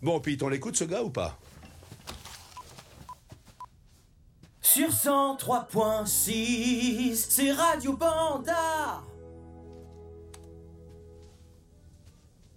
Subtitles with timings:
[0.00, 1.36] Bon, Pete, on l'écoute ce gars ou pas?
[4.60, 9.02] Sur 103.6, c'est Radio Panda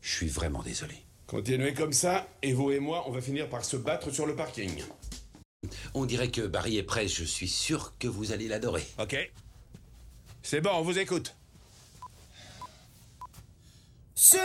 [0.02, 0.94] Je suis vraiment désolé.
[1.26, 4.36] Continuez comme ça, et vous et moi, on va finir par se battre sur le
[4.36, 4.84] parking.
[5.94, 8.86] On dirait que Barry est prêt, je suis sûr que vous allez l'adorer.
[9.00, 9.16] Ok.
[10.44, 11.36] C'est bon, on vous écoute.
[14.24, 14.40] Sur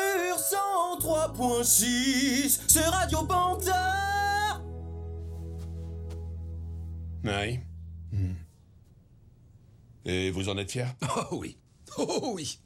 [1.34, 4.62] 103.6, c'est Radio Panda
[7.22, 7.61] Oui.
[8.11, 8.32] Hmm.
[10.07, 10.94] Et vous en êtes fier
[11.31, 11.58] Oh oui,
[11.98, 12.58] oh oui.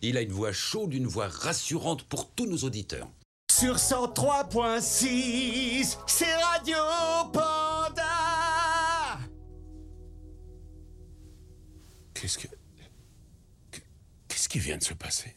[0.00, 3.10] Il a une voix chaude, une voix rassurante pour tous nos auditeurs.
[3.52, 6.78] Sur 103.6, c'est Radio
[7.34, 9.18] Panda
[12.14, 12.48] Qu'est-ce que...
[13.70, 13.80] que-
[14.28, 15.36] Qu'est-ce qui vient de se passer?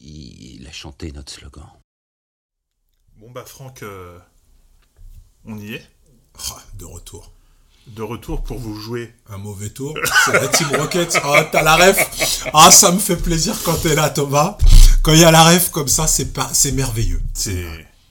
[0.00, 1.66] Il a chanté notre slogan.
[3.16, 4.18] Bon bah Franck, euh,
[5.44, 5.86] on y est.
[6.38, 7.32] Ah, de retour.
[7.88, 9.12] De retour pour vous jouer.
[9.28, 9.94] Un mauvais tour.
[10.24, 11.18] C'est la Team Rocket.
[11.24, 12.44] Ah, t'as la ref.
[12.52, 14.56] Ah, ça me fait plaisir quand t'es là, Thomas.
[15.02, 17.20] Quand il y a la ref comme ça, c'est pas, c'est merveilleux.
[17.34, 17.66] C'est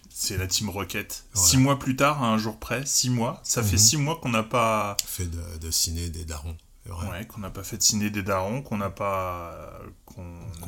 [0.09, 1.23] c'est la Team Rocket.
[1.33, 1.47] Voilà.
[1.49, 3.39] Six mois plus tard, à un jour près, six mois.
[3.43, 3.77] Ça fait Mhm.
[3.77, 6.57] six mois qu'on n'a pas, Fait de, de ciné des darons.
[6.89, 10.23] Ouais, qu'on n'a pas fait de ciné des darons, qu'on n'a pas, qu'on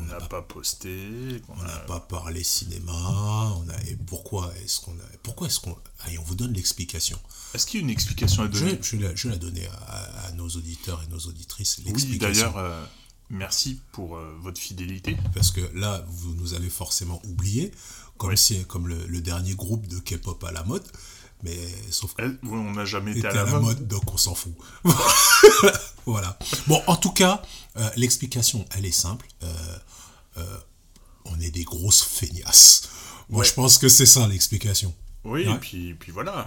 [0.09, 2.91] n'a pas posté, qu'on a- n'a pas parlé cinéma.
[2.93, 7.19] On a, et pourquoi est-ce qu'on a, pourquoi est-ce qu'on, allez, on vous donne l'explication.
[7.53, 8.77] Est-ce qu'il y a une explication à donner?
[8.81, 11.79] je, vais la- je la donner à, à nos auditeurs et nos auditrices.
[11.85, 12.85] Oui, d'ailleurs, euh,
[13.29, 15.17] merci pour euh, votre fidélité.
[15.33, 17.71] Parce que là, vous nous avez forcément oublié,
[18.17, 18.37] comme, Oui.
[18.37, 20.85] si, comme le, le dernier groupe de K-pop à la mode.
[21.43, 21.57] Mais
[21.89, 23.87] sauf que on n'a jamais été était à la, mode.
[23.87, 24.53] donc on s'en fout.
[26.05, 26.37] voilà.
[26.67, 27.41] Bon, en tout cas,
[27.77, 29.25] euh, l'explication, elle est simple.
[29.43, 29.77] Euh,
[30.37, 30.57] euh,
[31.25, 32.89] on est des grosses feignasses.
[33.29, 33.45] Moi, Ouais.
[33.47, 34.93] je pense que c'est ça l'explication.
[35.23, 35.55] Oui, Ouais.
[35.55, 36.45] et puis, puis voilà.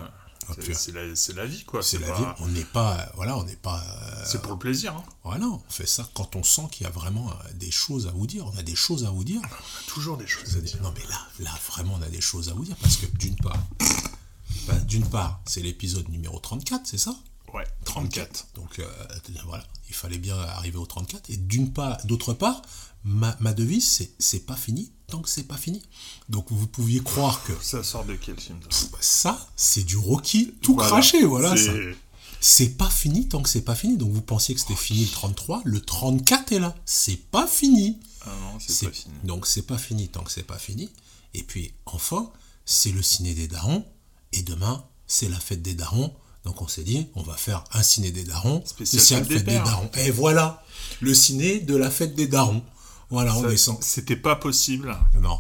[0.49, 1.03] Ah, C'est- la,
[1.43, 1.83] la vie, quoi.
[1.85, 2.25] C'est la pas- vie.
[2.41, 3.81] On n'est pas, voilà, on n'est pas.
[4.27, 4.95] C'est pour le plaisir.
[4.97, 5.05] hein.
[5.23, 8.27] voilà, on fait ça quand on sent qu'il y a vraiment des choses à vous
[8.27, 8.45] dire.
[8.53, 9.41] On a des choses à vous dire.
[9.87, 10.83] Toujours des choses à dire.
[10.83, 13.37] Non, mais là, là, vraiment, on a des choses à vous dire parce que d'une
[13.37, 13.57] part,
[14.67, 17.17] bah, d'une part, c'est l'épisode numéro 34, c'est ça?
[17.55, 18.47] Ouais, 34.
[18.55, 18.87] Donc euh,
[19.47, 21.29] voilà, il fallait bien arriver au 34.
[21.31, 22.63] Et d'une part, d'autre part,
[23.05, 25.83] ma, ma devise, c'est c'est pas fini tant que c'est pas fini.
[26.31, 28.87] Donc vous pouviez croire que Ça sort de quel film ça?
[29.01, 30.89] Ça, c'est du Rocky tout Voilà.
[30.91, 31.55] craché, voilà.
[31.57, 31.73] C'est- ça.
[32.41, 33.97] C'est pas fini tant que c'est pas fini.
[33.99, 36.75] Donc vous pensiez que c'était fini le 33, le 34 est là.
[36.87, 38.01] C'est pas fini.
[38.23, 39.15] Ah non, c'est C'est- pas fini.
[39.25, 40.91] Donc c'est pas fini tant que c'est pas fini.
[41.35, 42.31] Et puis enfin,
[42.65, 43.85] c'est le ciné des darons.
[44.33, 46.15] Et demain, c'est la fête des darons.
[46.45, 49.65] Donc on s'est dit, on va faire un ciné des darons, Spécial fête des pères.
[49.65, 49.91] darons.
[49.99, 50.65] Et voilà,
[51.01, 52.63] le ciné de la fête des darons.
[53.11, 53.77] Voilà, on descend.
[53.83, 54.97] C'était pas possible.
[55.21, 55.39] Non,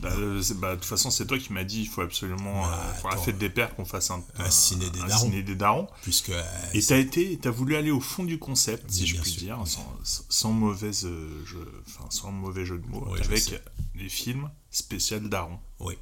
[0.00, 2.80] Bah, euh, bah, de toute façon, c'est toi qui m'as dit il faut absolument, Bah,
[2.96, 5.24] euh, pour la fête des pères, qu'on fasse un, Un ciné des un darons.
[5.26, 5.86] ciné des darons.
[6.02, 6.42] puisque euh,
[6.74, 9.42] Et t'as été, t'as voulu aller au fond du concept, si je puis sûr.
[9.42, 9.86] dire, sans,
[10.28, 11.06] sans mauvaise,
[11.44, 13.62] jeu, sans mauvais jeu de mots, Oui, avec
[13.94, 15.58] des films spécial daron.
[15.80, 15.94] oui.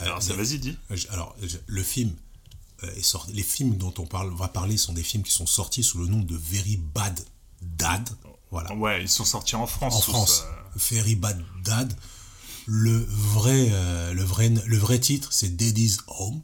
[0.00, 0.76] Alors, ça, euh, vas-y, dis.
[1.10, 1.34] Alors,
[1.66, 2.12] le film
[2.84, 3.32] euh, est sorti.
[3.32, 6.06] Les films dont on parle, va parler sont des films qui sont sortis sous le
[6.06, 7.18] nom de Very Bad
[7.62, 8.08] Dad.
[8.50, 8.72] Voilà.
[8.74, 9.94] Ouais, ils sont sortis en France.
[9.96, 10.94] En France, ça.
[10.94, 11.92] Very Bad Dad.
[12.66, 16.40] Le vrai, euh, le vrai, le vrai titre, c'est Daddy's Home.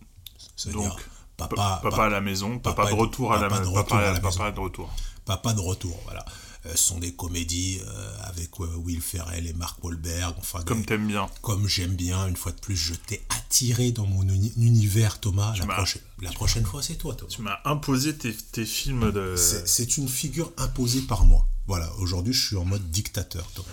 [0.57, 1.01] C'est-à-dire Donc,
[1.37, 4.61] papa, papa, pa- à la maison, papa, papa de retour à la maison, papa, de
[4.61, 4.91] retour.
[5.25, 5.99] papa de retour.
[6.05, 6.25] Voilà.
[6.67, 10.35] Euh, ce sont des comédies euh, avec euh, Will Ferrell et Mark Wahlberg.
[10.39, 11.29] Enfin, Comme des- t'aimes bien.
[11.43, 15.53] comme j'aime bien, une fois de plus, je t'ai attiré dans mon uni- univers, Thomas.
[15.59, 17.29] La, prochaine- la prochaine fois, c'est toi, Thomas.
[17.31, 19.35] Tu m'as imposé tes, tes films de.
[19.37, 21.47] C'est une figure imposée par moi.
[21.67, 23.69] Voilà, aujourd'hui, je suis en mode dictateur, Thomas.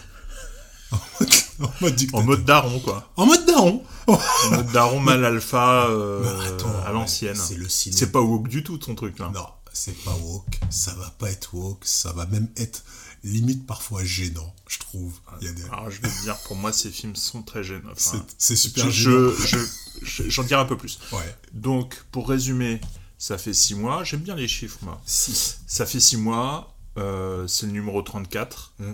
[0.92, 1.30] En mode,
[1.64, 2.20] en mode dictateur.
[2.20, 3.12] En mode daron, quoi.
[3.16, 3.84] En mode daron.
[4.08, 4.18] En
[4.52, 7.36] mode daron mal alpha euh, attends, à l'ancienne.
[7.38, 7.96] c'est le ciné.
[7.96, 9.32] C'est pas woke du tout ton truc là.
[9.34, 10.60] Non, c'est pas woke.
[10.70, 11.86] Ça va pas être woke.
[11.86, 12.84] Ça va même être
[13.24, 15.14] limite parfois gênant, je trouve.
[15.42, 15.64] Il y a des...
[15.66, 17.92] Alors je vais te dire, pour moi ces films sont très gênants.
[17.92, 19.32] Enfin, C'est- super je- gênant.
[19.40, 19.58] je-
[20.04, 21.00] je- je- J'en dirai un peu plus.
[21.12, 21.36] Ouais.
[21.54, 22.82] Donc pour résumer,
[23.20, 24.04] ça fait 6 mois.
[24.04, 25.00] J'aime bien les chiffres moi.
[25.06, 25.60] 6.
[25.68, 26.76] Ça fait 6 mois.
[26.98, 28.74] euh, c'est le numéro 34.
[28.80, 28.92] Mm.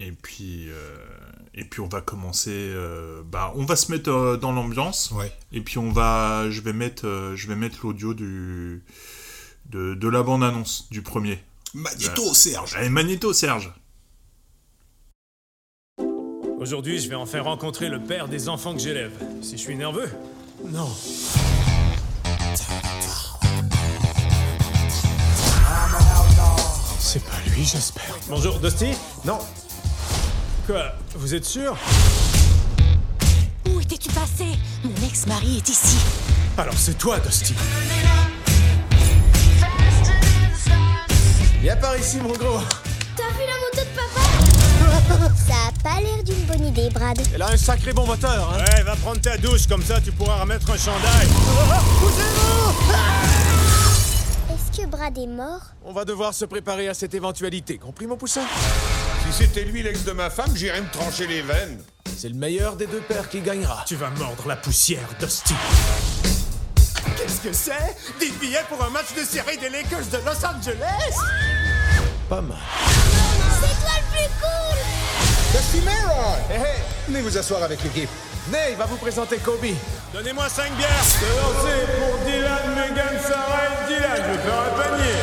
[0.00, 0.96] Et puis, euh,
[1.54, 2.50] et puis on va commencer.
[2.50, 5.12] euh, bah, on va se mettre dans l'ambiance.
[5.12, 5.32] Ouais.
[5.52, 8.82] Et puis on va, je vais mettre, je vais mettre l'audio du
[9.66, 11.42] de, de la bande annonce du premier.
[11.74, 12.74] Magneto, Serge.
[12.76, 13.72] Allez Magneto Serge.
[16.58, 19.12] Aujourd'hui, je vais enfin rencontrer le père des enfants que j'élève.
[19.42, 20.10] Si je suis nerveux
[20.70, 20.88] Non.
[26.98, 28.16] C'est pas lui, j'espère.
[28.28, 28.92] Bonjour, Dusty
[29.24, 29.38] Non,
[30.66, 31.76] Quoi Vous êtes sûr?
[33.68, 34.46] Où étais-tu se passer
[34.84, 35.96] Mon ex-mari est ici.
[36.56, 37.54] Alors c'est toi, Dusty.
[41.62, 42.58] Viens par ici, mon gros.
[43.16, 47.16] T'as vu la moto de papa Ça a pas l'air d'une bonne idée, Brad.
[47.32, 50.10] Elle a un sacré bon moteur, hein Ouais, va prendre ta douche, comme ça tu
[50.10, 51.28] pourras remettre un chandail.
[54.52, 58.16] Est-ce que Brad est mort On va devoir se préparer à cette éventualité, compris, mon
[58.16, 58.42] poussin?
[59.30, 61.78] Si c'était lui l'ex de ma femme, j'irais me trancher les veines.
[62.18, 63.84] C'est le meilleur des deux pères qui gagnera.
[63.86, 65.54] Tu vas mordre la poussière, Dusty.
[67.16, 67.96] Qu'est-ce que c'est?
[68.18, 71.51] Des billets pour un match de série des Lakers de Los Angeles?
[72.32, 72.56] Pas mal.
[73.60, 74.78] C'est toi le plus cool
[75.52, 78.08] Dusty Mera Hé hé, venez vous asseoir avec l'équipe.
[78.46, 79.66] Venez, il va vous présenter Kobe.
[80.14, 80.88] Donnez-moi 5 bières.
[81.02, 84.16] C'est lancé pour Dylan, Megan, Sarah et Dylan.
[84.16, 85.18] Je vais faire un panier.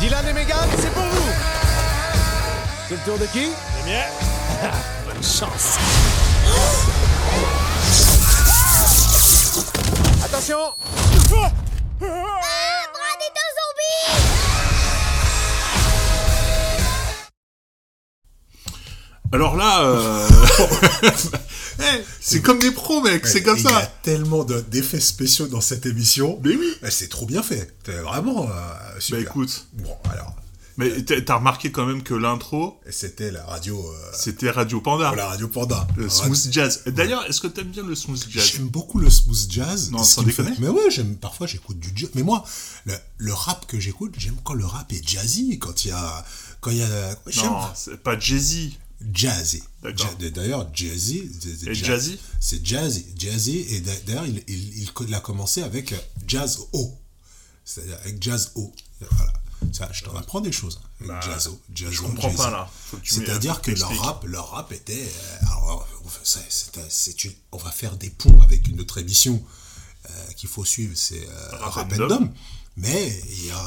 [0.00, 1.30] Dylan et Megan, c'est pour vous.
[2.88, 3.50] C'est le tour de qui?
[3.76, 4.04] C'est bien.
[5.06, 5.76] Bonne chance.
[10.24, 10.60] Attention
[12.02, 12.69] Ah,
[19.32, 20.28] Alors là, euh,
[21.78, 23.92] eh, c'est comme des pros, mec, c'est comme Il y a ça.
[24.02, 26.40] tellement de- d'effets spéciaux dans cette émission.
[26.42, 26.68] Mais oui.
[26.82, 27.72] Eh, C'est trop bien fait.
[27.86, 29.20] C'est vraiment euh, Bah super.
[29.20, 30.34] écoute, Bon, alors,
[30.76, 35.14] mais t'as t'as remarqué quand même que l'intro, c'était la radio, euh, c'était Radio Panda.
[35.14, 35.86] la radio Panda.
[35.96, 36.82] Le smooth jazz.
[36.86, 38.44] D'ailleurs, est-ce que t'aimes bien le smooth jazz?
[38.54, 39.90] J'aime beaucoup le smooth jazz.
[39.92, 40.56] Non, sans me fait- déconner.
[40.58, 41.14] Mais ouais, j'aime.
[41.16, 42.10] Parfois, j'écoute du jazz.
[42.16, 42.44] Mais moi,
[42.84, 46.24] le, le rap que j'écoute, j'aime quand le rap est jazzy, quand il y a,
[46.60, 48.76] quand il y a, Non, c'est pas jazzy.
[49.12, 49.62] Jazzy.
[49.82, 51.30] D'ailleurs, jazzy.
[51.40, 53.58] c'est- Et jazzy C'est jazzy, jazzy.
[53.70, 56.94] Et d'a- d'ailleurs, il, il, il, il a commencé avec euh, jazz O,
[57.64, 58.72] c'est-à-dire avec jazz O.
[59.10, 59.32] Voilà.
[59.72, 60.80] Ça, je t'en apprends des choses.
[61.00, 62.70] Avec Bah, jazz O, jazz je comprends pas, là.
[63.04, 64.94] C'est-à-dire que leur rap, leur rap était.
[65.02, 65.86] euh, alors,
[66.24, 66.40] c'est
[66.78, 69.42] un- c'est une- on va faire des ponts avec une autre émission
[70.08, 72.32] euh, qu'il faut suivre, c'est euh, Rap Rap and.
[72.76, 73.58] Mais il y a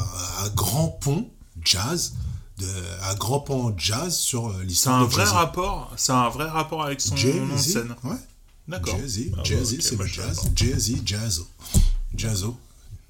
[0.42, 1.30] un, un grand pont
[1.64, 2.14] jazz,
[2.60, 2.68] de,
[3.10, 5.34] un grand pont jazz sur euh, C'est l'histoire un de vrai Jay-Z.
[5.34, 7.96] rapport, c'est un vrai rapport avec son nom de Jay-Z, scène.
[8.04, 8.16] ouais.
[8.68, 8.96] D'accord.
[8.98, 10.42] Jay-Z, Ah Jay-Z, ok, c'est le jazz.
[10.56, 11.48] Jay-Z, jazzo.
[12.16, 12.58] Jazzo.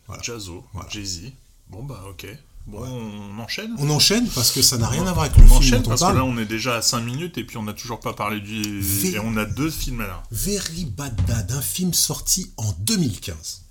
[0.07, 0.17] pas.
[0.21, 0.89] Jazzo, Voilà.
[0.89, 1.31] Jay-Z.
[1.69, 2.27] Bon bah ok.
[2.65, 3.75] Bon, on enchaîne.
[3.77, 5.87] On enchaîne parce que ça n'a rien à voir avec le On film enchaîne dont
[5.87, 7.99] on parce que là on est déjà à 5 minutes et puis on n'a toujours
[7.99, 8.81] pas parlé du...
[9.13, 10.23] Et on a deux films là.
[10.31, 13.63] Very Bad Dad, un film sorti en 2015.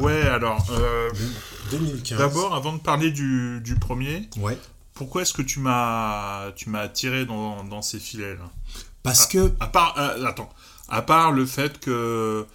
[0.00, 1.08] Ouais alors, euh,
[1.70, 2.18] 2015.
[2.18, 4.58] d'abord avant de parler du, du premier, Ouais.
[4.96, 8.50] Pourquoi est-ce que tu m'as tu m'as attiré dans, dans ces filets là
[9.02, 9.28] Parce Ah.
[9.32, 10.50] que À part, euh, attends,
[10.88, 12.46] à part le fait que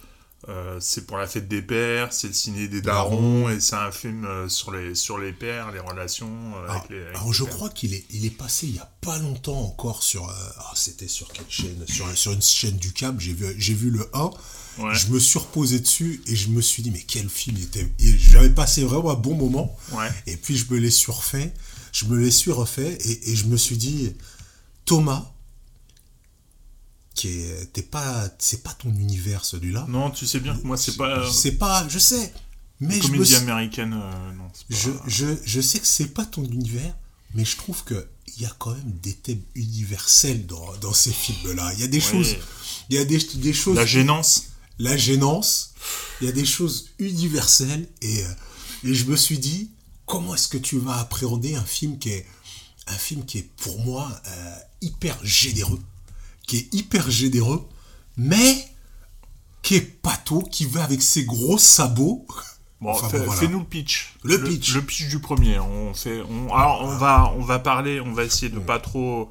[0.48, 3.92] euh, c'est pour la fête des pères, c'est le ciné des darons, et c'est un
[3.92, 6.96] film euh, sur les, sur les pères, les relations euh, Alors, avec les.
[7.00, 7.54] avec alors, les je pères.
[7.54, 10.28] crois qu'il est, il est passé il y a pas longtemps encore sur.
[10.28, 11.84] ah, C'était sur quelle chaîne?
[11.88, 13.20] Sur, sur une chaîne du câble.
[13.20, 14.30] J'ai vu, j'ai vu le 1.
[14.78, 14.94] Ouais.
[14.94, 17.92] Je me suis reposé dessus et je me suis dit, mais quel film il était.
[18.00, 19.76] J'avais passé vraiment un bon moment.
[19.92, 20.08] Ouais.
[20.26, 21.52] Et puis je me l'ai surfait.
[21.92, 24.14] Je me l'ai suis refait et, et je me suis dit,
[24.84, 25.32] Thomas,
[27.14, 27.72] qui est.
[27.72, 29.86] T'es pas, c'est pas ton univers celui-là.
[29.88, 31.30] Non, tu sais bien que moi, c'est pas.
[31.30, 31.86] C'est pas.
[31.88, 32.32] Je sais.
[32.80, 34.50] Mais je me comédie américaine, euh, non.
[34.68, 36.96] je, je, je sais que c'est pas ton univers,
[37.32, 41.12] mais je trouve que il y a quand même des thèmes universels dans, dans ces
[41.12, 41.72] films-là.
[41.74, 42.34] Il y a des choses,
[42.90, 43.76] il y a des, des choses.
[43.76, 44.46] La gênance.
[44.80, 45.74] La gênance.
[46.20, 48.28] Il y a des choses universelles et, euh,
[48.84, 49.70] et je me suis dit
[50.12, 52.26] comment est-ce que tu vas appréhender un film qui est
[52.86, 55.80] un film qui est pour moi euh, hyper généreux,
[56.46, 57.66] qui est hyper généreux,
[58.18, 58.68] mais
[59.62, 62.26] qui est pâteau, qui va avec ses gros sabots.
[62.82, 63.40] Bon, Enfin, fais- bon, voilà.
[63.40, 64.14] fais-nous le pitch.
[64.22, 64.74] Le pitch.
[64.74, 65.58] Le pitch du premier.
[65.60, 66.20] On fait.
[66.28, 68.00] On, alors, on va, on va parler.
[68.02, 69.30] On va essayer de pas trop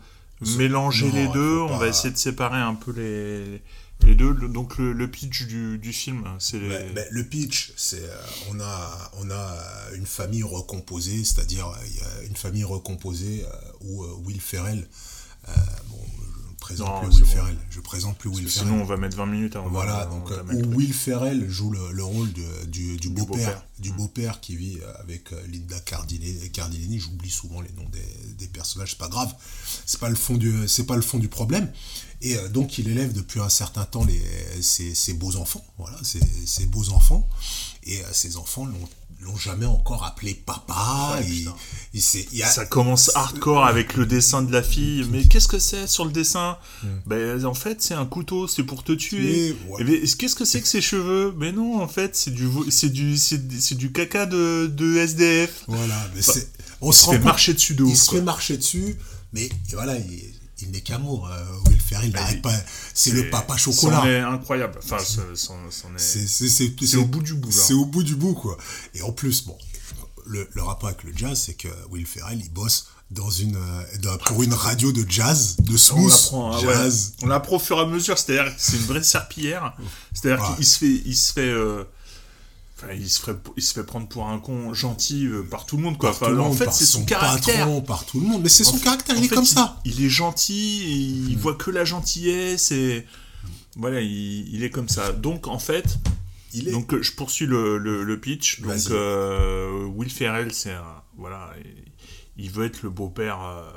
[0.57, 1.59] mélanger Non, les deux.
[1.59, 3.61] On pas- va essayer de séparer un peu les,
[4.03, 4.34] les deux.
[4.34, 6.60] Le- Donc, le, le pitch du, du film, c'est.
[6.60, 8.15] Ben, ben, le pitch, c'est euh,
[8.51, 9.58] on a on a
[9.96, 14.88] une famille recomposée, c'est-à-dire euh, une famille recomposée euh, où euh, Will Ferrell,
[15.50, 15.51] euh,
[15.89, 17.31] bon, je ne présente Non, plus c'est Will bon.
[17.36, 18.70] Ferrell, je présente plus Will Ferrell.
[18.70, 19.70] Sinon, on va mettre 20 minutes avant.
[19.70, 23.91] Voilà, donc euh, où Will Ferrell joue le, le rôle de- du, du beau-père, du
[23.91, 26.50] beau-père qui vit euh, avec euh, Linda Cardellini.
[26.51, 29.34] Cardellini, j'oublie souvent les noms des, des personnages, c'est pas grave,
[29.86, 31.72] c'est pas le fond du, c'est pas le fond du problème.
[32.21, 34.21] Et euh, donc il élève depuis un certain temps les,
[34.61, 37.27] ses, ses beaux enfants, voilà, ses, ses beaux enfants.
[37.83, 38.89] Et euh, ces enfants l'ont
[39.23, 41.13] l'ont jamais encore appelé papa.
[41.19, 41.47] Ouais, il,
[41.93, 42.01] il
[42.31, 45.05] il a- Ça commence hardcore avec le dessin de la fille.
[45.11, 46.57] Mais qu'est-ce que c'est sur le dessin
[47.05, 49.53] Ben en fait c'est un couteau, c'est pour te tuer.
[49.53, 49.55] Hmm.
[49.57, 49.83] Tuer, ouais.
[49.83, 51.35] Ben, qu'est-ce que c'est que ces cheveux?
[51.37, 55.65] Mais non, en fait c'est du c'est du c'est du caca de, de SDF.
[55.67, 56.49] Voilà, mais Enfin, c'est.
[56.81, 58.19] On il se fait marcher dessus de Il ouf, se quoi.
[58.19, 58.97] fait marcher dessus,
[59.33, 61.27] mais voilà, il, il n'est qu'amour.
[61.29, 62.53] Euh, Will Ferrell, il n'arrête pas.
[62.93, 64.01] C'est le papa chocolat.
[64.01, 64.79] C'en est incroyable.
[64.83, 67.51] Enfin, C'est c'est- c'est- c'est au bout du bout.
[67.51, 68.57] C'est au bout du bout, quoi.
[68.93, 69.57] Et en plus, bon,
[70.25, 73.83] le, le rapport avec le jazz, c'est que Will Ferrell, il bosse dans une, euh,
[74.01, 76.73] dans- pour une radio de jazz, de On smooth l'apprend, ah ouais.
[76.73, 77.13] jazz.
[77.21, 78.17] On l'apprend au fur et à mesure.
[78.17, 79.75] C'est-à-dire que c'est une vraie serpillière.
[80.13, 80.55] C'est-à-dire Ouais.
[80.55, 81.83] qu'il se fait, il se fait, euh,
[82.83, 85.77] enfin, il se fait, il se fait prendre pour un con gentil euh, par tout
[85.77, 86.09] le monde, quoi.
[86.11, 87.65] Enfin, en fait, c'est son, son caractère.
[87.65, 88.41] patron, par tout le monde.
[88.43, 89.79] Mais c'est son fait- caractère, il est fait, comme ça.
[89.85, 90.91] Il est gentil, et
[91.31, 93.05] il voit que la gentillesse et
[93.75, 95.11] voilà, il, il est comme ça.
[95.13, 95.97] Donc en fait,
[96.53, 96.71] Il est.
[96.71, 98.61] donc euh, je poursuis le, le, le pitch.
[98.61, 100.83] Donc euh, Will Ferrell, c'est un
[101.17, 101.51] voilà,
[102.38, 103.41] il, il veut être le beau-père.
[103.43, 103.69] euh,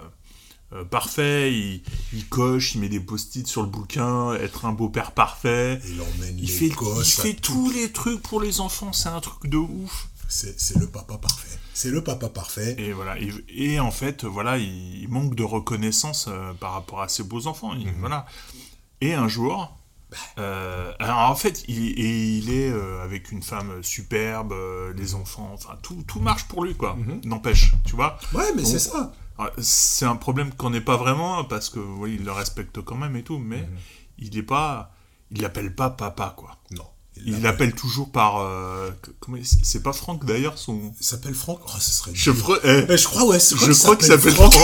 [0.75, 5.13] euh, parfait, il, il coche, il met des post-it sur le bouquin, être un beau-père
[5.13, 5.81] parfait.
[5.89, 9.49] il emmène Il fait, il fait tous les trucs pour les enfants, c'est un truc
[9.51, 10.09] de ouf.
[10.29, 11.59] C'est le papa parfait.
[11.75, 12.75] C'est le papa parfait.
[12.79, 13.17] Et voilà.
[13.21, 17.23] Et, et en fait, voilà, il, il manque de reconnaissance euh, par rapport à ses
[17.23, 17.73] beaux enfants.
[17.75, 18.27] Il- Voilà.
[19.01, 19.77] Et un jour,
[20.39, 25.15] euh, alors en fait, il, et il est euh, avec une femme superbe, euh, les
[25.15, 26.97] enfants, enfin tout, tout marche pour lui, quoi.
[27.25, 28.19] N'empêche, tu vois.
[28.33, 29.13] Ouais, mais c'est ça.
[29.39, 32.97] Alors, C'est un problème qu'on n'est pas vraiment parce que oui, il le respecte quand
[32.97, 33.69] même et tout, mais
[34.19, 34.93] il est pas,
[35.31, 36.57] il l'appelle pas papa, quoi.
[36.73, 36.85] Non.
[37.27, 40.93] Il l'appelle toujours par, euh, comment c'est pas Franck d'ailleurs son.
[41.01, 41.61] Il s'appelle Franck?
[41.65, 44.55] Oh, ce serait Je, ferai- eh, Eh, je crois, ouais, je crois qu'il s'appelle Franck.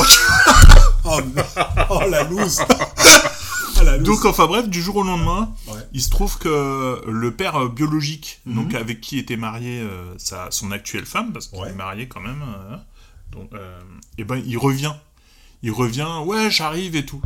[1.04, 1.42] Oh, non.
[1.88, 2.60] oh la loose.
[2.68, 4.06] oh, la loose.
[4.06, 5.78] Donc enfin bref, du jour au lendemain, Ouais.
[5.94, 8.54] il se trouve que le père euh, biologique, Mhm.
[8.54, 11.70] donc avec qui était marié euh, sa, son actuelle femme, parce qu'il Ouais.
[11.70, 12.76] est marié quand même, euh,
[13.32, 13.80] donc, euh,
[14.18, 14.94] et ben il revient.
[15.62, 17.20] Il revient, ouais j'arrive et tout.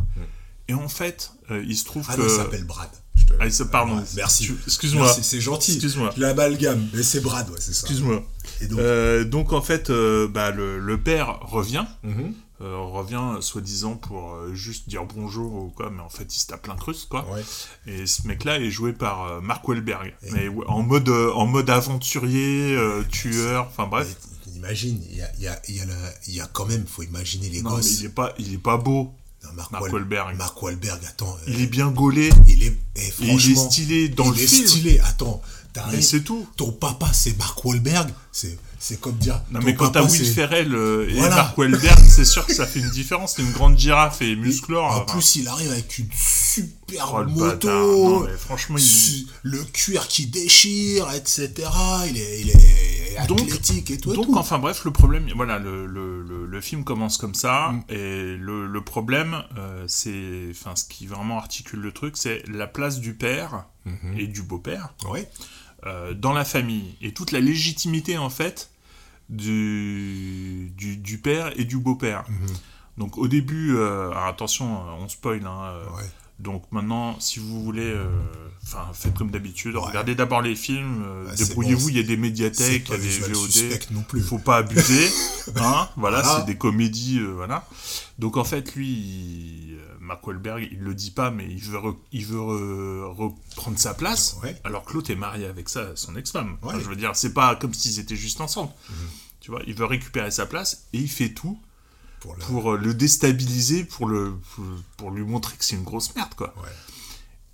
[0.67, 2.21] Et en fait, euh, il se trouve ah que...
[2.21, 2.89] non, il s'appelle Brad.
[3.15, 3.97] Je te- Ah, il se- pardon.
[3.97, 4.45] Ouais, merci.
[4.45, 5.11] Tu- excuse-moi.
[5.21, 5.73] C'est gentil.
[5.73, 6.11] Excuse-moi.
[6.15, 7.81] Je l'amalgame, mais c'est Brad, ouais, c'est ça.
[7.81, 8.23] Excuse-moi.
[8.61, 12.33] Et donc, Euh, donc en fait, euh, bah, le, le père revient, Mhm.
[12.61, 16.47] euh, revient soi-disant pour euh, juste dire bonjour ou quoi, mais en fait il se
[16.47, 17.25] tape l'incruste quoi.
[17.31, 17.43] ouais.
[17.85, 21.45] Et ce mec-là est joué par euh, Mark Wahlberg, mais ouais, en mode euh, en
[21.45, 24.15] mode aventurier, euh, tueur, enfin bref.
[24.65, 25.85] Imagine, il y a, y, a, il y, a
[26.27, 27.99] y a quand même, faut imaginer les Non, mais gosses.
[27.99, 29.13] il est pas, il est pas beau.
[29.43, 30.37] Non, Mark, Mark Wahl- Wahlberg.
[30.37, 31.37] Mark Wahlberg, attends.
[31.47, 32.31] euh, Il est bien gaulé.
[32.47, 34.67] il est, eh, Et il est franchement, stylé dans il le est film.
[34.67, 34.99] stylé.
[35.01, 35.41] Attends,
[35.91, 36.47] Mais c'est tout.
[36.57, 39.41] ton papa c'est Mark Wahlberg, c'est, c'est comme dire.
[39.51, 41.35] Non mais quand t'as Will Ferrell euh, et Voilà.
[41.35, 43.33] Mark Wahlberg, c'est sûr que ça fait une différence.
[43.35, 44.85] C'est une grande girafe et musclore.
[44.85, 45.13] En enfin.
[45.13, 47.73] plus, il arrive avec une super Oh, moto, bâtard.
[47.73, 51.51] Non, mais franchement, il- le cuir qui déchire, etc.
[52.09, 54.11] Il est, il est Donc- athlétique et tout.
[54.11, 54.37] et Donc, tout.
[54.37, 57.83] enfin bref, le problème, voilà, le, le, le, le film commence comme ça, Mm.
[57.89, 62.99] et le, problème, euh, c'est, enfin, ce qui vraiment articule le truc, c'est la place
[62.99, 64.17] du père Mm-hmm.
[64.19, 65.29] et du beau-père Ouais.
[65.85, 68.69] Euh, dans la famille, et toute la légitimité, en fait,
[69.29, 72.23] du, du, du père et du beau-père.
[72.29, 72.57] Mm-hmm.
[72.97, 76.03] Donc, au début, euh, attention, euh, on spoil, hein, Ouais.
[76.39, 78.07] donc maintenant, si vous voulez, euh,
[78.93, 79.81] faites comme d'habitude, Ouais.
[79.81, 82.97] regardez d'abord les films, euh, débrouillez-vous, bon, il y a des médiathèques, il y a
[82.97, 83.79] des VOD.
[83.91, 84.21] non plus.
[84.21, 85.07] Faut pas abuser,
[85.57, 86.37] hein, voilà, Voilà.
[86.39, 87.67] c'est des comédies, euh, voilà.
[88.17, 91.97] Donc en fait, lui, il- Mark Wahlberg, il le dit pas, mais il veut, re-
[92.11, 94.55] il veut re- reprendre sa place, Ouais.
[94.63, 96.57] alors que l'autre est marié avec sa, son ex-femme.
[96.61, 98.71] Enfin, je veux dire, c'est pas comme s'ils étaient juste ensemble.
[99.41, 101.59] Tu vois, il veut récupérer sa place et il fait tout
[102.19, 104.65] Pour le- pour euh, le déstabiliser, pour, le, pour,
[104.97, 106.53] pour lui montrer que c'est une grosse merde, quoi.
[106.57, 106.69] Ouais.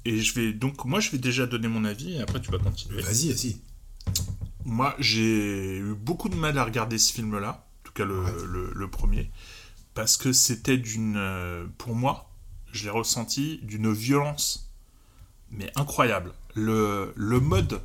[0.06, 2.58] Et je vais donc, moi, je vais déjà donner mon avis et après tu vas
[2.60, 3.02] continuer.
[3.02, 3.58] Vas-y, vas-y.
[4.66, 8.72] Moi, j'ai eu beaucoup de mal à regarder ce film-là, en tout cas le, le-
[8.74, 9.30] le premier,
[9.94, 11.16] parce que c'était d'une.
[11.18, 12.31] euh, Pour moi,
[12.72, 14.70] je l'ai ressenti d'une violence,
[15.52, 16.34] mais incroyable.
[16.56, 17.82] Le, le mode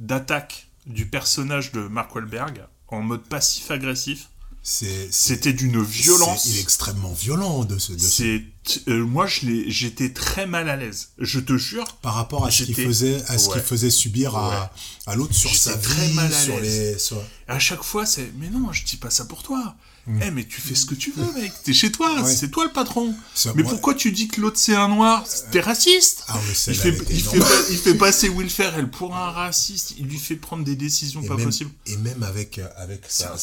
[0.00, 4.28] d'attaque du personnage de Mark Wahlberg, en mode passif-agressif,
[4.62, 6.44] c'était d'une violence.
[6.44, 8.42] c'est- extrêmement violent de ce, C'est.
[8.88, 11.10] euh, moi, j'étais très mal à l'aise.
[11.18, 13.54] Je te jure, par rapport à ce qu'il faisait, à ce Ouais.
[13.54, 14.70] qu'il faisait subir à,
[15.06, 16.92] à l'autre sur sa très vie, mal à sur l'aise.
[16.94, 19.74] les, sur- à chaque fois, c'est mais non, je dis pas ça pour toi.
[20.22, 21.52] Eh, mais tu fais ce que tu veux, mec.
[21.64, 22.22] T'es chez toi.
[22.22, 22.34] Ouais.
[22.34, 23.14] c'est toi le patron.
[23.34, 26.54] Ça, mais moi- pourquoi tu dis que l'autre c'est un noir T'es raciste Ah oui,
[26.68, 27.38] il fait, il, fait
[27.70, 29.94] il fait passer Will Ferrell pour un raciste.
[29.98, 31.70] Il lui fait prendre des décisions et pas même, possibles.
[31.86, 33.34] et même avec, euh, avec ça,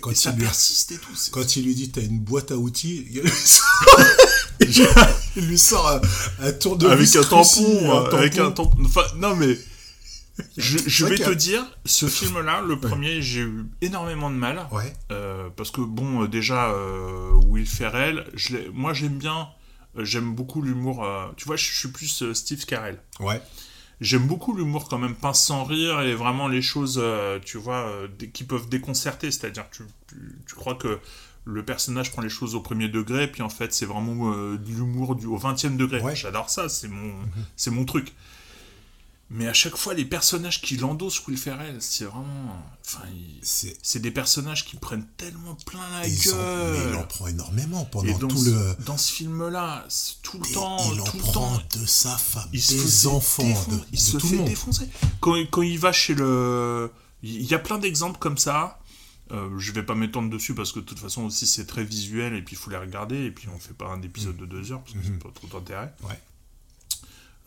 [0.00, 1.12] quand, Et ça il lui, persiste et tout.
[1.32, 4.00] quand il lui dit t'as une boîte à outils, il lui sort,
[5.36, 8.70] il lui sort un, un tour de avec un tampon, un euh, avec un tampon.
[8.76, 8.84] tampon.
[8.86, 9.58] Enfin, non mais.
[10.56, 14.66] Je, vais te dire, ce film-là, le premier, j'ai eu énormément de mal.
[14.70, 19.48] Ouais, Euh, parce que bon, euh, déjà, euh, Will Ferrell, je moi j'aime bien,
[19.98, 21.04] j'aime beaucoup l'humour.
[21.04, 22.98] euh, tu vois, je suis plus Steve Carell.
[23.20, 23.40] ouais,
[24.02, 27.02] J'aime beaucoup l'humour quand même, pince sans rire et vraiment les choses,
[27.46, 27.90] tu vois,
[28.34, 29.30] qui peuvent déconcerter.
[29.30, 30.16] C'est-à-dire, tu, tu,
[30.46, 30.98] tu crois que
[31.46, 35.16] le personnage prend les choses au premier degré, puis en fait, c'est vraiment de l'humour
[35.16, 36.02] du, au 20 e degré.
[36.14, 37.14] J'adore ça, c'est mon,
[37.56, 38.12] c'est mon truc.
[39.28, 42.62] Mais à chaque fois, les personnages qu'il endosse, Will Ferrell, c'est vraiment.
[42.84, 46.72] Enfin, il- c'est des personnages qui prennent tellement plein la en- gueule.
[46.72, 48.76] mais il en prend énormément pendant Et dans tout ce, le.
[48.84, 49.84] Dans ce film-là,
[50.22, 50.92] tout le temps.
[50.94, 53.80] il en tout le prend temps, de sa femme, il se des enfants, défon- de,
[53.90, 54.48] il de se tout fait le monde.
[54.48, 54.88] défoncer.
[55.20, 56.92] Quand, quand il va chez le.
[57.24, 58.78] Il y a plein d'exemples comme ça.
[59.32, 62.32] Euh, je vais pas m'étendre dessus parce que de toute façon aussi c'est très visuel
[62.34, 64.70] et puis il faut les regarder et puis on fait pas un épisode de deux
[64.70, 65.92] heures parce que c'est pas trop d'intérêt.
[66.04, 66.16] Ouais.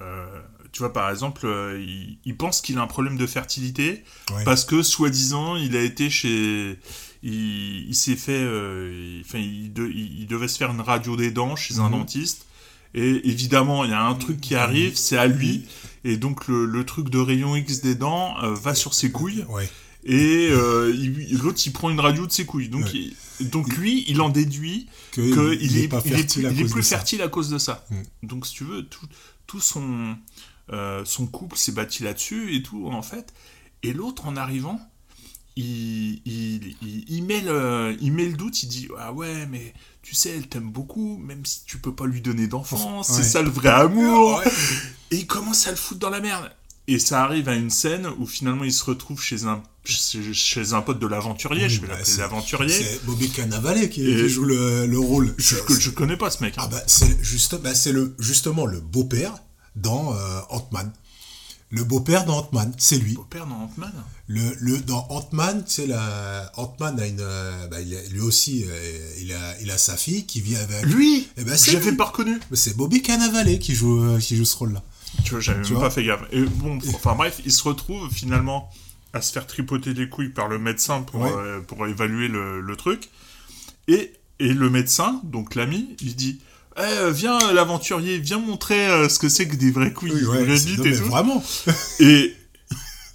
[0.01, 0.25] Euh,
[0.71, 4.03] tu vois par exemple, euh, il, il pense qu'il a un problème de fertilité
[4.33, 4.43] Ouais.
[4.45, 6.77] parce que soi-disant il a été chez,
[7.23, 11.79] il, il s'est fait, euh, il- de- devait se faire une radio des dents chez
[11.79, 11.91] un Mhm.
[11.99, 12.45] dentiste
[12.93, 15.65] et évidemment il y a un truc qui arrive, c'est à lui
[16.05, 19.43] et donc le, le truc de rayon X des dents euh, va sur ses couilles.
[19.49, 19.69] Ouais.
[20.05, 20.47] Et
[21.43, 22.69] l'autre, il prend une radio de ses couilles.
[22.69, 23.09] Donc, Ouais.
[23.41, 27.85] donc lui, il en déduit qu'il il est, est plus, fertile à cause de ça.
[27.89, 28.27] Mm.
[28.27, 29.05] Donc, si tu veux, tout,
[29.49, 30.15] tout son,
[30.71, 33.33] euh, son couple s'est bâti là-dessus et tout, en fait.
[33.81, 34.79] Et l'autre, en arrivant,
[35.55, 39.73] il, il, il, il met le, il met le doute, il dit Ah ouais, mais
[40.03, 43.23] tu sais, elle t'aime beaucoup, même si tu peux pas lui donner d'enfant, c'est Ouais.
[43.23, 44.37] ça le vrai amour.
[44.37, 44.51] Ouais.
[45.11, 46.51] Et il commence à le foutre dans la merde.
[46.91, 50.81] Et ça arrive à une scène où finalement il se retrouve chez un, chez, un
[50.81, 52.69] pote de l'aventurier, Oui, je vais bah, l'appeler c'est- l'aventurier.
[52.73, 55.35] C'est Bobby Cannavale qui, Et- qui joue le, le rôle.
[55.37, 56.55] Je, je connais pas ce mec.
[56.57, 56.61] hein.
[56.63, 59.35] Ah bah c'est juste, bah, c'est le justement le beau-père
[59.75, 60.91] dans euh, Ant-Man.
[61.71, 63.13] Le beau-père dans Ant-Man, c'est lui.
[63.13, 63.93] Beau-père dans Ant-Man
[64.25, 68.65] Le, le dans Ant-Man, c'est la Ant-Man a une, euh, bah, il a- lui aussi,
[68.67, 70.83] euh, il a, il a sa fille qui vit avec.
[70.87, 72.39] Lui Eh ben, c'est J'avais pas reconnu.
[72.53, 74.81] C'est Bobby Cannavale qui joue, euh, qui joue ce rôle-là.
[75.23, 76.21] Tu vois, j'avais même vois pas fait gaffe.
[76.31, 78.69] Et bon, enfin bref, il se retrouve finalement
[79.13, 81.31] à se faire tripoter les couilles par le médecin pour, Ouais.
[81.35, 83.09] euh, pour évaluer le, le truc.
[83.87, 86.39] Et, et le médecin, donc l'ami, il dit
[86.77, 90.45] Eh, viens, l'aventurier, viens montrer euh, ce que c'est que des vraies couilles, Oui, ouais,
[90.45, 90.53] non,
[90.85, 91.05] et tout.
[91.05, 91.43] vraiment.
[91.99, 92.35] Et,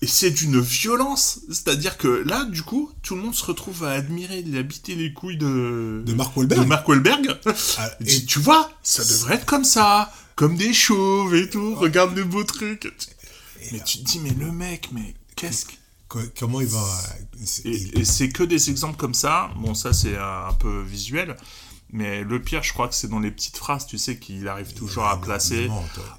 [0.02, 1.40] et c'est d'une violence.
[1.48, 5.12] C'est-à-dire que là, du coup, tout le monde se retrouve à admirer, et habiter les
[5.14, 6.60] couilles de, De Mark Wahlberg.
[6.60, 7.38] de Mark Wahlberg.
[7.78, 11.48] Ah, Il et- dit, tu vois, ça devrait être comme ça, comme des chauves et
[11.48, 12.92] tout, regarde les beaux trucs.
[13.72, 15.72] Mais tu te dis, mais le mec, mais qu'est-ce que...
[16.08, 16.86] Co- Comment il va
[17.64, 21.34] Et, et c'est que des exemples comme ça, bon ça c'est un peu visuel,
[21.90, 24.74] mais le pire je crois que c'est dans les petites phrases, tu sais, qu'il arrive
[24.74, 25.66] toujours à placer.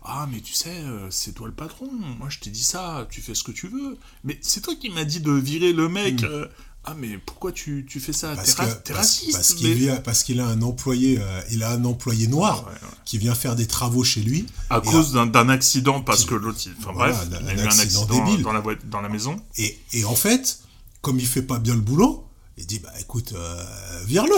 [0.04, 1.88] Ah mais tu sais, euh, c'est toi le patron,
[2.20, 3.98] moi je t'ai dit ça, tu fais ce que tu veux.
[4.24, 6.24] Mais c'est toi qui m'as dit de virer le mec.
[6.24, 6.48] euh,
[6.86, 8.30] ah mais pourquoi tu, tu fais ça?
[8.30, 9.32] T'es Parce que- ra- t'es parce- raciste.
[9.34, 12.72] parce qu'il mais- parce qu'il a un employé, euh, il a un employé noir Ouais,
[12.74, 12.78] ouais.
[13.06, 14.46] qui vient faire des travaux chez lui.
[14.70, 17.56] À cause d'un- d'un accident, parce que l'autre, enfin Voilà, bref, d'un- il a eu
[17.58, 18.44] d'un un accident accident débile.
[18.44, 19.36] dans la, dans la maison.
[19.58, 20.60] Et, et en fait,
[21.02, 22.26] comme il fait pas bien le boulot,
[22.58, 23.64] il dit bah écoute, euh,
[24.06, 24.38] vire-le.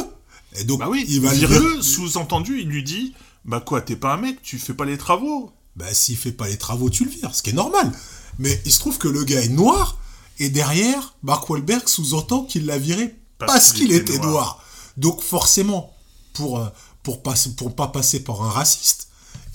[0.59, 3.13] Et donc Bah oui, il va le vire-le, sous-entendu, il lui dit,
[3.45, 5.51] bah quoi, t'es pas un mec, tu fais pas les travaux.
[5.75, 7.91] Bah s'il fait pas les travaux, tu le vires, ce qui est normal.
[8.39, 9.97] Mais il se trouve que le gars est noir
[10.39, 14.29] et derrière, Mark Wahlberg sous-entend qu'il l'a viré Parce parce, qu'il était noir.
[14.29, 14.63] noir.
[14.97, 15.95] Donc forcément,
[16.33, 16.67] pour euh,
[17.03, 19.09] pour pas pour pas passer par un raciste,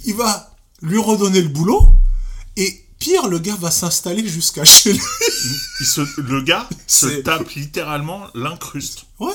[0.05, 1.87] il va lui redonner le boulot
[2.57, 5.01] et pire, le gars va s'installer jusqu'à chez lui.
[5.81, 9.07] Il se, le gars se tape littéralement l'incruste.
[9.19, 9.33] Ouais.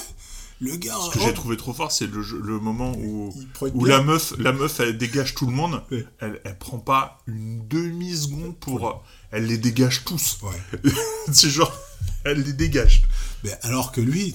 [0.60, 0.96] Le gars.
[1.06, 3.32] Ce que oh, j'ai trouvé trop fort, c'est le, le moment où,
[3.74, 5.84] où la meuf, la meuf, elle dégage tout le monde.
[5.92, 6.06] Ouais.
[6.20, 10.38] Elle, elle prend pas une demi seconde pour, elle les dégage tous.
[10.44, 10.92] Ouais.
[11.32, 11.76] c'est genre,
[12.24, 13.04] elle les dégage.
[13.44, 14.34] Mais alors que lui,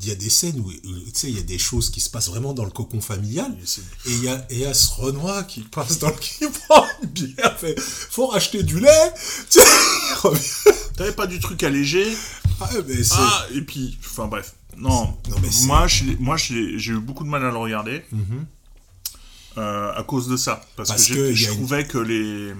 [0.00, 2.00] il y a des scènes où, où, tu sais, il y a des choses qui
[2.00, 3.56] se passent vraiment dans le cocon familial.
[4.06, 6.84] Et il y a, et y a ce Renoir qui passe dans le qui prend
[7.02, 9.12] une bière, fait faut racheter du lait.
[10.96, 12.06] T'avais pas du truc allégé?
[12.60, 14.54] Ah, mais c'est- Ah, et puis, enfin bref.
[14.76, 18.02] Non, Non, mais moi, j'ai eu beaucoup de mal à le regarder
[19.58, 20.60] euh, à cause de ça.
[20.76, 22.52] Parce, Parce que, je une- trouvais que les,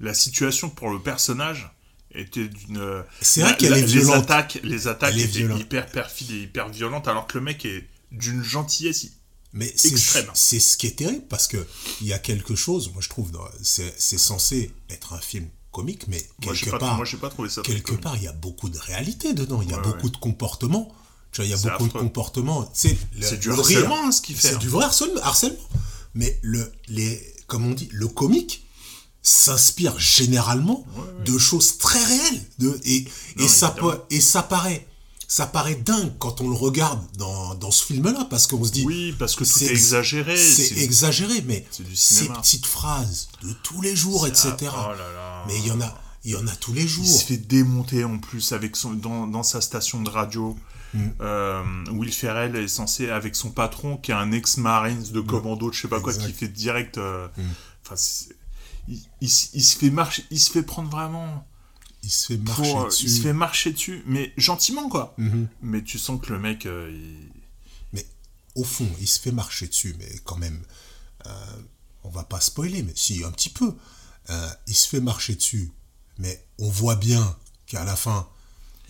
[0.00, 1.70] la situation pour le personnage
[2.12, 3.04] était d'une.
[3.20, 4.24] C'est vrai qu'elle est les violente.
[4.24, 5.60] attaques, les attaques Elle est étaient violente.
[5.60, 9.06] hyper perfides et hyper violentes, alors que le mec est d'une gentillesse.
[9.52, 10.26] mais extrême.
[10.34, 11.64] c'est ce qui est terrible parce que
[12.00, 13.30] il y a quelque chose, moi je trouve,
[13.62, 17.48] c'est censé être un film comique, mais Moi, quelque pas, part, moi, j'ai pas trouvé
[17.48, 17.62] ça.
[17.62, 19.62] très quelque part, il y a beaucoup de réalité dedans.
[19.62, 20.10] Il y a Ouais, beaucoup ouais.
[20.10, 20.92] de comportements.
[21.30, 21.86] Tu vois, il y a beaucoup affreux.
[21.88, 22.68] de comportements.
[22.74, 22.90] C'est
[23.38, 24.04] du le harcèlement, rire.
[24.06, 24.48] hein, ce qu'il fait.
[24.48, 24.58] C'est hein.
[24.58, 25.58] du vrai harcèlement, harcèlement.
[26.14, 28.66] Mais le, les, comme on dit, le comique
[29.22, 30.84] s'inspire généralement
[31.24, 32.42] de choses très réelles.
[32.58, 33.04] De, et,
[33.36, 33.74] Non, et, ça,
[34.10, 34.86] et ça paraît,
[35.28, 38.84] ça paraît dingue quand on le regarde dans, dans ce film-là, parce qu'on se dit,
[38.84, 40.36] Oui, parce que c'est est ex- exagéré.
[40.36, 44.54] c'est exagéré, mais ces petites phrases de tous les jours, etc.
[44.62, 45.44] Oh là là.
[45.46, 47.04] Mais il y en a, il y en a tous les jours.
[47.04, 50.56] Il se fait démonter en plus avec son, dans, dans sa station de radio.
[51.20, 55.82] Euh, Will Ferrell est censé, avec son patron, qui est un ex-marines de commando, je
[55.82, 56.98] sais pas quoi, qui fait direct.
[56.98, 57.28] euh,
[57.94, 58.34] c'est-
[58.88, 61.46] il, il s- il se fait marcher, il se fait prendre vraiment.
[62.02, 63.04] Il se fait marcher dessus.
[63.04, 65.14] il se fait marcher dessus, mais gentiment quoi.
[65.18, 65.48] Mhm.
[65.62, 67.28] Mais tu sens que le mec, euh, il-
[67.92, 68.06] Mais
[68.54, 70.62] au fond, il se fait marcher dessus, mais quand même,
[71.26, 71.30] euh,
[72.04, 73.74] on va pas spoiler, mais si, un petit peu.
[74.30, 75.72] Euh, il se fait marcher dessus,
[76.18, 78.28] mais on voit bien qu'à la fin,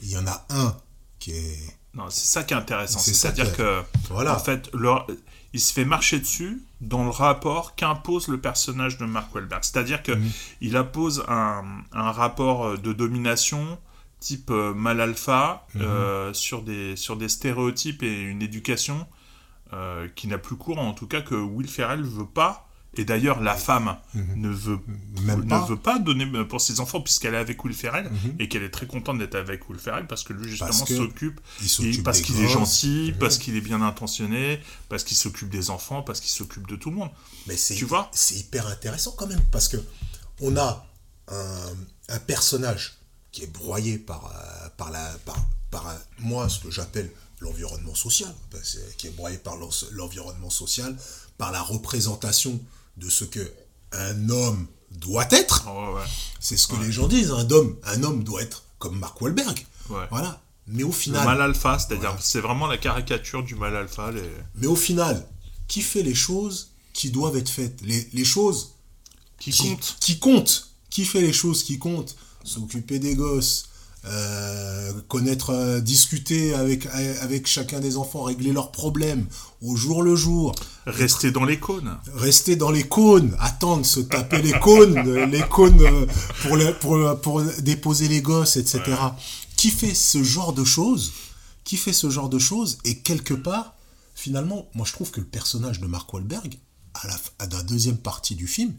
[0.02, 0.76] il y en a un
[1.18, 1.76] qui est.
[1.94, 2.98] Non, c'est ça qui est intéressant.
[3.00, 4.36] C'est-à-dire que, est- Voilà.
[4.36, 5.06] en fait, leur-
[5.52, 9.62] il se fait marcher dessus dans le rapport qu'impose le personnage de Mark Wahlberg.
[9.64, 10.30] C'est-à-dire que Mhm.
[10.60, 13.78] il impose un, un rapport euh, de domination
[14.20, 15.82] type euh, mal alpha Mhm.
[15.82, 19.06] euh, sur, des, sur des stéréotypes et une éducation
[19.72, 22.68] euh, qui n'a plus cours, en tout cas que Will Ferrell veut pas.
[22.96, 25.24] Et d'ailleurs, la femme ne, veut, Mhm.
[25.24, 25.64] Même ne pas.
[25.66, 28.34] veut pas donner pour ses enfants puisqu'elle est avec Will Ferrell Mhm.
[28.40, 31.68] et qu'elle est très contente d'être avec Will Ferrell parce que lui, justement, s'occupe il
[31.68, 35.70] s'occupe et parce qu'il est gentil, parce qu'il est bien intentionné, parce qu'il s'occupe des
[35.70, 37.10] enfants, parce qu'il s'occupe de tout le monde.
[37.46, 38.10] Mais c'est, Tu vois?
[38.12, 39.76] c'est hyper intéressant quand même, parce que
[40.40, 40.84] on a
[41.28, 41.72] un,
[42.08, 42.98] un personnage
[43.30, 45.36] qui est broyé par, euh, par, la, par,
[45.70, 48.34] par un- moi, ce que j'appelle l'environnement social,
[48.98, 50.96] qui est broyé par l'en- l'environnement social,
[51.38, 52.60] par la représentation
[52.96, 53.52] de ce que
[53.92, 55.66] un homme doit être.
[55.68, 56.02] Oh, ouais.
[56.38, 59.66] C'est ce que les gens disent, un homme, un homme doit être comme Mark Wahlberg.
[59.88, 60.06] Ouais.
[60.10, 60.40] Voilà.
[60.66, 64.10] Mais au Le final, mal alpha, c'est-à-dire c'est vraiment la caricature du mal alpha.
[64.12, 64.22] Les...
[64.56, 65.26] mais au final,
[65.66, 67.80] qui fait les choses qui doivent être faites?
[67.82, 68.74] Les, les choses
[69.38, 69.96] Qui qui, comptent.
[70.00, 70.68] qui comptent.
[70.90, 72.14] Qui fait les choses qui comptent?
[72.44, 73.69] S'occuper des gosses,
[74.06, 79.26] euh, connaître, euh, discuter avec, avec chacun des enfants, régler leurs problèmes
[79.62, 80.54] au jour le jour.
[80.86, 81.98] Rester dans les cônes.
[82.14, 84.98] Rester dans les cônes, attendre, se taper les cônes,
[85.30, 86.06] les cônes euh,
[86.42, 88.80] pour, le- pour, pour déposer les gosses, etc.
[89.56, 91.12] Qui fait ce genre de choses
[91.64, 93.74] Qui fait ce genre de choses Et quelque part,
[94.14, 96.58] finalement, moi je trouve que le personnage de Mark Wahlberg,
[96.94, 98.72] à la, à la deuxième partie du film,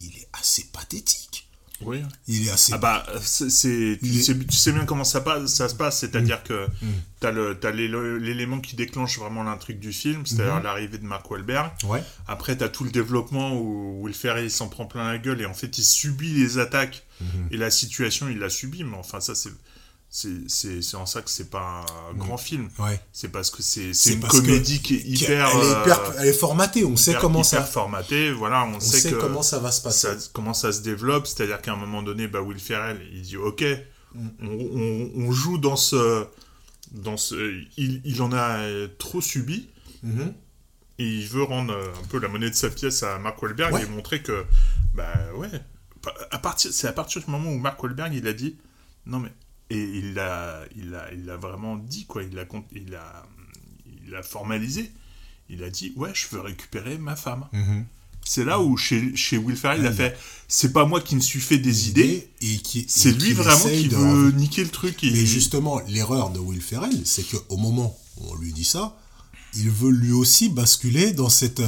[0.00, 1.45] il est assez pathétique.
[1.82, 2.02] Oui.
[2.26, 2.72] Il est assez.
[2.72, 5.74] Ah bah, c'est, c'est- tu, est- sais, tu sais bien comment ça, passe, ça se
[5.74, 6.66] passe, c'est-à-dire que
[7.20, 10.62] t'as, le, t'as l'élo- l'élément qui déclenche vraiment l'intrigue du film, c'est-à-dire Mhm.
[10.62, 11.70] l'arrivée de Mark Wahlberg.
[11.84, 12.02] Ouais.
[12.28, 15.46] Après, t'as tout le développement où Will Ferrell il s'en prend plein la gueule et
[15.46, 17.48] en fait il subit les attaques Mhm.
[17.50, 19.50] et la situation il la subit, mais enfin ça c'est
[20.16, 22.70] c'est, en ça que c'est pas un grand film.
[22.78, 22.98] Ouais.
[23.12, 25.48] C'est parce que c'est, c'est, une comédie qui est hyper.
[25.52, 27.66] elle, est hyper euh, elle est formatée, on sait comment hyper ça.
[28.32, 30.08] voilà, on, On sait, sait que comment ça va se passer.
[30.18, 33.36] ça- comment ça se développe, c'est-à-dire qu'à un moment donné, bah, Will Ferrell, il dit
[33.36, 33.64] ok,
[34.14, 34.28] Mm.
[34.42, 36.24] on, on- on joue dans ce,
[36.92, 37.34] dans ce,
[37.76, 38.60] il, il en a
[38.98, 39.68] trop subi
[40.02, 40.32] Mhm.
[40.98, 43.74] et il veut rendre euh, un peu la monnaie de sa pièce à Mark Wahlberg
[43.74, 43.82] Ouais.
[43.82, 44.44] et montrer que
[44.94, 45.50] bah ouais,
[46.30, 48.56] à partir, c'est à partir du moment où Mark Wahlberg il a dit
[49.04, 49.32] non mais
[49.70, 53.24] et il l'a, il a, il a vraiment dit quoi, il a, con- il a,
[54.06, 54.90] il a formalisé.
[55.48, 57.46] Il a dit ouais, je veux récupérer ma femme.
[57.52, 57.84] Mhm.
[58.28, 60.16] C'est là où chez, chez Will Ferrell, il a fait
[60.48, 63.68] c'est pas moi qui me suis fait des idées, et qui c'est et lui vraiment
[63.68, 65.04] qui veut niquer le truc.
[65.04, 65.10] Et...
[65.12, 68.96] Mais justement, l'erreur de Will Ferrell, c'est qu'au moment où on lui dit ça,
[69.54, 71.62] il veut lui aussi basculer dans, cette,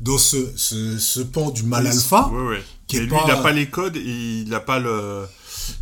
[0.00, 2.28] dans ce, ce, ce pan du mal alpha.
[2.28, 2.64] Ouais, ouais.
[2.88, 5.26] qui est Mais lui, pas- il n'a pas les codes et il n'a pas le.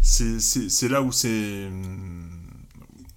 [0.03, 1.69] C'est- là où c'est.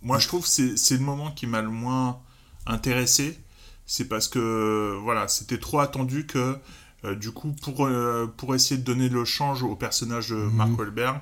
[0.01, 2.19] Moi, je trouve que c'est le moment qui m'a le moins
[2.65, 3.37] intéressé.
[3.85, 6.55] C'est parce que, voilà, c'était trop attendu que,
[7.03, 10.53] euh, du coup, pour, euh, pour essayer de donner le change au personnage de Mhm.
[10.53, 11.21] Mark Wahlberg,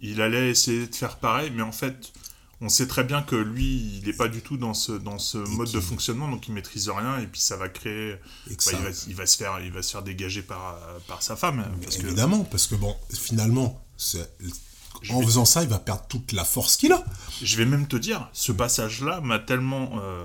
[0.00, 2.12] il allait essayer de faire pareil, mais en fait,
[2.60, 5.38] on sait très bien que lui, il n'est pas du tout dans ce, dans ce
[5.38, 8.16] mode de fonctionnement, donc il maîtrise rien, et puis ça va créer.
[8.46, 11.22] Bah, ça- il, va, il va se faire, il va se faire dégager par, par
[11.22, 11.64] sa femme.
[11.82, 13.82] Parce que, Évidemment, parce que bon, finalement,
[15.10, 17.04] en vais- faisant ça, il va perdre toute la force qu'il a.
[17.42, 20.24] Je vais même te dire, ce passage-là m'a tellement euh,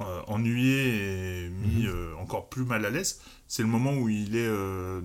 [0.00, 1.88] euh, ennuyé et mis Mhm.
[1.88, 3.18] euh, encore plus mal à l'aise.
[3.48, 4.48] C'est le moment où il est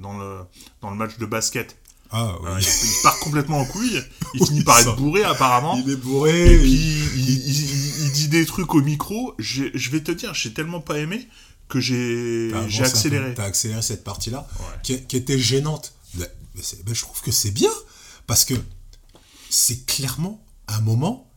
[0.02, 0.40] dans, le,
[0.82, 1.78] dans le match de basket.
[2.14, 2.50] Ah, oui.
[2.60, 4.02] il, il part complètement en couille.
[4.34, 5.82] Il Oui, finit par ça- être bourré apparemment.
[5.86, 6.56] Il est bourré.
[6.56, 6.72] Et puis
[7.16, 9.34] il- dit des trucs au micro.
[9.40, 11.28] Je vais te dire, j'ai tellement pas aimé
[11.70, 12.52] que j'ai
[12.84, 13.34] accéléré.
[13.34, 14.66] T'as accéléré cette partie-là, Ouais.
[14.84, 15.94] qui, qui était gênante.
[16.62, 17.70] C'est- mais je trouve que c'est bien,
[18.28, 18.56] parce que
[19.52, 21.28] c'est clairement un moment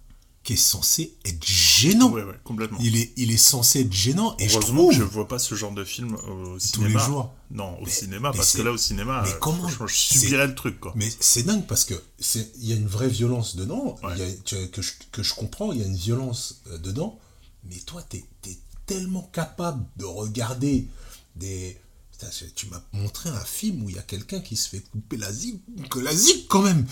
[0.42, 2.10] qui est censé être gênant.
[2.12, 2.76] Ouais, ouais, complètement.
[2.82, 4.90] Il est, il est censé être gênant, et je Heureusement trouve...
[4.90, 7.00] que je vois pas ce genre de film au Tous cinéma.
[7.00, 7.32] les jours.
[7.50, 9.94] Non, au Mais- cinéma, mais parce que là, au cinéma, mais euh, comment franchement, je
[9.94, 10.92] subirais le truc, quoi.
[10.96, 11.94] Mais c'est dingue parce que
[12.60, 14.12] il y a une vraie violence dedans, Ouais.
[14.16, 16.76] il y a- que, que je, que je comprends, il y a une violence euh,
[16.76, 17.18] dedans,
[17.64, 20.86] mais toi, t'es es tellement capable de regarder
[21.36, 21.78] des...
[22.12, 25.16] Putain, tu m'as montré un film où il y a quelqu'un qui se fait couper
[25.16, 25.58] la zig,
[25.90, 26.86] que la zig quand même.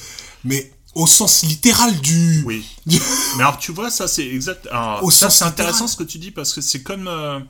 [0.44, 2.42] Mais au sens littéral du.
[2.46, 2.64] Oui.
[2.86, 4.66] Mais alors, tu vois, ça, c'est exact.
[4.70, 5.88] Alors, Au ça, sens c'est intéressant littéral.
[5.88, 7.08] ce que tu dis parce que c'est comme.
[7.08, 7.40] euh,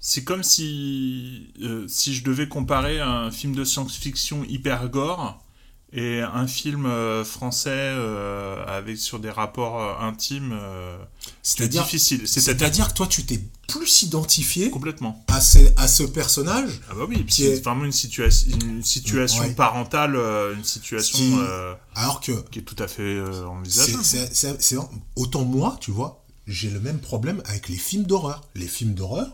[0.00, 1.48] c'est comme si.
[1.62, 5.41] euh, si je devais comparer un film de science-fiction hyper gore
[5.94, 10.58] et un film euh, français euh, avec sur des rapports euh, intimes.
[11.42, 12.26] c'est difficile.
[12.26, 15.24] C'est-à-dire que toi, tu t'es plus identifié complètement.
[15.28, 16.80] à ce, à ce personnage.
[16.90, 19.54] Ah bah oui, c'est est- vraiment une, situation une situation Ouais.
[19.54, 20.16] parentale,
[20.56, 24.02] une situation Qui- euh, Alors que qui est tout à fait euh, envisageable.
[24.04, 24.76] c'est-
[25.16, 28.42] autant moi, tu vois, j'ai le même problème avec les films d'horreur.
[28.54, 29.28] Les films d'horreur,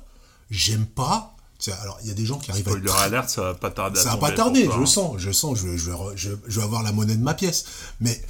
[0.50, 1.34] j'aime pas.
[1.60, 3.54] Tu Alors, il y a des gens qui arrivent à être Spoiler alert, ça va
[3.54, 4.80] pas tarder à Ça va pas tarder, toi, je hein.
[4.80, 7.22] le sens, je le sens, je, vais- je, vais je, je avoir la monnaie de
[7.22, 7.64] ma pièce.
[8.00, 8.22] Mais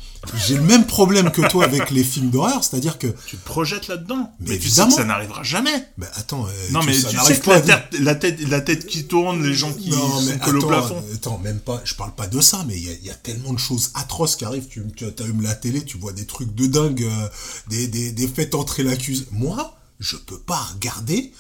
[0.46, 3.08] j'ai le même problème que toi avec les films d'horreur, c'est-à-dire que.
[3.26, 4.32] Tu te projettes là-dedans.
[4.40, 4.88] Mais Mais, tu sais évidemment.
[4.88, 5.88] que ça n'arrivera jamais.
[5.98, 8.60] Ben attends, euh, non, mais ça tu sais que pas la tête, la, tête, la
[8.62, 11.04] tête qui tourne, les gens qui Non, mais sont collés au attends, plafond.
[11.14, 13.14] attends, même pas, je parle pas de ça, mais il y, a- il y a
[13.14, 14.68] tellement de choses atroces qui arrivent.
[14.68, 17.28] Tu, tu allumes la télé, tu vois des trucs de dingue, euh,
[17.68, 19.26] des, des, des faites entrer l'accusé.
[19.32, 21.32] Moi, je peux pas regarder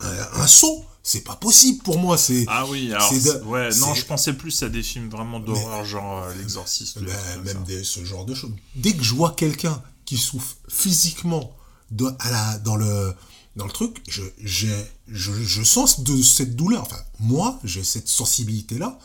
[0.00, 0.84] un, un saut.
[1.06, 2.16] C'est pas possible pour moi.
[2.16, 5.84] C'est Ah oui, alors, de- ouais, non, je pensais plus à des films vraiment d'horreur,
[5.84, 6.98] genre euh, L'Exorciste.
[7.00, 8.52] Ben, trucs comme même des- ce genre de choses.
[8.74, 11.54] Dès que je vois quelqu'un qui souffre physiquement
[11.90, 13.14] de, à la, dans, le,
[13.54, 14.74] dans le truc, je, j'ai,
[15.06, 16.82] je, je sens de cette douleur.
[16.82, 18.98] Enfin, moi, j'ai cette sensibilité-là.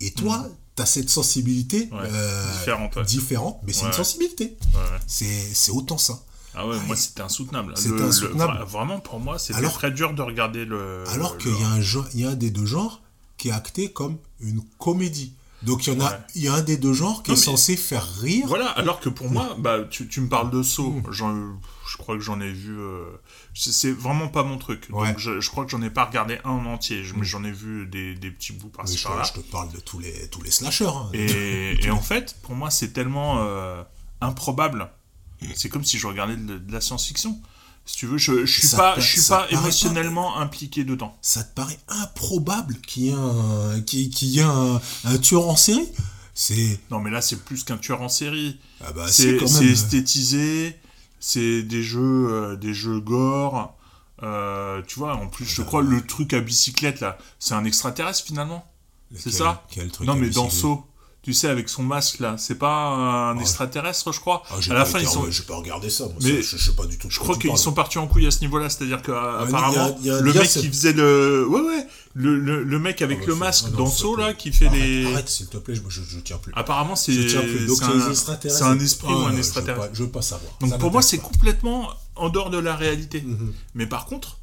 [0.00, 1.88] Et toi, tu as cette sensibilité.
[1.92, 3.04] Ouais, euh, différente, ouais.
[3.04, 4.56] différente, mais c'est une sensibilité.
[5.08, 6.22] C'est autant ça.
[6.54, 7.72] Ah ouais, moi c'était insoutenable.
[7.76, 11.04] C'était le- vraiment pour moi, c'était très dur de regarder le.
[11.08, 13.00] Alors qu'il y a un, genre- il y a un des deux genres
[13.38, 15.34] qui est acté comme une comédie.
[15.62, 17.40] Donc il y en a, il y a un des deux genres qui Non, est
[17.40, 18.46] censé faire rire.
[18.48, 21.00] Voilà, alors que pour moi, bah, tu, tu me parles de saut.
[21.10, 21.52] J'en-
[21.88, 22.76] Je crois que j'en ai vu.
[22.80, 23.04] euh,
[23.54, 24.88] c'est- vraiment pas mon truc.
[24.90, 25.08] Ouais.
[25.08, 27.02] Donc je, je crois que j'en ai pas regardé un en entier.
[27.16, 29.22] Mais J'en ai vu des, des petits bouts par-ci je, par-là.
[29.22, 30.86] je te parle de tous les, tous les slashers.
[30.86, 31.08] hein.
[31.12, 33.82] Et, et en fait, pour moi, c'est tellement euh,
[34.20, 34.90] improbable.
[35.54, 37.38] C'est comme si je regardais de, de la science-fiction.
[37.84, 41.16] Si tu veux, je, je suis Ça pas, te- je suis pas émotionnellement impliqué dedans.
[41.20, 45.56] ça te paraît improbable qu'il y ait un, qu'il y ait un, un tueur en
[45.56, 45.88] série?
[46.34, 46.78] C'est.
[46.90, 48.58] Non, mais là, c'est plus qu'un tueur en série.
[48.84, 49.68] Ah bah, c'est même.
[49.68, 50.78] esthétisé.
[51.20, 53.76] C'est des jeux, euh, des jeux gore.
[54.22, 58.24] Euh, tu vois, en plus, je crois le truc à bicyclette là, c'est un extraterrestre
[58.24, 58.64] finalement.
[59.16, 59.64] C'est ça?
[59.70, 60.86] Quel truc Non, mais dans Saut,
[61.22, 64.42] tu sais, avec son masque là, c'est pas un extraterrestre, je crois.
[64.50, 65.30] Ah, à la pas fin, été- ils sont.
[65.30, 66.04] j'ai pas regardé ça.
[66.04, 67.08] Moi, Mais ça, je, je sais pas du tout.
[67.10, 69.94] Je crois qu'ils sont partis en couille à ce niveau-là, c'est-à-dire que euh, y a-
[70.02, 73.26] y a le mec qui faisait le, ouais ouais, le, le, le mec avec Ah
[73.28, 74.24] le masque ah non, dans s'il te Saut plaît.
[74.26, 75.12] là qui fait arrête, les.
[75.12, 76.52] Arrête, s'il te plaît, je, je, je tiens plus.
[76.56, 79.90] Apparemment, c'est c'est un, un esprit Ah, ou un veux extraterrestre.
[79.94, 80.52] Je veux pas savoir.
[80.60, 83.22] Donc pour moi, c'est complètement en dehors de la réalité.
[83.24, 83.52] Mhm.
[83.74, 84.38] Mais par contre,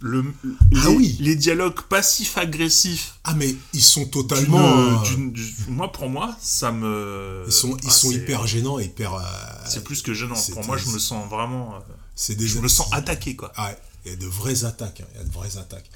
[0.00, 1.16] le, Ah les, oui.
[1.20, 4.58] les dialogues passifs-agressifs, Ah, mais ils sont totalement.
[4.78, 4.96] euh,
[5.68, 7.44] moi pour moi, ça me.
[7.46, 9.14] Ils sont, ils Ah, sont hyper gênants, hyper.
[9.14, 9.20] euh,
[9.68, 10.34] C'est plus que gênant.
[10.52, 11.74] Pour moi, je me sens vraiment.
[11.74, 11.78] euh,
[12.14, 12.46] C'est des.
[12.46, 13.52] Je me sens attaqué, quoi.
[13.56, 13.72] Ah,
[14.04, 15.00] il y a de vraies attaques.
[15.02, 15.90] hein, Il y a de vraies attaques.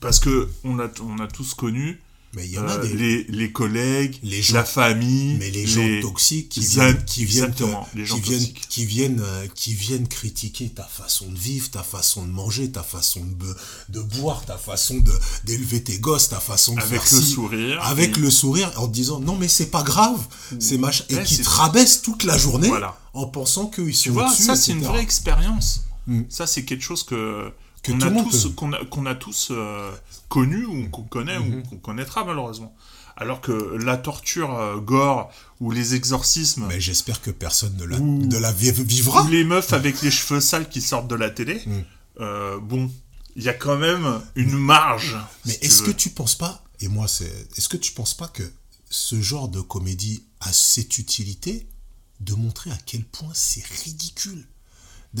[0.00, 2.00] Parce que on a, on a tous connu
[2.34, 2.92] Mais il y en a euh, des.
[2.94, 7.44] les, les collègues, Les gens- la famille, Mais les gens toxiques qui viennent, qui viennent,
[7.44, 11.38] exactement, te- les gens qui viennent, qui viennent, euh, qui viennent critiquer ta façon de
[11.38, 13.56] vivre, ta façon de manger, ta façon de,
[13.88, 15.12] de boire, ta façon de
[15.44, 18.70] d'élever tes gosses, ta façon de Avec faire le ci, sourire, avec et- le sourire,
[18.76, 20.20] en te disant non mais c'est pas grave,
[20.58, 22.98] c'est machin, et Ouais, qui te rabaissent toute la journée Voilà.
[23.14, 25.84] en pensant qu'ils sont Tu vois, ça c'est une vraie expérience.
[26.06, 26.22] Mm.
[26.28, 27.50] Ça c'est quelque chose Que
[27.86, 29.90] qu'on a, tous qu'on a, qu'on a tous euh,
[30.28, 31.54] connu ou qu'on connaît Mhm.
[31.58, 32.74] ou qu'on connaîtra malheureusement.
[33.18, 37.96] Alors que la torture euh, gore ou les exorcismes Mais j'espère que personne ne la,
[37.98, 39.22] Ou- ne la vi- vivra.
[39.24, 41.72] ou les meufs avec les cheveux sales qui sortent de la télé, Mm.
[42.20, 42.90] euh, bon,
[43.34, 45.16] il y a quand même une marge.
[45.46, 48.14] Mais si tu est-ce que tu penses pas, et moi c'est, est-ce que tu penses
[48.14, 48.42] pas que
[48.90, 51.66] ce genre de comédie a cette utilité
[52.20, 54.46] de montrer à quel point c'est ridicule,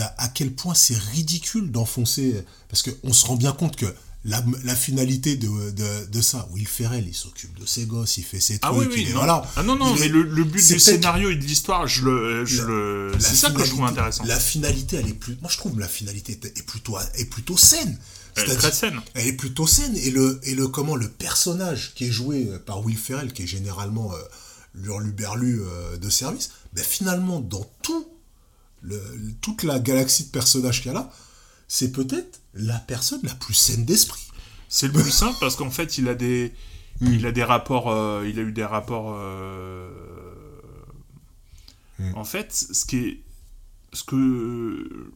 [0.02, 3.86] à quel point c'est ridicule d'enfoncer, parce qu'on se rend bien compte que
[4.24, 8.24] la, la finalité de, de, de ça, Will Ferrell, il s'occupe de ses gosses, il
[8.24, 9.18] fait ses Ah trucs, oui, oui, il est- non.
[9.18, 9.42] voilà.
[9.54, 12.04] Ah non, non, Il mais est- le, le but du scénario et de l'histoire, je
[12.04, 14.24] le, je La- le, la c'est ça que je trouve intéressant.
[14.24, 15.36] La finalité, elle est plus.
[15.42, 17.96] Moi, je trouve la finalité est plutôt, est plutôt saine.
[18.34, 19.00] Elle est très saine.
[19.14, 19.96] Elle est plutôt saine.
[19.96, 23.46] Et le, et le comment le personnage qui est joué par Will Ferrell, qui est
[23.46, 24.16] généralement euh,
[24.74, 28.06] l'hurluberlu euh, de service, ben finalement, dans tout
[28.86, 29.00] le,
[29.40, 31.10] toute la galaxie de personnages qu'il y a là,
[31.68, 34.22] c'est peut-être la personne la plus saine d'esprit.
[34.68, 36.52] C'est le plus simple parce qu'en fait, il a des,
[37.00, 37.12] Hmm.
[37.12, 39.14] il a des rapports, euh, il a eu des rapports.
[39.18, 39.90] euh,
[41.98, 42.12] Hmm.
[42.14, 43.20] En fait, ce qui est,
[43.94, 45.10] ce que,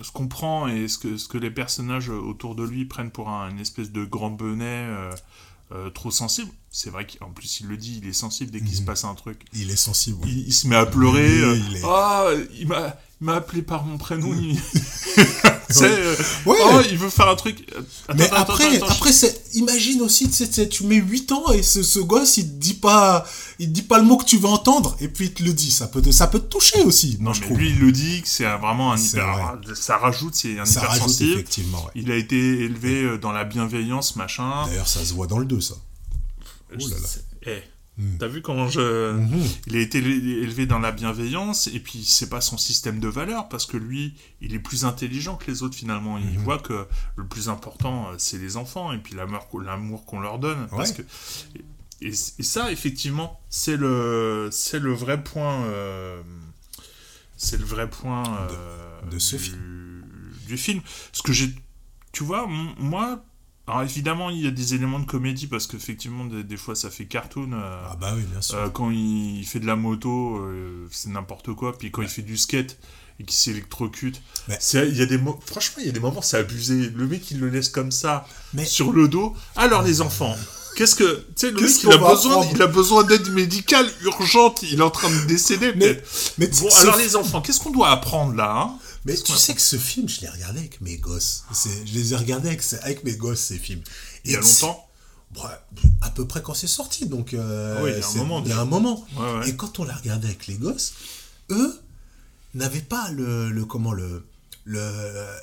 [0.00, 3.28] ce qu'on prend et ce que, ce que les personnages autour de lui prennent pour
[3.28, 4.86] un- une espèce de grand bonnet,
[5.72, 6.50] euh, trop sensible.
[6.72, 9.14] C'est vrai qu'en plus il le dit, il est sensible dès qu'il se passe un
[9.14, 9.40] truc.
[9.54, 10.18] Il est sensible.
[10.22, 10.30] oui.
[10.30, 11.26] Il, il se met à pleurer.
[11.28, 12.26] Oui, euh, il est- Ah,
[12.60, 14.32] il m'a, il m'a appelé par mon prénom.
[14.34, 14.56] il...
[15.82, 16.56] Euh, Ouais.
[16.60, 17.64] oh, il veut faire un truc.
[18.08, 19.10] Attends, Mais attends, après, attends, après
[19.54, 22.74] imagine aussi, tu sais, tu mets 8 ans et ce, ce gosse, il te dit
[22.74, 23.24] pas,
[23.60, 25.52] il te dit pas le mot que tu veux entendre et puis il te le
[25.52, 25.70] dit.
[25.70, 27.58] Ça peut te, ça peut te toucher aussi, Non, je mais trouve.
[27.58, 29.58] lui, il le dit que c'est vraiment un hyper.
[29.76, 31.32] Ça rajoute, c'est un Ça rajoute hypersensible.
[31.34, 31.90] effectivement, ouais.
[31.94, 34.66] Il a été élevé euh, dans la bienveillance, machin.
[34.66, 35.74] D'ailleurs, ça se voit dans le 2, ça.
[38.18, 39.12] T'as vu comment je.
[39.12, 39.42] Mhm.
[39.66, 43.48] Il a été élevé dans la bienveillance, et puis c'est pas son système de valeurs,
[43.50, 46.16] parce que lui, il est plus intelligent que les autres finalement.
[46.16, 46.44] Il Mhm.
[46.44, 50.38] voit que le plus important, euh, c'est les enfants, et puis l'amour l'amour qu'on leur
[50.38, 50.66] donne.
[50.70, 50.96] Parce Ouais.
[50.96, 51.02] que...
[52.06, 55.64] et, et ça, effectivement, c'est le, c'est le vrai point.
[55.64, 56.22] euh,
[57.36, 60.04] C'est le vrai point euh, de ce du, film.
[60.46, 60.80] du film.
[61.12, 61.54] Ce que j'ai.
[62.12, 62.46] Tu vois,
[62.78, 63.24] moi.
[63.70, 66.90] Alors évidemment, il y a des éléments de comédie parce qu'effectivement, des, des fois, ça
[66.90, 67.52] fait cartoon.
[67.52, 68.56] euh, Ah bah oui, bien sûr.
[68.58, 71.76] euh, quand il fait de la moto, euh, c'est n'importe quoi.
[71.78, 72.78] Puis quand il fait du skate
[73.20, 76.90] et qu'il s'électrocute, il y a des franchement, il y a des moments, c'est abusé.
[76.94, 79.34] Le mec, il le laisse comme ça Mais- sur le dos.
[79.56, 80.36] Alors les enfants.
[80.76, 83.86] Qu'est-ce que tu sais le mec il a besoin apprendre il a besoin d'aide médicale
[84.02, 86.34] urgente il est en train de décéder Mais- peut-être.
[86.38, 88.78] mais bon alors les enfants qu'est-ce qu'on doit apprendre là hein?
[89.04, 91.44] Mais tu sais que ce film, je l'ai regardé avec mes gosses.
[91.86, 93.80] Je les ai regardés avec, avec mes gosses, ces films.
[94.24, 94.86] Il y a longtemps
[95.34, 95.46] c'est- Ouais,
[96.00, 97.34] à peu près quand c'est sorti, donc...
[97.34, 98.60] euh, Ah oui, il y a un moment, Il y a déjà.
[98.62, 99.06] un moment.
[99.16, 99.48] Ouais, ouais.
[99.48, 100.92] Et quand on l'a regardé avec les gosses,
[101.50, 101.80] eux
[102.54, 104.26] n'avaient pas le, le comment le,
[104.64, 104.80] le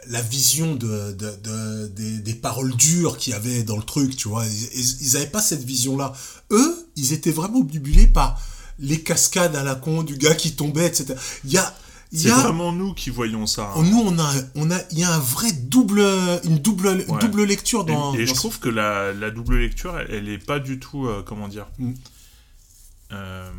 [0.08, 4.16] la vision de, de, de- des, des paroles dures qu'il y avait dans le truc,
[4.18, 4.46] tu vois.
[4.46, 6.12] Ils, ils, avaient pas cette vision-là.
[6.52, 8.40] Eux, ils étaient vraiment obnubilés par
[8.80, 11.16] les cascades à la con du gars qui tombait, etc.
[11.46, 11.76] Il y a...
[12.14, 13.84] c'est a- vraiment nous qui voyons ça hein.
[13.84, 16.00] Nous, on a, on a, il y a un vrai double,
[16.46, 17.20] une double, une Ouais.
[17.22, 18.14] double lecture dans.
[18.14, 20.60] et, et dans je ce- trouve que la, la double lecture elle, elle est pas
[20.60, 21.94] du tout euh, comment dire Mm.
[23.14, 23.50] Euh,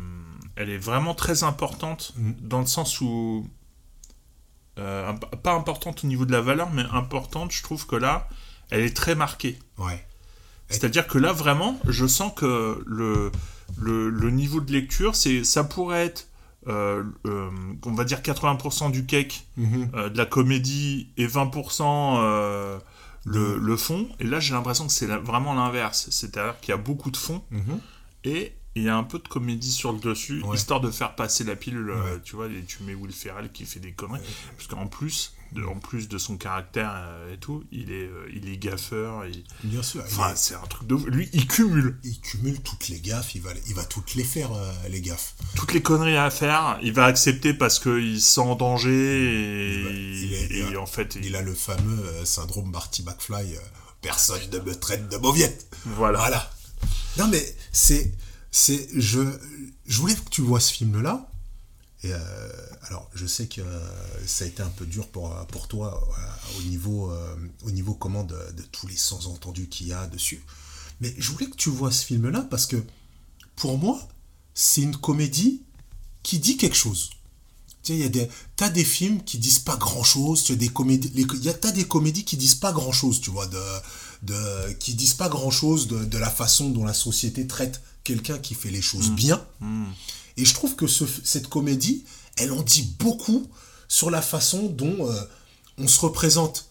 [0.55, 2.31] elle est vraiment très importante Mm.
[2.41, 3.47] dans le sens où
[4.77, 5.11] euh,
[5.43, 8.29] pas importante au niveau de la valeur mais importante je trouve que là
[8.69, 10.05] elle est très marquée Ouais.
[10.69, 13.31] c'est-à-dire que là vraiment je sens que le
[13.77, 16.27] le, le niveau de lecture c'est ça pourrait être
[16.67, 17.49] euh, euh,
[17.85, 19.91] on va dire 80% du cake Mhm.
[19.95, 22.77] euh, de la comédie et 20% euh,
[23.25, 24.07] le, le fond.
[24.19, 26.07] Et là, j'ai l'impression que c'est vraiment l'inverse.
[26.11, 27.79] C'est-à-dire qu'il y a beaucoup de fond Mhm.
[28.25, 30.55] et il y a un peu de comédie sur le dessus, Ouais.
[30.55, 31.89] histoire de faire passer la pilule.
[31.91, 32.19] Ouais.
[32.23, 34.21] tu vois, et tu mets Will Ferrell qui fait des conneries.
[34.55, 38.29] Parce qu'en plus, de, en plus de son caractère euh, et tout, il est, euh,
[38.33, 39.25] il est gaffeur.
[39.25, 40.03] il- Bien sûr.
[40.05, 40.95] Enfin, est- c'est un truc de.
[41.09, 44.51] Lui, il cumule il cumule toutes les gaffes, il va, il va toutes les faire,
[44.53, 45.35] euh, les gaffes.
[45.55, 46.77] toutes les conneries à faire.
[46.83, 50.81] Il va accepter parce qu'il se sent en danger et, Il est- et il a-
[50.81, 53.55] en fait, il- Il a le fameux syndrome Marty McFly.
[53.55, 53.59] euh,
[54.01, 55.67] personne ne me traite de mauviette.
[55.85, 56.19] voilà.
[56.19, 56.51] Voilà.
[57.17, 58.11] Non, mais c'est.
[58.51, 59.19] c'est je,
[59.85, 61.29] je voulais que tu vois ce film-là.
[62.03, 62.17] Et euh,
[62.83, 66.07] alors, je sais que euh, ça a été un peu dur pour, euh, pour toi
[66.57, 67.11] au niveau,
[67.65, 70.43] au niveau comment de, de tous les sens entendus qu'il y a dessus.
[71.01, 72.77] Mais je voulais que tu vois ce film-là parce que
[73.55, 73.99] pour moi,
[74.53, 75.63] c'est une comédie
[76.23, 77.09] qui dit quelque chose.
[77.83, 80.51] Tu sais, il y a des, t'as des films qui disent pas grand chose, tu
[80.53, 83.21] as des comédies, les- il y a, t'as des comédies qui disent pas grand chose,
[83.21, 83.61] tu vois, de,
[84.23, 88.37] de, qui disent pas grand chose de, de la façon dont la société traite quelqu'un
[88.37, 89.45] qui fait les choses bien.
[90.39, 92.03] Et je trouve que ce- cette comédie,
[92.37, 93.45] elle en dit beaucoup
[93.87, 95.13] sur la façon dont euh,
[95.77, 96.65] on se représente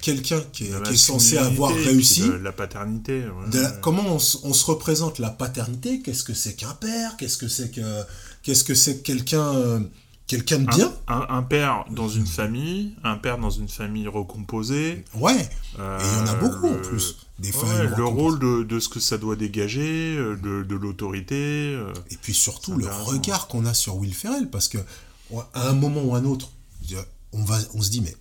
[0.00, 2.22] quelqu'un qui est, La qui est censé avoir réussi.
[2.22, 3.20] de la paternité.
[3.24, 3.50] ouais.
[3.50, 6.00] De la- comment on, se- on se représente la paternité?
[6.00, 7.16] Qu'est-ce que c'est qu'un père?
[7.16, 8.02] Qu'est-ce que c'est que
[8.42, 9.80] qu'est-ce que c'est que quelqu'un euh,
[10.26, 10.92] quelqu'un de bien?
[11.06, 15.04] Un, un- un père dans une famille, un père dans une famille recomposée.
[15.14, 15.34] Ouais.
[15.40, 17.16] Et il y en a Euh, beaucoup en plus.
[17.42, 20.74] Des Ouais, familles le rôle de, de ce que ça doit dégager, euh, de, de
[20.76, 21.34] l'autorité.
[21.74, 21.92] euh.
[22.10, 24.78] Et puis surtout le regard qu'on a sur Will Ferrell, parce que
[25.54, 26.50] à un moment ou un autre,
[27.32, 28.14] on va, on se dit mais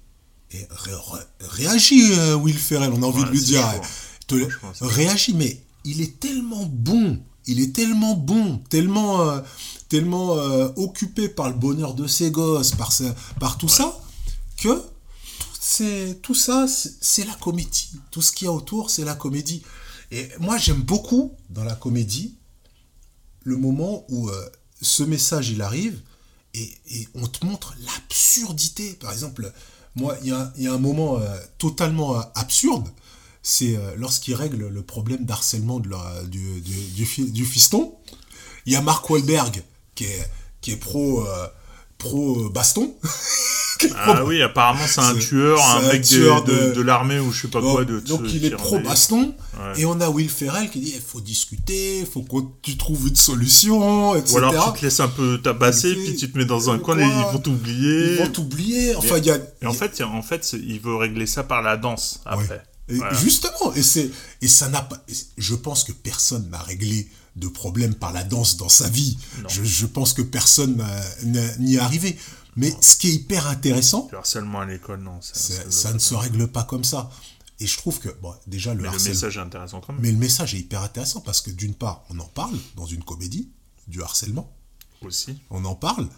[0.54, 3.82] eh, ré- ré- réagis euh, Will Ferrell, on a envie de lui dire, chaud.
[3.82, 9.40] eh, te- réagis, mais il est tellement bon, il est tellement bon, tellement, euh,
[9.90, 12.92] tellement euh, occupé par le bonheur de ses gosses, par,
[13.40, 14.00] par tout ça,
[14.58, 14.82] que
[15.76, 16.66] c'est- tout ça,
[17.02, 17.92] c'est la comédie.
[18.12, 19.64] Tout ce qu'il y a autour, c'est la comédie.
[20.12, 22.36] Et moi, j'aime beaucoup dans la comédie
[23.44, 24.50] le moment où euh,
[24.82, 26.00] ce message il arrive
[26.54, 28.94] et, et on te montre l'absurdité.
[28.94, 29.52] Par exemple,
[29.96, 32.88] moi, il y y a un moment euh, totalement euh, absurde.
[33.44, 35.90] C'est lorsqu'il règle le problème d'harcèlement du,
[36.62, 37.96] du, du fi- du fiston.
[38.68, 39.64] Il y a Mark Wahlberg
[39.96, 40.30] qui est,
[40.62, 41.26] qui est pro,
[42.02, 42.94] pro baston.
[43.98, 47.42] Ah oui, apparemment c'est un tueur, un mec tueur de, de- de l'armée ou je
[47.42, 47.84] sais pas Bon, quoi.
[47.84, 49.34] De, donc il est pro baston.
[49.56, 49.82] Ouais.
[49.82, 53.08] Et on a Will Ferrell qui dit il faut discuter, il faut que tu trouves
[53.08, 54.36] une solution, etc.
[54.36, 57.00] Ou alors tu te laisses un peu tabasser, puis tu te mets dans un coin,
[57.00, 58.12] et ils vont t'oublier.
[58.12, 58.96] Ils vont t'oublier.
[58.98, 59.40] Enfin, il y a.
[59.64, 62.64] Et en fait, en fait, il veut régler ça par la danse après.
[62.88, 63.14] Voilà.
[63.18, 64.12] Justement, et c'est
[64.44, 65.04] et ça n'a pas.
[65.40, 69.18] Je pense que personne n'a réglé de problème par la danse dans sa vie.
[69.48, 70.84] Je, je pense que personne
[71.60, 72.18] n'y est arrivé.
[72.58, 75.20] Mais ce qui est hyper intéressant, Le harcèlement à l'école, non.
[75.22, 77.10] Ça, ne se règle pas comme ça.
[77.62, 80.02] Et je trouve que bon, déjà le Mais le harcèlement- message est intéressant quand même.
[80.02, 83.04] Mais le message est hyper intéressant parce que d'une part, on en parle dans une
[83.04, 83.50] comédie
[83.88, 84.52] du harcèlement.
[85.02, 85.38] Aussi.
[85.50, 86.10] On en parle.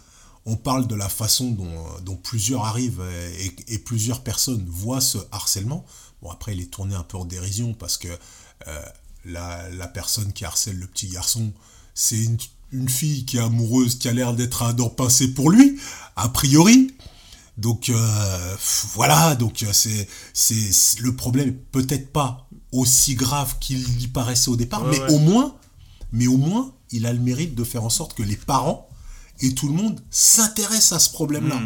[0.46, 3.02] On parle de la façon dont, dont plusieurs arrivent
[3.38, 5.86] et, et plusieurs personnes voient ce harcèlement.
[6.20, 8.08] Bon, après, il est tourné un peu en dérision parce que
[8.66, 8.82] euh,
[9.24, 11.52] la, la personne qui harcèle le petit garçon,
[11.94, 12.36] c'est une,
[12.72, 15.78] une fille qui est amoureuse, qui a l'air d'être un dent pincé pour lui,
[16.16, 16.94] a priori.
[17.56, 18.56] Donc euh,
[18.94, 20.08] voilà, donc euh, c'est
[21.00, 25.12] le problème peut-être pas aussi grave qu'il y paraissait au départ, Ouais, mais ouais.
[25.14, 25.54] au moins,
[26.10, 28.88] mais au moins, il a le mérite de faire en sorte que les parents
[29.40, 31.60] et tout le monde s'intéressent à ce problème-là.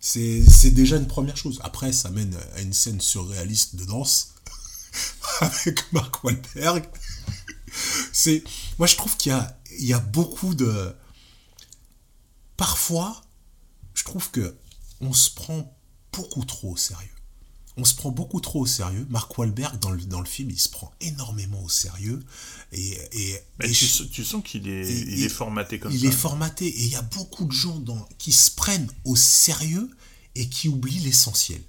[0.00, 1.60] C'est c'est déjà une première chose.
[1.64, 4.28] Après, ça mène à une scène surréaliste de danse
[5.40, 6.88] avec Mark Wahlberg.
[8.12, 8.42] C'est
[8.78, 10.94] moi, je trouve qu'il y a il y a beaucoup de
[12.56, 13.20] parfois,
[13.94, 14.56] je trouve que
[15.00, 15.76] on se prend
[16.12, 17.10] beaucoup trop au sérieux.
[17.78, 19.06] On se prend beaucoup trop au sérieux.
[19.10, 22.24] Mark Wahlberg, dans le, dans le film, il se prend énormément au sérieux.
[22.72, 26.06] Et, et, tu, je- tu sens qu'il est, et- il est formaté comme il ça.
[26.06, 26.66] est formaté.
[26.66, 29.90] Et il y a beaucoup de gens dans, qui se prennent au sérieux
[30.36, 31.60] et qui oublient l'essentiel.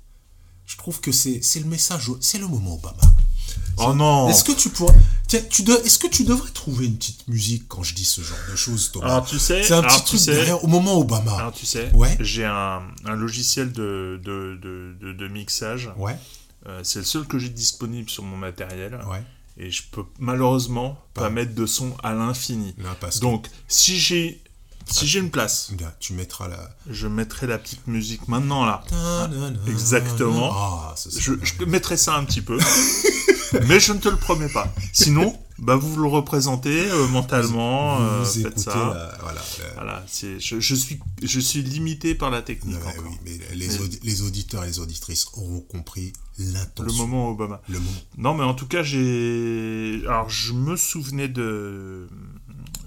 [0.67, 2.97] Je trouve que c'est le message, c'est le moment Obama.
[3.77, 4.93] Oh non Est-ce que tu pourrais.
[5.27, 8.21] Tiens, tu de- Est-ce que tu devrais trouver une petite musique quand je dis ce
[8.21, 9.05] genre de choses, Thomas?
[9.07, 11.35] Alors tu sais, C'est un petit truc sais- derrière, au moment Obama.
[11.37, 12.17] Alors tu sais, Ouais.
[12.19, 15.89] j'ai un, un logiciel de, de, de, de, mixage.
[15.97, 16.17] Ouais.
[16.67, 18.99] Euh, c'est le seul que j'ai disponible sur mon matériel.
[19.09, 19.23] Ouais.
[19.57, 21.29] Et je peux malheureusement pas, Pas.
[21.29, 22.75] mettre de son à l'infini.
[23.21, 24.41] Donc si j'ai
[24.89, 26.69] si j'ai une place, Là, tu mettras la.
[26.89, 28.83] je mettrai la petite musique maintenant là.
[29.67, 30.51] Exactement.
[30.53, 31.33] Ah, Je,
[31.65, 32.57] mettrai ça un petit peu.
[33.67, 34.73] mais je ne te le promets pas.
[34.93, 37.97] Sinon, bah vous le représentez euh, mentalement.
[37.97, 38.75] Vous, euh, vous faites écoutez, ça.
[38.75, 39.41] la- voilà.
[39.59, 43.05] la- Voilà, c'est, je, je suis, je suis limité par la technique Ouais, encore.
[43.09, 47.07] oui, mais les, Mais- audi- les auditeurs et les auditrices auront compris Le l'intention.
[47.07, 47.61] moment Obama.
[47.69, 47.91] Le moment.
[48.17, 50.01] Non, mais en tout cas, j'ai.
[50.07, 52.07] Alors, je me souvenais de.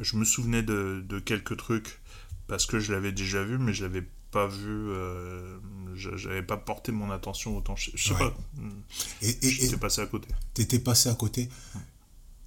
[0.01, 2.01] Je me souvenais de, de quelques trucs
[2.47, 4.69] parce que je l'avais déjà vu, mais je l'avais pas vu.
[4.91, 5.59] euh,
[5.95, 7.77] je- J'avais pas porté mon attention autant.
[7.77, 8.31] Je, je sais Ouais.
[8.31, 8.37] pas.
[9.43, 10.29] J'étais passé à côté.
[10.55, 11.49] T'étais passé à côté.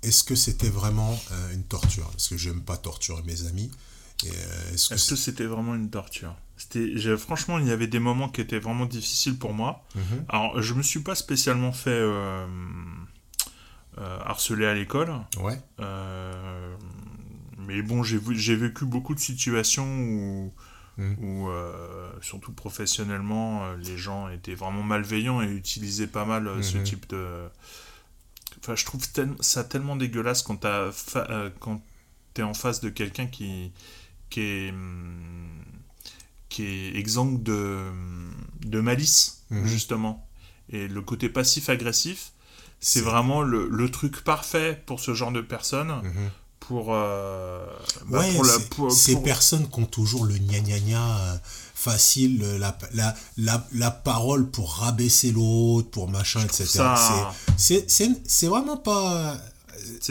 [0.02, 2.10] Est-ce que c'était vraiment euh, une torture?
[2.12, 3.72] Parce que j'aime pas torturer mes amis.
[4.26, 6.36] Euh, est-ce que c'était vraiment une torture?
[7.18, 9.84] Franchement, il y avait des moments qui étaient vraiment difficiles pour moi.
[9.96, 10.26] Mhm.
[10.30, 12.46] Alors, je me suis pas spécialement fait euh,
[13.98, 15.14] harceler à l'école.
[15.40, 15.60] Ouais.
[17.68, 18.20] Mais bon, j'ai,
[18.56, 20.54] vécu beaucoup de situations où,
[20.98, 21.16] Mhm.
[21.20, 26.62] où euh, surtout professionnellement, euh, les gens étaient vraiment malveillants et utilisaient pas mal euh,
[26.62, 26.84] ce Mhm.
[26.84, 27.48] type de.
[28.60, 30.62] Enfin, je trouve tel- ça tellement dégueulasse quand
[30.92, 31.82] fa- quand
[32.34, 33.72] t'es en face de quelqu'un qui
[34.30, 35.50] qui est hum,
[36.50, 37.82] qui est exempt de
[38.66, 39.66] de malice Mhm.
[39.68, 40.28] justement
[40.70, 42.32] et le côté passif agressif
[42.80, 46.30] c'est vraiment le, le truc parfait pour ce genre de personnes Mhm.
[46.68, 47.66] Pour euh,
[48.08, 50.80] bah, Ouais, pour la c'est- pour- ces pour- personnes qui ont toujours le gna gna
[50.80, 51.38] gna euh,
[51.76, 56.66] facile, le- la, la, la, la parole pour rabaisser l'autre, pour machin, etc.
[56.66, 57.90] ça- C'est-
[58.48, 59.38] vraiment pas.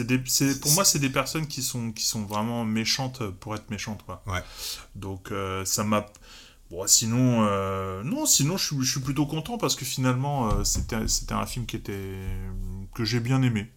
[0.03, 0.19] des,
[0.61, 4.21] pour moi c'est des personnes qui sont qui sont vraiment méchantes pour être méchantes quoi
[4.27, 4.43] Ouais.
[4.95, 6.05] donc euh, ça m'a
[6.69, 10.63] bon sinon euh, non sinon je suis, je suis plutôt content parce que finalement euh,
[10.63, 12.19] c'était c'était un film qui était
[12.93, 13.71] que j'ai bien aimé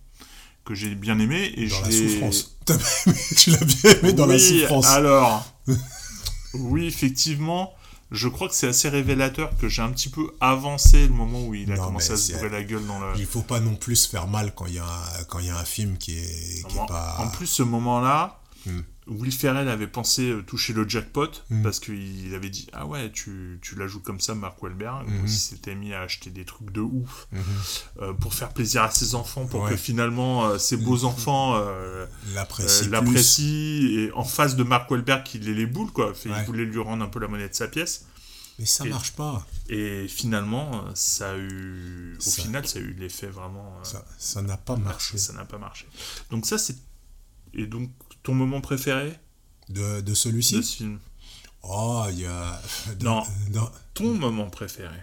[0.66, 2.58] que j'ai bien aimé et Dans je la souffrance.
[3.36, 4.86] Tu l'as bien aimé dans la souffrance.
[4.88, 5.46] Alors,
[6.54, 7.72] oui, effectivement,
[8.10, 11.54] je crois que c'est assez révélateur que j'ai un petit peu avancé le moment où
[11.54, 13.12] il a Non, commencé à se bourrer la gueule dans le.
[13.18, 15.50] Il faut pas non plus faire mal quand il y a, un- quand il y
[15.50, 17.16] a un film qui est, qui est En- pas.
[17.20, 18.80] En plus, ce moment-là, Hmm.
[19.08, 21.62] Will Ferrell avait pensé euh, toucher le jackpot Hmm.
[21.62, 25.08] parce qu'il avait dit Ah ouais, tu, tu la joues comme ça, Mark Wahlberg.
[25.08, 25.20] Mhm.
[25.24, 27.40] Il s'était mis à acheter des trucs de ouf Mhm.
[28.02, 29.70] euh, pour faire plaisir à ses enfants, pour Ouais.
[29.70, 32.90] que finalement euh, ses beaux enfants euh, l'apprécient.
[33.40, 36.12] Et en face de Mark Wahlberg, il ait les boules, quoi.
[36.14, 36.36] Fait, Ouais.
[36.40, 38.06] Il voulait lui rendre un peu la monnaie de sa pièce.
[38.58, 39.46] Mais ça Et- marche pas.
[39.68, 42.16] Et finalement, ça a eu.
[42.16, 43.72] Au Ça- final, ça a eu l'effet vraiment.
[44.18, 45.18] ça n'a pas marché.
[45.18, 45.86] ça n'a pas marché.
[46.30, 46.76] Donc, ça, c'est.
[47.54, 47.90] Et donc,
[48.26, 49.12] ton moment préféré
[49.68, 50.98] De, de celui-ci de ce film
[51.62, 52.60] Oh, il y a.
[53.00, 53.22] Non.
[53.50, 54.94] dans- Ton moment préféré.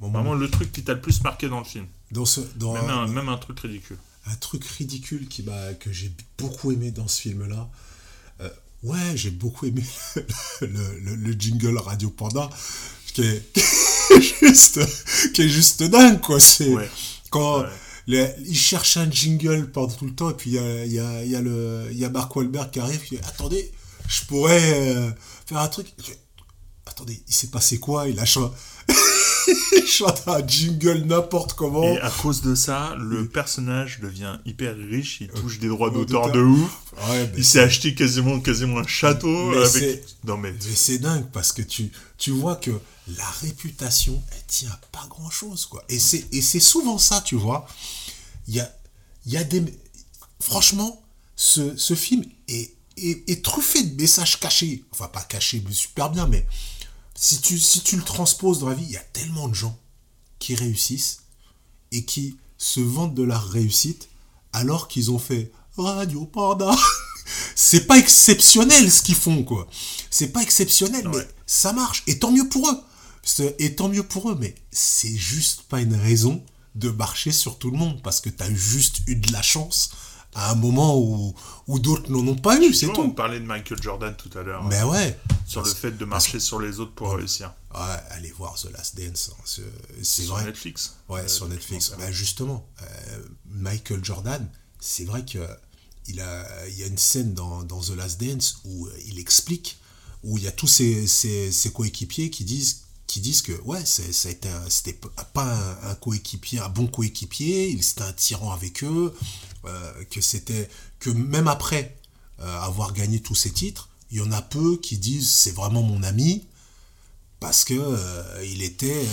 [0.00, 1.86] mon Vraiment moment- le truc qui t'a le plus marqué dans le film.
[2.10, 3.98] dans ce, dans Même un, même un truc ridicule.
[4.26, 7.70] un truc ridicule qui m'a que j'ai beaucoup aimé dans ce film là
[8.82, 9.84] ouais j'ai beaucoup aimé
[10.62, 12.48] le, le- le jingle Radio Panda
[13.12, 13.60] qui est, qui
[14.20, 14.80] est juste
[15.34, 16.88] qui est juste dingue quoi c'est Ouais.
[17.30, 17.68] quand Ouais.
[18.10, 20.98] Les- il cherche un jingle pendant tout le temps et puis il y a, y
[20.98, 23.70] a, y a le y a Mark Wahlberg qui arrive qui dit attendez
[24.08, 25.10] je pourrais euh,
[25.46, 26.12] faire un truc Je
[26.86, 28.08] attendez il s'est passé quoi?
[28.08, 28.54] Il a chanté
[29.76, 34.76] il chante un jingle n'importe comment Et à cause de ça, le personnage devient hyper
[34.76, 36.26] riche, il touche des droits d'auteur.
[36.26, 36.70] d'auteur de ouf.
[37.08, 40.04] Ouais, Il s'est acheté quasiment, quasiment un château Mais avec.
[40.24, 40.52] Non mais.
[40.52, 42.70] Mais c'est dingue parce que tu, tu vois que
[43.16, 45.82] la réputation, elle tient à pas grand chose, quoi.
[45.88, 47.66] Et c'est, et c'est souvent ça, tu vois.
[48.50, 48.76] Il y a,
[49.26, 49.62] il y a des.
[50.40, 51.00] Franchement,
[51.36, 54.84] ce, ce film est, est, est truffé de messages cachés.
[54.90, 56.44] Enfin, pas cachés, mais super bien, mais
[57.14, 59.78] si tu, si tu le transposes dans la vie, il y a tellement de gens
[60.40, 61.20] qui réussissent
[61.92, 64.08] et qui se vantent de leur réussite
[64.52, 66.74] alors qu'ils ont fait Radio Panda.
[67.54, 69.68] c'est pas exceptionnel ce qu'ils font, quoi.
[70.10, 72.02] C'est pas exceptionnel, mais ça marche.
[72.08, 72.82] Et tant mieux pour eux.
[73.60, 76.42] Et tant mieux pour eux, mais c'est juste pas une raison
[76.74, 79.90] de marcher sur tout le monde parce que t'as juste eu de la chance
[80.34, 81.34] à un moment où,
[81.66, 83.14] où d'autres n'en ont pas eu, c'est Tu vois, On tout.
[83.14, 84.62] parlait de Michael Jordan tout à l'heure.
[84.64, 85.18] Mais hein, ouais.
[85.46, 87.52] Sur le fait de marcher sur les autres pour réussir.
[87.74, 89.30] Ouais, allez voir The Last Dance.
[89.32, 89.62] hein, C'est
[90.02, 90.44] c'est Sur vrai.
[90.44, 90.94] Netflix.
[91.08, 91.92] Ouais, Euh, sur Netflix.
[91.98, 92.86] Bah, justement, euh,
[93.46, 94.48] Michael Jordan,
[94.78, 95.44] c'est vrai que
[96.06, 99.18] il, a, il y a une scène dans, dans The Last Dance où euh, il
[99.18, 99.78] explique,
[100.22, 103.82] où il y a tous ses, ses- ses coéquipiers qui disent qui disent que ouais
[103.84, 104.98] c'est- ça a été un- c'était
[105.34, 105.48] pas
[105.84, 109.12] un, un coéquipier un bon coéquipier il c'était un tyran avec eux
[109.64, 110.68] euh, que c'était
[111.02, 111.84] que même après
[112.40, 115.82] euh, avoir gagné tous ces titres il y en a peu qui disent c'est vraiment
[115.82, 116.46] mon ami
[117.40, 119.04] parce que euh, il était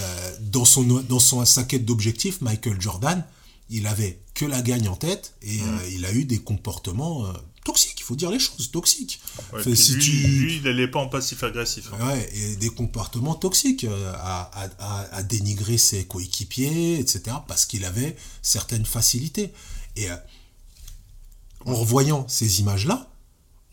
[0.42, 3.24] dans son dans son sa quête d'objectif Michael Jordan
[3.70, 5.80] il avait que la gagne en tête et Mm.
[5.96, 7.26] il a eu des comportements
[7.68, 8.72] toxiques il faut dire les choses
[9.54, 11.90] Ouais, puis si lui, tu lui, il n'allait pas en passif agressif.
[11.94, 12.08] hein.
[12.08, 17.66] Ouais, et des comportements toxiques euh, à, à- à- à dénigrer ses coéquipiers, etc., parce
[17.66, 19.52] qu'il avait certaines facilités.
[19.96, 20.16] Et euh,
[21.66, 23.10] en revoyant ces images-là,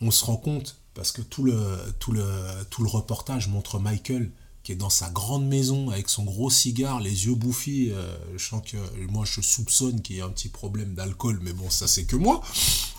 [0.01, 2.25] on se rend compte, parce que tout le, tout le,
[2.69, 4.29] tout le reportage montre Michael
[4.63, 7.91] qui est dans sa grande maison avec son gros cigare, les yeux bouffis.
[7.91, 8.77] euh, je sens que
[9.11, 12.15] moi, je soupçonne qu'il y a un petit problème d'alcool, mais bon, ça, c'est que
[12.15, 12.41] moi.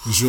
[0.08, 0.28] Je,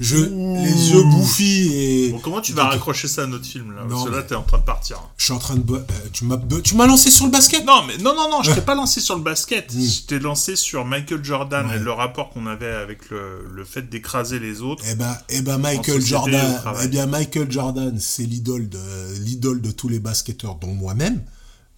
[0.00, 2.10] je, les yeux bouffis et.
[2.12, 4.34] Bon, comment tu vas raccrocher ça à notre film là Non, Parce que là, t'es
[4.34, 5.00] en train de partir.
[5.16, 5.72] Je suis en train de.
[5.74, 5.80] euh,
[6.12, 8.60] tu m'as tu m'as lancé sur le basket Non, mais non, non, non, je t'ai
[8.60, 9.72] pas lancé sur le basket.
[9.72, 11.76] Je t'ai lancé sur Michael Jordan Ouais.
[11.76, 14.84] et le rapport qu'on avait avec le, le fait d'écraser les autres.
[14.88, 18.78] Eh ben, eh ben En Michael Jordan, eh bien Michael Jordan, c'est l'idole de
[19.20, 21.22] l'idole de tous les basketteurs, dont moi-même.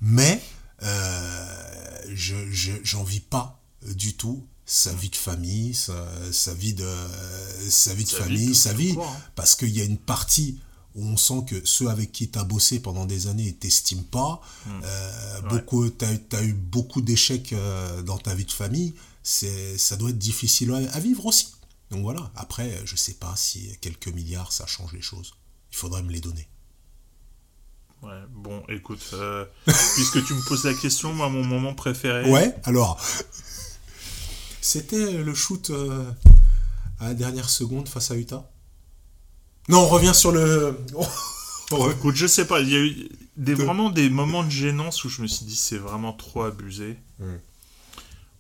[0.03, 0.41] Mais
[0.83, 1.45] euh,
[2.15, 6.75] je je- j'en vis pas euh, du tout sa vie de famille, sa, sa vie
[6.75, 6.87] de
[7.69, 9.17] sa vie de Sa famille, sa vie, hein.
[9.35, 10.61] parce qu'il y a une partie
[10.95, 14.05] où on sent que ceux avec qui tu as bossé pendant des années ne t'estiment
[14.13, 14.41] pas.
[14.69, 15.49] Euh, Ouais.
[15.49, 18.95] beaucoup, tu as, eu beaucoup d'échecs euh, dans ta vie de famille.
[19.25, 21.49] Ça doit être difficile à, à vivre aussi.
[21.91, 22.31] Donc voilà.
[22.37, 25.33] Après, je sais pas si quelques milliards, ça change les choses.
[25.73, 26.47] Il faudrait me les donner.
[28.03, 29.45] Ouais, bon, écoute, euh,
[29.95, 32.31] puisque tu me poses la question, moi, mon moment préféré.
[32.31, 33.01] Ouais, alors.
[34.61, 36.05] C'était le shoot euh,
[36.99, 38.49] à la dernière seconde face à Utah
[39.69, 40.77] Non, on revient sur le.
[41.93, 45.09] Écoute, je sais pas, il y a eu des, vraiment des moments de gênance où
[45.09, 46.97] je me suis dit c'est vraiment trop abusé.
[47.21, 47.35] Mm.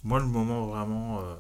[0.04, 1.34] Moi, le moment vraiment euh,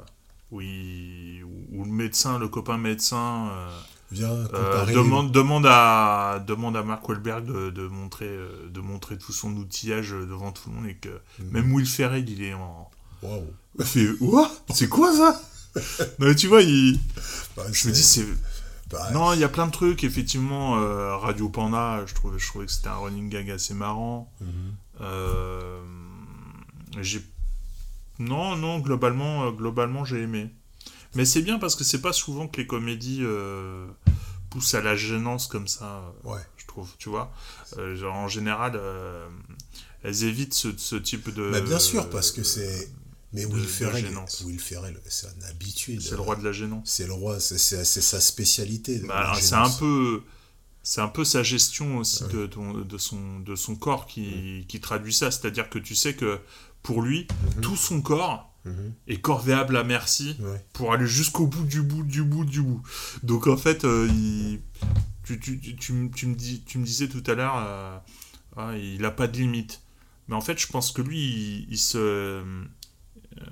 [0.52, 3.80] où, il- où le médecin, le copain médecin, euh,
[4.12, 9.16] Viens euh, demande, demande, à, demande à Mark Wahlberg de, de montrer, euh, de montrer
[9.18, 11.08] tout son outillage devant tout le monde et que
[11.40, 11.50] Mm.
[11.50, 12.88] même Will Ferrell, il est en.
[13.22, 13.46] Waouh.
[13.80, 15.40] Fait What C'est quoi ça?
[16.18, 16.98] Non, mais tu vois, il.
[17.56, 18.24] Bah, Je me dis, c'est.
[18.90, 20.78] bah, Non, il y a plein de trucs, effectivement.
[20.80, 24.32] euh, Radio Panda, je trouvais, je trouvais que c'était un running gag assez marrant.
[24.40, 24.48] Mhm.
[25.02, 25.80] Euh,
[27.00, 27.22] j'ai.
[28.18, 30.50] Non, non, globalement, euh, globalement j'ai aimé.
[31.14, 33.22] Mais c'est bien parce que c'est pas souvent que les comédies
[34.50, 36.40] poussent à la gênance comme ça, Ouais.
[36.56, 37.32] je trouve, tu vois.
[37.94, 38.80] Genre, en général,
[40.04, 41.50] elles évitent ce, ce type de.
[41.50, 42.90] Bah, bien sûr, parce que c'est.
[43.32, 44.42] Mais Will Ferrell, gênance.
[44.44, 45.98] Will Ferrell, c'est un habitué.
[46.00, 46.90] C'est le roi de la gênance.
[46.90, 48.98] C'est le roi, c'est- sa spécialité.
[49.06, 50.22] Bah, c'est un peu
[50.82, 52.48] c'est un peu sa gestion aussi de,
[52.98, 56.40] son de son corps qui, qui traduit ça c'est-à-dire que tu sais que
[56.82, 57.28] pour lui
[57.60, 58.92] tout son corps Mhm.
[59.06, 60.64] est corvéable à merci Ouais.
[60.72, 62.82] pour aller jusqu'au bout du bout du bout du bout
[63.22, 64.60] donc en fait euh, il-
[65.24, 67.98] tu, tu, tu, tu me- tu me dis, tu me disais tout à l'heure, euh,
[68.56, 69.82] ah, il n'a pas de limite.
[70.28, 72.42] Mais en fait, je pense que lui, il, il se.
[73.38, 73.44] Euh,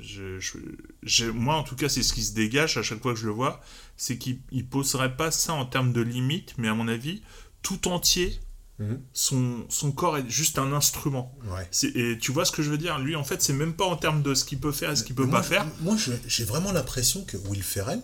[0.00, 0.58] je- je-
[1.02, 3.26] j'ai- moi, en tout cas, c'est ce qui se dégage à chaque fois que je
[3.26, 3.60] le vois,
[3.96, 7.22] c'est qu'il il poserait pas ça en termes de limite, mais à mon avis,
[7.62, 8.38] tout entier,
[8.80, 9.00] Mhm.
[9.12, 11.32] son, son corps est juste un instrument.
[11.46, 11.68] Ouais.
[11.94, 12.98] Et tu vois ce que je veux dire?
[12.98, 15.04] Lui, en fait, c'est même pas en termes de ce qu'il peut faire et ce
[15.04, 15.64] qu'il peut moi, pas faire.
[15.80, 15.96] Moi,
[16.26, 18.02] j'ai vraiment l'impression que Will Ferrell,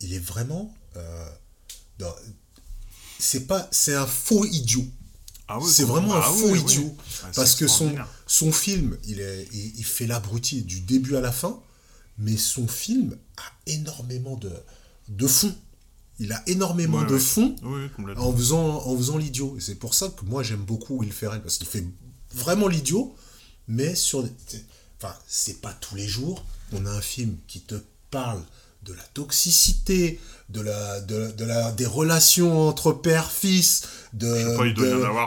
[0.00, 0.72] il est vraiment.
[0.96, 1.28] euh,
[3.18, 4.84] c'est pas, c'est un faux idiot.
[5.48, 6.60] Ah oui, c'est vraiment un Ah oui, faux oui.
[6.60, 6.96] idiot.
[7.22, 11.32] Ah, parce que son, film, il, est, il, il fait l'abruti du début à la
[11.32, 11.60] fin,
[12.18, 14.52] mais son film a énormément de,
[15.08, 15.54] de fond.
[16.18, 17.20] Il a énormément Ouais, de ouais.
[17.20, 17.54] fond
[18.16, 19.54] en faisant, en faisant l'idiot.
[19.58, 21.86] Et c'est pour ça que moi j'aime beaucoup Will Ferrell, parce qu'il fait
[22.34, 23.14] vraiment l'idiot,
[23.68, 24.26] mais sur.
[24.98, 26.44] Enfin, c'est pas tous les jours.
[26.72, 27.74] On a un film qui te
[28.10, 28.42] parle
[28.82, 30.18] de la toxicité,
[30.48, 33.82] de la, de, de la, des relations entre père-fils,
[34.12, 34.72] de,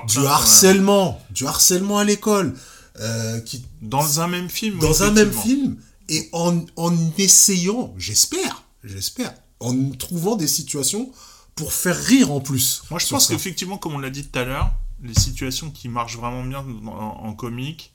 [0.08, 2.56] du harcèlement, du harcèlement à l'école,
[3.00, 4.80] euh, qui Dans un même film.
[4.80, 11.12] dans un même film et en, en essayant, j'espère, j'espère, en trouvant des situations
[11.56, 12.84] pour faire rire en plus.
[12.90, 14.72] Moi, je pense qu'effectivement, comme on l'a dit tout à l'heure,
[15.04, 16.92] les situations qui marchent vraiment bien en,
[17.28, 17.94] en comique,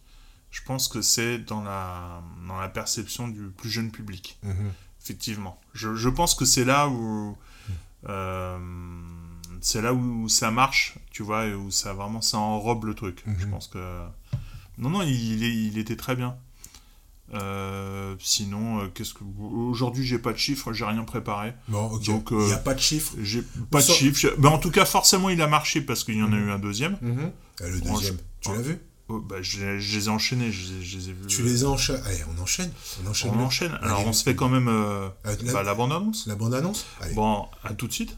[0.51, 4.39] je pense que c'est dans la, dans la perception du plus jeune public.
[4.43, 4.71] Mhm.
[5.03, 5.59] Effectivement.
[5.75, 7.37] Je, je pense que c'est là où.
[8.09, 8.59] euh,
[9.61, 13.23] c'est là où ça marche, tu vois, et où ça vraiment ça enrobe le truc.
[13.27, 13.37] Mhm.
[13.39, 13.79] Je pense que.
[14.79, 16.37] Non, non, il, était très bien.
[17.33, 19.25] Euh, sinon, euh, qu'est-ce que.
[19.41, 21.55] Aujourd'hui, j'ai pas de chiffres, j'ai rien préparé.
[21.69, 22.05] Bon, ok.
[22.05, 23.15] Donc, Il n'y a pas de chiffres.
[23.23, 24.35] J'ai pas de chiffres.
[24.39, 26.59] Mais en tout cas, forcément, il a marché parce qu'il y en a eu un
[26.59, 26.99] deuxième.
[27.03, 30.51] Euh, le Bon, deuxième, je- tu l'as vu Oh, bah, je, je les ai enchaînés,
[30.51, 31.27] je, les- je les ai vus.
[31.27, 32.01] Tu les as enchaînés.
[32.07, 32.73] Allez, on enchaîne.
[33.05, 33.31] On enchaîne.
[33.35, 33.73] On enchaîne.
[33.75, 36.27] Allez, Alors, on se fait quand même euh, Euh, la- bah, la bande-annonce.
[36.27, 37.15] La bande-annonce Allez.
[37.15, 38.17] Bon, à tout de suite.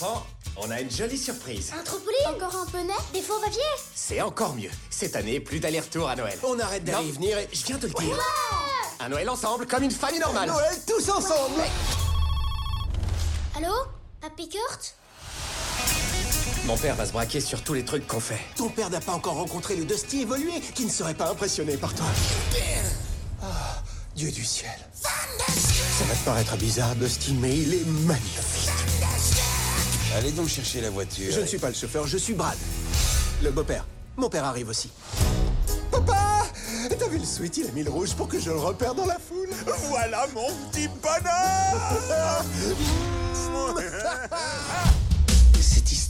[0.00, 0.20] Bon,
[0.56, 1.72] on a une jolie surprise.
[1.78, 3.60] Un trampoline Encore un poney Des faux papiers
[3.94, 4.70] C'est encore mieux.
[4.90, 6.36] Cette année, plus d'aller-retour à Noël.
[6.42, 8.18] On arrête d'aller venir et je viens de le dire.
[9.00, 10.48] Un Noël ensemble, comme une famille normale.
[10.48, 11.60] Noël tous ensemble
[13.56, 13.72] Allô?
[14.22, 14.96] Happy Kurt?
[16.66, 18.40] Mon père va se braquer sur tous les trucs qu'on fait.
[18.56, 21.94] Ton père n'a pas encore rencontré le Dusty évolué qui ne serait pas impressionné par
[21.94, 22.06] toi.
[23.42, 23.82] Ah,
[24.16, 24.70] Dieu du ciel.
[24.94, 28.70] Ça va te paraître bizarre, Dusty, mais il est magnifique.
[30.16, 31.30] Allez donc chercher la voiture.
[31.30, 32.56] Je ne suis pas le chauffeur, je suis Brad.
[33.42, 33.84] Le beau-père.
[34.16, 34.90] Mon père arrive aussi.
[35.90, 36.46] Papa
[36.98, 39.06] T'as vu le sweat Il a mis le rouge pour que je le repère dans
[39.06, 39.50] la foule.
[39.90, 42.44] Voilà mon petit bonheur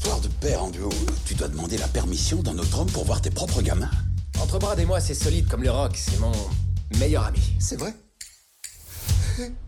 [0.05, 0.91] histoire de père en duo,
[1.25, 3.91] tu dois demander la permission d'un autre homme pour voir tes propres gamins.
[4.39, 5.93] Entre Brad et moi, c'est solide comme le rock.
[5.97, 6.31] C'est mon
[6.99, 7.41] meilleur ami.
[7.59, 7.95] C'est vrai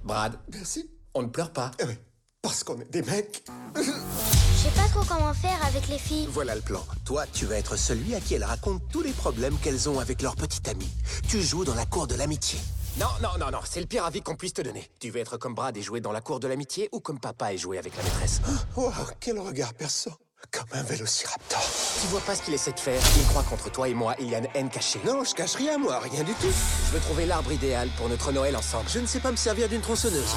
[0.05, 0.91] Brad, Merci.
[1.14, 1.70] on ne pleure pas.
[1.80, 1.95] Eh oui,
[2.43, 3.45] parce qu'on est des mecs.
[3.76, 6.28] Je sais pas trop comment faire avec les filles.
[6.30, 6.84] Voilà le plan.
[7.07, 10.20] Toi, tu vas être celui à qui elles racontent tous les problèmes qu'elles ont avec
[10.20, 10.91] leur petite amie.
[11.28, 12.59] Tu joues dans la cour de l'amitié.
[13.01, 14.87] Non, non, non, non, c'est le pire avis qu'on puisse te donner.
[15.01, 17.55] Tu veux être comme Brad et jouer dans la cour de l'amitié ou comme papa
[17.55, 18.43] et jouer avec la maîtresse?
[18.76, 20.12] Wow, quel regard perçant.
[20.53, 21.62] Comme un vélociraptor.
[22.01, 23.01] Tu vois pas ce qu'il essaie de faire?
[23.16, 25.01] Il croit qu'entre toi et moi, il y a une haine cachée.
[25.05, 26.53] Non, je cache rien, moi, rien du tout.
[26.86, 28.88] Je veux trouver l'arbre idéal pour notre Noël ensemble.
[28.88, 30.34] Je ne sais pas me servir d'une tronçonneuse.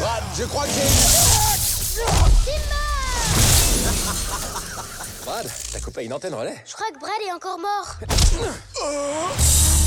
[0.00, 0.82] Brad, je crois que j'ai...
[5.24, 7.96] Brad, t'as coupé une antenne relais Je crois que Brad est encore mort.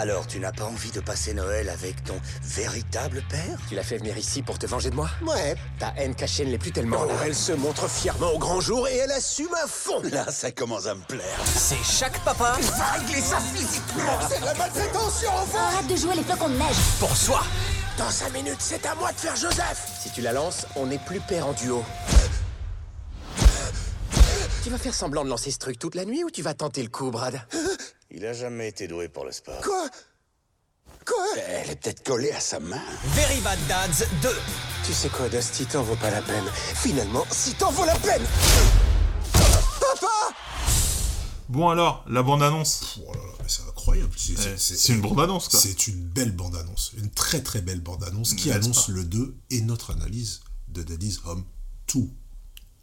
[0.00, 3.98] Alors, tu n'as pas envie de passer Noël avec ton véritable père Tu l'as fait
[3.98, 5.54] venir ici pour te venger de moi Ouais.
[5.78, 6.96] Ta haine cachée ne l'est plus tellement.
[7.02, 7.14] Oh, là.
[7.26, 10.00] elle se montre fièrement au grand jour et elle assume à fond.
[10.10, 11.38] Là, ça commence à me plaire.
[11.44, 14.18] C'est chaque papa Va régler ça physiquement.
[14.26, 15.58] C'est de la maltraitance sur enfant.
[15.58, 16.76] Arrête de jouer les flocons de neige.
[16.98, 17.42] pour soi.
[17.98, 19.86] Dans cinq minutes, c'est à moi de faire Joseph.
[20.02, 21.84] Si tu la lances, on n'est plus père en duo.
[24.64, 26.82] Tu vas faire semblant de lancer ce truc toute la nuit ou tu vas tenter
[26.82, 27.38] le coup, Brad?
[28.12, 29.60] Il a jamais été doué pour le sport.
[29.62, 29.88] Quoi?
[31.06, 31.24] Quoi?
[31.46, 32.82] Elle est peut-être collée à sa main.
[33.14, 34.28] Very Bad Dads 2.
[34.84, 36.44] Tu sais quoi, Dusty, t'en vaut pas la peine.
[36.74, 38.22] Finalement, si t'en vaut la peine.
[39.32, 40.34] Papa
[41.48, 42.98] Bon, alors, la bande-annonce.
[43.06, 44.12] Oh là là, mais c'est incroyable.
[44.16, 45.60] C'est, une bande-annonce, quoi.
[45.60, 46.92] C'est une belle bande-annonce.
[46.96, 51.20] Une très très belle bande-annonce qui annonce pas le 2 et notre analyse de Daddy's
[51.26, 51.44] Home
[51.94, 52.00] 2.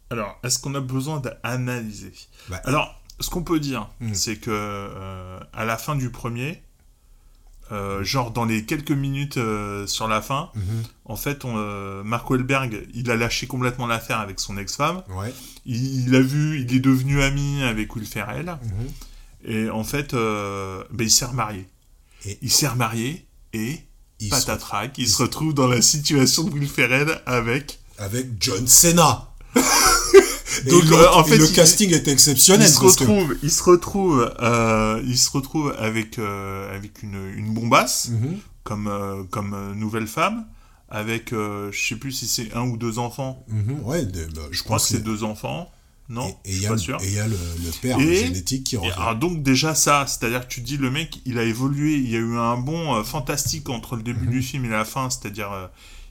[0.08, 2.14] Alors, est-ce qu'on a besoin d'analyser?
[2.48, 4.14] Bah, Alors, ce qu'on peut dire, Hmm.
[4.14, 6.62] c'est que euh, à la fin du premier,
[7.70, 10.82] euh, genre dans les quelques minutes euh, sur la fin, Mhm.
[11.04, 11.54] en fait, on,
[12.04, 15.02] Mark Wahlberg, il a lâché complètement l'affaire avec son ex-femme.
[15.10, 15.32] Ouais.
[15.66, 18.56] Il, il a vu, il est devenu ami avec Will Ferrell.
[18.62, 18.88] Mhm.
[19.44, 21.66] Et en fait, ben, il s'est remarié.
[22.24, 23.78] Et- Il s'est remarié et
[24.20, 24.50] il se
[24.96, 27.78] il se retrouve dans la situation de Will Ferrell avec...
[27.98, 29.28] avec John Cena.
[30.66, 32.66] Et Donc, le, euh, en fait, le il- casting est exceptionnel.
[32.66, 37.18] il se que- retrouve, il se retrouve, euh, il se retrouve avec euh, avec une,
[37.36, 38.38] une bombasse Mhm.
[38.64, 40.46] comme comme nouvelle femme,
[40.88, 43.44] avec je sais plus si c'est un ou deux enfants.
[43.48, 45.70] Mhm, ouais, de- bah, je Je crois que c'est deux enfants.
[46.10, 46.96] Non, Et il y a, le- sûr.
[47.02, 48.92] et il y a le, le père Et- génétique qui revient.
[48.96, 52.16] alors donc déjà ça, c'est-à-dire que tu dis le mec, il a évolué, il y
[52.16, 54.30] a eu un bond fantastique entre le début Mhm.
[54.32, 55.50] du film et la fin, c'est-à-dire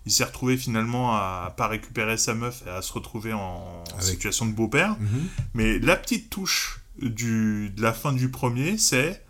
[0.07, 4.03] il s'est retrouvé finalement à pas récupérer sa meuf et à se retrouver en, Avec-
[4.05, 4.95] situation de beau-père.
[4.99, 5.27] Mhm.
[5.53, 9.21] Mais la petite touche du, de la fin du premier, c'est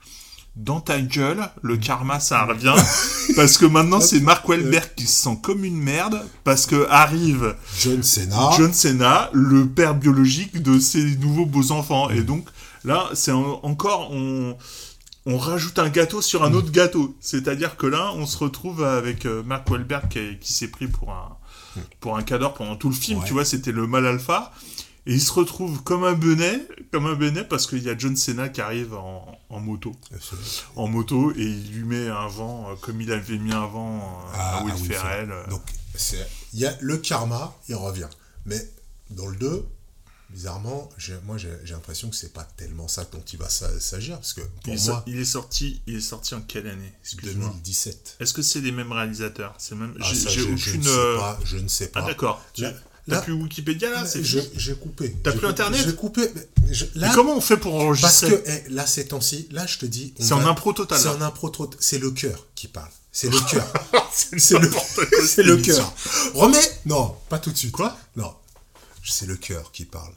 [0.56, 2.76] dans ta gueule, le karma ça revient.
[3.36, 7.56] parce que maintenant c'est Mark Wahlberg qui se sent comme une merde parce que arrive
[7.80, 8.50] John Cena.
[8.58, 12.10] John Cena, le père biologique de ses nouveaux beaux enfants.
[12.12, 12.48] Et donc
[12.84, 14.56] là, c'est en- encore on
[15.28, 17.16] on rajoute un gâteau sur un autre gâteau.
[17.20, 21.12] C'est-à-dire que là, on se retrouve avec euh, Mark Wahlberg qui, qui s'est pris pour
[21.12, 21.38] un
[22.00, 23.20] pour un cadre pendant tout le film.
[23.20, 23.26] Ouais.
[23.28, 24.52] Tu vois, c'était le mal alpha.
[25.06, 28.18] Et il se retrouve comme un benet, comme un benet, parce qu'il y a John
[28.18, 29.94] Cena qui arrive en, en moto.
[30.76, 33.98] En moto, et il lui met un vent, euh, comme il avait mis un vent
[34.00, 35.28] euh, Ah, à Will Ferrell.
[35.28, 35.50] Ferrell.
[35.50, 35.62] Donc,
[36.54, 38.10] il y a le karma, il revient.
[38.46, 38.60] Mais
[39.12, 39.66] dans le 2,
[40.30, 40.90] bizarrement,
[41.26, 44.16] moi j'ai l'impression que c'est pas tellement ça dont il va s'a- s'agir.
[44.18, 46.94] Parce que pour il, est, moi, il est sorti, il est sorti en quelle année
[47.04, 47.50] Excuse-moi.
[47.50, 48.18] 2017.
[48.20, 49.56] Est-ce que c'est les mêmes réalisateurs?
[49.58, 49.94] C'est même.
[50.02, 50.58] Ah, J'ai aucune.
[50.58, 52.02] je ne sais euh, pas, je ne sais pas.
[52.04, 52.44] Ah d'accord.
[53.10, 54.04] T'as plus Wikipédia là?
[54.22, 55.16] J'ai coupé.
[55.24, 55.82] T'as plus Internet?
[55.86, 56.30] J'ai coupé.
[56.36, 57.86] mais je- là, Mais comment on fait pour Parce
[58.24, 60.14] enregistrer que eh, là, ces temps-ci, là, je te dis.
[60.20, 61.78] C'est en impro total, C'est en impro total.
[61.82, 62.92] C'est le cœur qui parle.
[63.14, 63.66] C'est le cœur.
[64.12, 64.70] C'est le,
[65.44, 65.94] le cœur.
[66.34, 67.72] Remets Non, pas tout de suite.
[67.72, 67.98] Quoi?
[68.18, 68.34] Non.
[69.10, 70.14] C'est le cœur qui parle.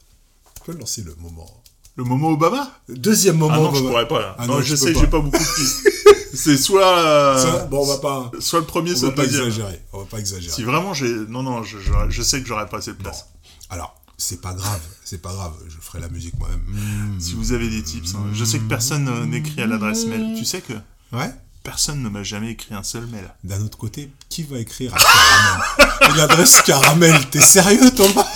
[0.56, 1.62] Tu peux lancer le moment.
[1.96, 2.70] Le moment Obama?
[2.88, 3.54] Deuxième moment.
[3.54, 3.88] Ah non, je Obama.
[3.90, 4.20] pourrais pas.
[4.20, 4.36] Là.
[4.38, 5.18] Ah non, non, je sais, j'ai pas.
[5.20, 5.88] beaucoup de pistes.
[6.34, 6.98] c'est soit.
[6.98, 8.30] euh, Ça, bon, on va pas.
[8.40, 9.46] Soit le premier, On soit va le pas deuxième.
[9.46, 9.82] exagérer.
[9.92, 10.54] On va pas exagérer.
[10.54, 11.08] Si vraiment j'ai.
[11.28, 13.26] Non, non, je, je, je sais que j'aurais pas assez de place.
[13.70, 14.80] Alors, c'est pas grave.
[15.04, 15.52] C'est pas grave.
[15.68, 16.62] Je ferai la musique moi-même.
[16.66, 17.20] Mmh.
[17.20, 18.24] Si vous avez des tips, hein.
[18.32, 20.34] je sais que personne euh, n'écrit à l'adresse mail.
[20.38, 20.74] Tu sais que
[21.12, 21.30] Ouais.
[21.64, 23.28] personne ne m'a jamais écrit un seul mail.
[23.44, 26.14] D'un autre côté, qui va écrire à Caramel?
[26.14, 27.28] Une adresse Caramel?
[27.30, 28.26] T'es sérieux, Thomas?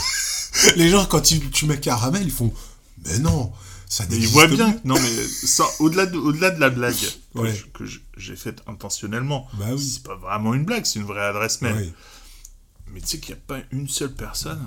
[0.77, 2.53] Les gens, quand tu, tu mets Caramel, ils font.
[3.07, 3.53] Mais non,
[3.89, 4.57] ça Mais voient plus.
[4.57, 4.79] bien.
[4.85, 6.95] Non, mais ça, au-delà de, au-delà de la blague
[7.35, 7.63] que Ouais.
[8.17, 9.85] j'ai faite intentionnellement, Bah oui.
[9.95, 11.75] c'est pas vraiment une blague, c'est une vraie adresse mail.
[11.75, 11.93] Ouais.
[12.93, 14.61] Mais tu sais qu'il n'y a pas une seule personne.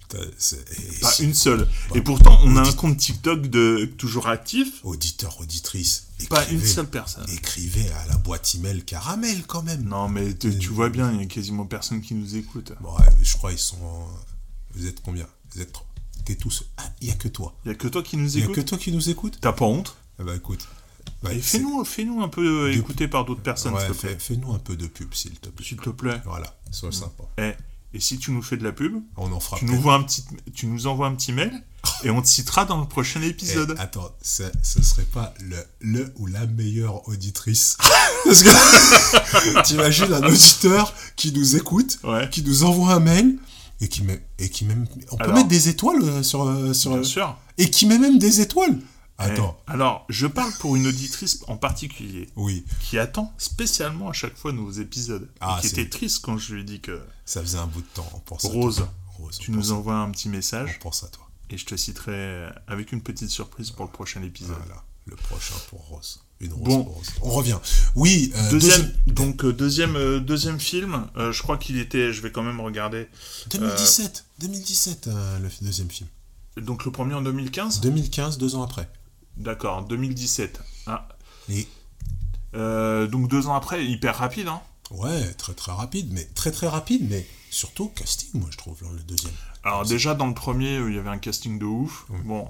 [0.00, 0.64] Putain, c'est-
[0.96, 1.68] et Pas une seule.
[1.94, 4.80] Et pourtant, on a un compte TikTok de toujours actif.
[4.84, 6.08] Auditeur, auditrice.
[6.30, 7.26] Pas une seule personne.
[7.30, 9.82] Écrivez à la boîte email Caramel quand même.
[9.84, 12.72] Non, mais tu, tu vois bien, il y a quasiment personne qui nous écoute.
[12.80, 13.76] Bon, ouais, je crois ils sont.
[13.84, 14.08] en-
[14.74, 15.26] Vous êtes combien?
[15.54, 15.84] Vous êtes trop.
[16.24, 16.64] T'es tous.
[16.78, 17.54] Ah, il y a que toi.
[17.64, 18.54] Il y a que toi qui nous Il y a écoute.
[18.56, 20.66] que toi qui nous écoute T'as pas honte Ah bah écoute.
[21.22, 24.16] Ouais, c'est- fais-nous, fais-nous un peu écouter par d'autres personnes, Ouais, s'il te fais- plaît.
[24.18, 25.66] Fais-nous un peu de pub, s'il te plaît.
[25.66, 26.20] S'il te plaît.
[26.24, 27.24] Voilà, sois sympa.
[27.38, 27.52] Eh,
[27.92, 30.24] et si tu nous fais de la pub, On en fera tu nous, un petit,
[30.54, 31.52] tu nous envoies un petit mail
[32.04, 33.74] et on te citera dans le prochain Eh, épisode.
[33.78, 34.50] attends, ce
[34.82, 37.76] serait pas le, le ou la meilleure auditrice
[38.24, 42.28] Parce que t'imagines un auditeur qui nous écoute, Ouais.
[42.30, 43.38] qui nous envoie un mail
[43.80, 46.72] et qui met et qui même on peut Alors- mettre des étoiles euh, sur euh,
[46.72, 47.36] sur Bien sûr.
[47.58, 48.78] et qui met même des étoiles.
[49.16, 54.12] Attends, Eh, alors, je parle pour une auditrice en particulier oui, qui attend spécialement à
[54.12, 55.30] chaque fois nos épisodes.
[55.40, 57.68] Ah, et qui c'est- était triste quand je lui ai dit que ça faisait un
[57.68, 58.08] bout de temps.
[58.14, 58.92] On pense à Rose, toi.
[59.18, 61.28] Rose, tu on nous à- envoies un petit on message pense à toi.
[61.48, 64.56] et je te citerai avec une petite surprise pour le prochain épisode.
[64.66, 66.23] Voilà, le prochain pour Rose.
[66.40, 66.82] Une rose Bon.
[66.82, 67.06] Rose.
[67.22, 67.58] On revient.
[67.94, 72.30] Oui, euh, Deuxième, donc euh, deuxième, euh, deuxième film, je crois qu'il était, je vais
[72.32, 73.08] quand même regarder.
[73.50, 76.08] 2017, 2017 euh, le deuxième film.
[76.56, 78.88] Donc le premier en 2015 2015, deux ans après.
[79.36, 80.60] D'accord, 2017.
[80.86, 81.08] Ah.
[81.48, 81.66] Et
[82.54, 84.60] Euh, donc deux ans après, hyper rapide, hein
[84.90, 89.00] Ouais, très très rapide, mais très très rapide, mais surtout casting, moi je trouve, le
[89.02, 89.32] deuxième.
[89.64, 92.04] Alors déjà dans le premier, il y avait un casting de ouf.
[92.24, 92.48] Bon,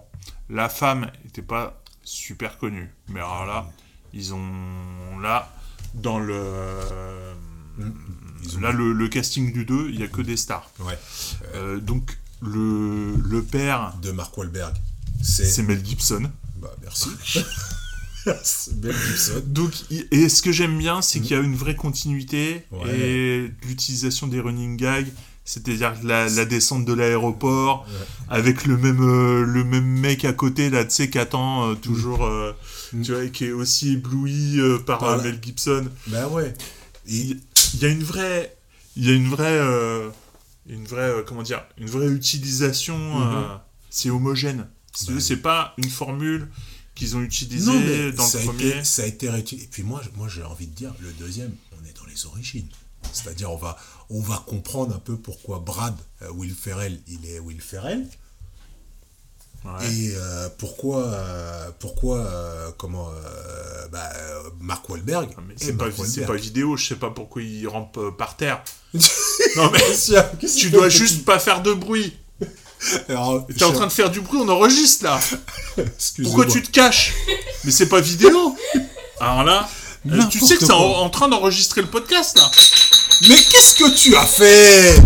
[0.51, 3.71] la femme était pas super connue, mais alors là,
[4.13, 5.53] ils ont là
[5.95, 6.35] dans le
[7.79, 10.71] ont- là le, le casting du 2, il y a que des stars.
[10.81, 10.99] Ouais.
[11.55, 14.75] Euh, donc le le père, De Mark Wahlberg.
[15.23, 15.63] C'est.
[15.63, 16.31] Mel Gibson.
[16.57, 17.09] Bah, merci.
[18.27, 19.43] Mel Gibson.
[19.47, 22.99] Donc, et ce que j'aime bien, c'est qu'il y a une vraie continuité Ouais.
[22.99, 25.09] et l'utilisation des running gags,
[25.45, 27.87] c'est-à-dire la, la descente de l'aéroport
[28.31, 31.75] avec le même euh, le même mec à côté là, tu sais, qui attend euh,
[31.75, 32.53] toujours, euh,
[33.03, 35.87] tu vois, qui est aussi ébloui par Mel Gibson.
[36.07, 36.55] Bah ouais.
[37.07, 37.39] Il
[37.81, 38.57] y a une vraie,
[38.97, 39.61] il y a une vraie,
[40.69, 42.97] une vraie, comment dire, une vraie utilisation.
[43.23, 43.57] euh,
[43.91, 44.67] c'est homogène.
[45.09, 46.49] Bah, c'est pas une formule
[46.95, 48.69] qu'ils ont utilisé Non, mais dans ça le a premier.
[48.69, 49.67] été, ça a été réutilisé.
[49.67, 52.69] Et puis moi, moi j'ai envie de dire, le deuxième, on est dans les origines.
[53.13, 53.77] C'est-à-dire, on va,
[54.11, 58.07] on va comprendre un peu pourquoi Brad, euh, Will Ferrell, il est Will Ferrell.
[59.65, 59.93] Ouais.
[59.93, 63.11] Et euh, pourquoi, euh, pourquoi comment,
[63.91, 64.13] bah,
[64.61, 65.87] Mark Wahlberg est c'est pas,
[66.27, 68.63] pas vidéo, je sais pas pourquoi il rampe par terre.
[69.57, 69.81] non mais
[70.47, 72.15] tu dois juste pas faire de bruit.
[73.09, 75.21] Alors, T'es en train de faire du bruit, on enregistre là.
[76.23, 77.15] Pourquoi tu te caches?
[77.65, 78.57] Mais c'est pas vidéo.
[79.21, 79.69] Alors là,
[80.11, 82.51] euh, tu sais que c'est en, train d'enregistrer le podcast là.
[83.29, 85.03] Mais qu'est-ce que tu as fait?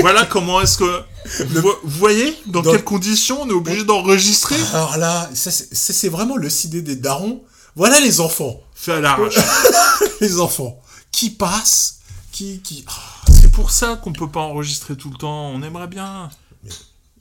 [0.00, 1.02] Voilà comment est-ce que
[1.46, 4.56] vous, vous voyez dans Dans- quelles conditions on est obligé d'enregistrer?
[4.72, 7.42] Alors là, ça, c'est vraiment le CD des darons.
[7.76, 8.60] Voilà les enfants.
[8.74, 9.34] Fait à l'arrache.
[10.20, 10.80] les enfants
[11.12, 11.98] qui passent,
[12.32, 12.60] qui...
[12.60, 12.84] qui...
[12.88, 12.92] Ah,
[13.32, 15.50] C'est pour ça qu'on peut pas enregistrer tout le temps.
[15.50, 16.30] On aimerait bien.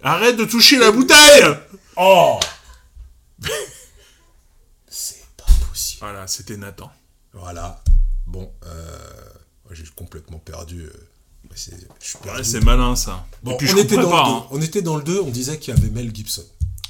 [0.03, 1.43] Arrête de toucher la bouteille
[1.97, 2.39] Oh.
[5.99, 6.91] Voilà, c'était Nathan.
[7.33, 7.81] Voilà.
[8.27, 8.97] Bon, euh,
[9.71, 10.83] j'ai complètement perdu.
[10.83, 10.93] euh,
[11.55, 11.75] c'est-.
[12.25, 13.25] Ouais, malin ça.
[13.43, 14.25] Bon, Et puis on, était dans pas.
[14.27, 14.45] hein.
[14.51, 14.57] deux.
[14.57, 16.43] on était dans le 2, on disait qu'il y avait Mel Gibson.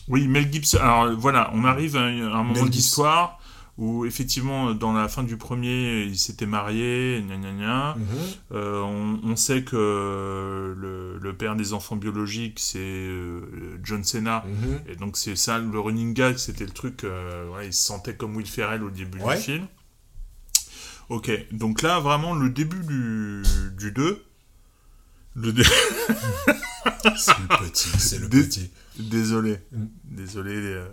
[0.07, 0.77] Oui, Mel Gibson.
[0.79, 3.39] Alors voilà, on arrive à un, moment l'histoire
[3.79, 7.95] où effectivement, dans la fin du premier, il s'était marié, gna gna gna.
[7.95, 8.05] Mhm.
[8.51, 14.43] Euh, on, on sait que le, le père des enfants biologiques, c'est euh, John Cena.
[14.45, 14.81] Mhm.
[14.89, 18.15] Et donc c'est ça, le running gag, c'était le truc, euh, ouais, il se sentait
[18.15, 19.37] comme Will Ferrell au début Ouais.
[19.37, 19.67] du film.
[21.07, 23.41] Ok, donc là, vraiment, le début du,
[23.77, 24.23] du 2...
[25.35, 25.63] Le dé-
[27.17, 28.71] C'est le petit, c'est le petit.
[28.97, 29.59] Désolé.
[29.71, 29.85] Mm.
[30.03, 30.87] Désolé, euh,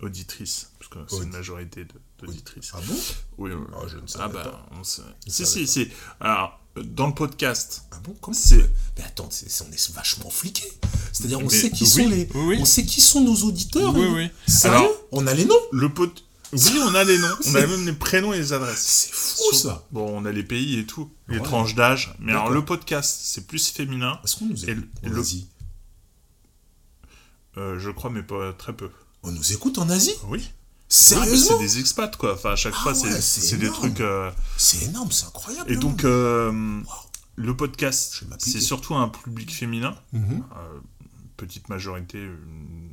[0.00, 0.72] auditrices.
[0.78, 2.70] Parce que c'est Audi- une majorité de- d'auditrices.
[2.74, 2.94] Ah bon?
[3.38, 3.64] Oui, oui.
[3.74, 4.66] Ah, je ne ah savais bah, pas.
[4.78, 5.02] on sait.
[5.26, 5.88] Si, si, si.
[6.20, 8.14] Alors, dans le podcast, Ah bon?
[8.20, 8.70] Comment c'est...
[8.96, 10.64] Mais attends, c'est- on est vachement fliqué.
[11.12, 13.94] C'est-à-dire, on Mais sait qui oui, sont les, oui, on sait qui sont nos auditeurs.
[13.94, 14.12] Oui, hein.
[14.14, 14.30] oui.
[14.52, 14.76] Sérieux?
[14.78, 15.54] Alors- on a les noms?
[15.72, 16.12] Le pot...
[16.52, 17.36] Oui, on a les noms.
[17.46, 18.80] On a même les prénoms et les adresses.
[18.82, 19.86] C'est fou ça.
[19.92, 21.08] Bon, on a les pays et tout.
[21.28, 21.44] Les Ouais.
[21.44, 22.12] tranches d'âge.
[22.18, 24.18] Mais alors, le podcast, c'est plus féminin.
[24.24, 24.84] Est-ce qu'on nous écoute?
[25.04, 25.46] en le- Asie?
[27.56, 28.90] Euh, je crois, mais pas très peu.
[29.22, 30.14] On nous écoute en Asie?
[30.28, 30.50] Oui.
[30.92, 32.34] Sérieusement C'est des expats, quoi.
[32.34, 34.00] Enfin, à chaque Ah fois, ouais, c'est- des trucs...
[34.00, 35.70] euh, C'est énorme, c'est incroyable.
[35.72, 35.78] Et hein.
[35.78, 36.80] donc, euh,
[37.36, 39.94] le podcast, c'est surtout un public féminin.
[40.12, 40.42] Mhm.
[40.56, 40.80] Euh,
[41.36, 42.90] petite majorité, une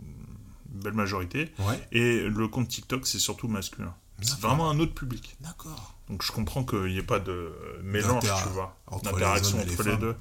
[0.81, 1.51] belle majorité.
[1.59, 1.87] Ouais.
[1.91, 3.93] Et le compte TikTok, c'est surtout masculin.
[4.21, 5.35] C'est vraiment un autre public.
[5.41, 5.95] D'accord.
[6.09, 7.51] Donc je comprends qu'il n'y ait pas de
[7.83, 10.15] mélange, tu vois, d'interaction les entre les deux.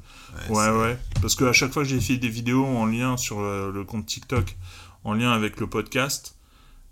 [0.51, 0.99] Ouais, Ouais.
[1.23, 4.57] Parce qu'à chaque fois que j'ai fait des vidéos en lien sur le compte TikTok,
[5.05, 6.36] en lien avec le podcast,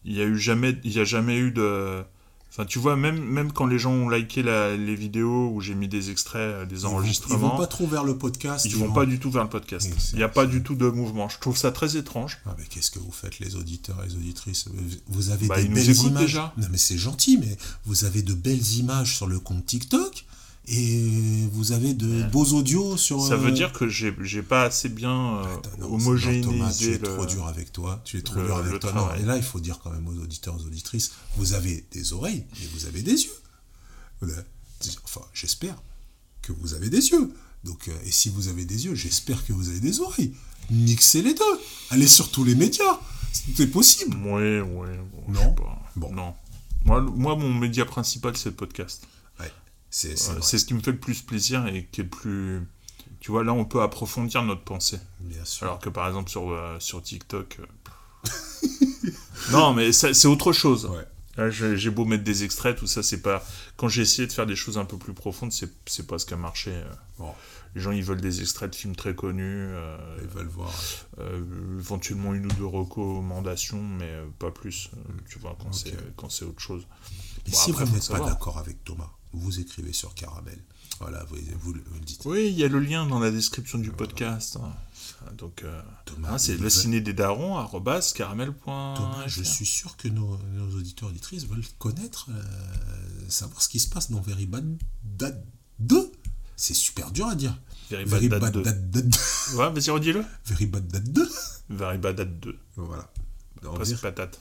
[0.04, 2.02] il y a eu jamais, il y a jamais eu de.
[2.50, 5.74] Enfin, tu vois, même, même quand les gens ont liké la- les vidéos où j'ai
[5.74, 8.64] mis des extraits, euh, des Ils vont, ils enregistrements, vont pas trop vers le podcast.
[8.64, 9.90] ils vont pas du tout vers le podcast.
[10.12, 11.28] Il n'y a pas du tout de mouvement.
[11.28, 12.38] Je trouve ça très étrange.
[12.46, 14.66] Ah, mais qu'est-ce que vous faites, les auditeurs et les auditrices?
[15.08, 16.22] Vous avez Bah, des belles images.
[16.26, 16.52] déjà.
[16.56, 20.24] Non, mais c'est gentil, mais vous avez de belles images sur le compte TikTok
[20.66, 23.20] et vous avez de beaux audios sur.
[23.26, 25.98] Ça euh, veut dire que j'ai j'ai pas assez bien euh, Attends, non, non, Thomas,
[25.98, 27.04] tu homogénéisé es le.
[27.04, 28.00] trop dur avec toi.
[28.04, 28.92] Tu es trop le- dur avec toi.
[28.92, 32.12] Non, et là, il faut dire quand même aux auditeurs, aux auditrices, vous avez des
[32.12, 33.34] oreilles, mais vous avez des yeux.
[35.04, 35.76] Enfin, j'espère
[36.42, 37.32] que vous avez des yeux.
[37.64, 40.32] Donc, euh, et si vous avez des yeux, j'espère que vous avez des oreilles.
[40.70, 41.42] Mixez les deux.
[41.90, 42.98] Allez sur tous les médias.
[43.54, 44.16] C'est possible.
[44.26, 44.60] Ouais.
[44.62, 44.84] Bon,
[45.28, 45.52] Non.
[45.54, 45.82] pas.
[45.96, 46.12] Bon.
[46.12, 46.34] Non.
[46.84, 49.06] Moi, moi, mon média principal, c'est le podcast.
[49.94, 52.62] C'est ce qui me fait le plus plaisir et qui est le plus.
[53.20, 54.98] Tu vois, là, on peut approfondir notre pensée.
[55.20, 55.66] Bien sûr.
[55.66, 57.58] Alors que par exemple, sur, euh, sur TikTok.
[57.60, 58.28] euh,
[59.52, 60.86] non, mais c'est autre chose.
[60.86, 61.50] Ouais.
[61.50, 63.42] J'ai beau mettre des extraits, tout ça, c'est pas.
[63.76, 66.34] Quand j'ai essayé de faire des choses un peu plus profondes, c'est pas ce qui
[66.34, 66.70] a marché.
[66.72, 67.24] euh.
[67.74, 69.42] Les gens, ils veulent des extraits de films très connus,
[69.74, 70.70] euh, Ils veulent voir.
[71.18, 71.42] euh,
[71.78, 74.90] éventuellement une ou deux recommandations, mais pas plus.
[74.96, 76.30] euh, tu vois, quand Ok.
[76.30, 76.86] c'est autre chose.
[77.46, 80.58] Mais Bon, si après, vous n'êtes pas d'accord avec Thomas, vous écrivez sur Caramel.
[81.00, 82.22] Voilà, vous, vous le vous le dites.
[82.24, 84.56] Oui, il y a le lien dans la description du podcast.
[84.62, 84.72] hein.
[85.36, 88.52] Donc, euh, Thomas, ah, c'est le ciné des darons, arrobas, caramel.
[88.64, 92.42] Thomas, je suis sûr que nos, nos auditeurs auditrices veulent connaître, euh,
[93.28, 94.64] savoir ce qui se passe dans Very Bad
[95.02, 95.44] Dad
[95.80, 96.12] 2.
[96.56, 97.58] C'est super dur à dire.
[97.90, 98.62] Very Bad Dad 2.
[98.62, 99.14] Dad Dad-
[99.54, 100.24] Ouais, vas-y, redis-le.
[100.46, 101.28] Very Bad Dad 2.
[101.70, 102.58] Very Bad Dad 2.
[102.76, 103.10] Voilà.
[103.62, 104.40] Dans, Pas Very- patate.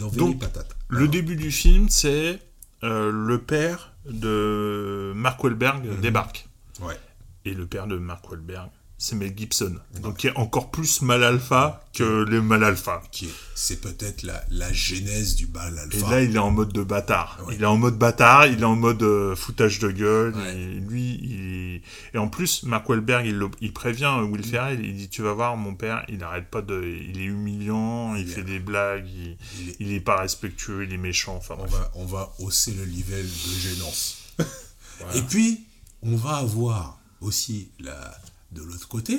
[0.00, 0.76] dans Very Donc, Patate.
[0.88, 2.40] Le Alors, début du film, c'est
[2.84, 6.00] euh, le père de Mark Wahlberg Mhm.
[6.00, 6.48] débarque.
[6.80, 6.98] Ouais.
[7.44, 9.76] Et le père de Mark Wahlberg, c'est Mel Gibson.
[10.00, 13.02] Donc qui est encore plus mal alpha que les mal alpha.
[13.10, 15.96] Qui C'est peut-être la, la genèse du mal alpha.
[15.96, 17.38] Et là, il est en mode de bâtard.
[17.52, 20.34] Il est en mode bâtard, il est en mode euh, foutage de gueule.
[20.54, 21.82] Et lui, il...
[22.14, 23.26] et en plus, Mark Wahlberg,
[23.60, 26.82] il, prévient Will Ferrell, il dit, tu vas voir, mon père, il arrête pas de...
[26.82, 29.36] Il est humiliant, il, fait des blagues, il...
[29.80, 31.36] il est pas respectueux, il est méchant.
[31.36, 31.72] Enfin, on bref.
[31.72, 34.18] va, on va hausser le level de gênance.
[35.14, 35.66] Et puis,
[36.02, 38.16] on va avoir aussi la,
[38.54, 39.18] de l'autre côté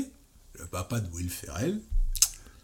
[0.58, 1.82] le papa de Will Ferrell,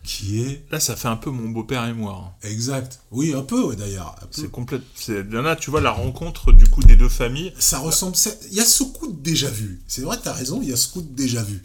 [0.04, 0.64] qui est.
[0.72, 2.34] Là, ça fait un peu mon beau-père et moi.
[2.42, 2.48] hein.
[2.48, 3.02] Exact.
[3.12, 4.16] Oui, un peu, ouais, d'ailleurs.
[4.32, 4.82] C'est complète.
[5.10, 7.54] Là, tu vois la rencontre du coup des deux familles.
[7.60, 8.16] Ça ressemble.
[8.50, 9.82] Il y a ce coup de déjà vu.
[9.88, 11.62] C'est vrai, t'as raison, il y a ce coup de déjà vu.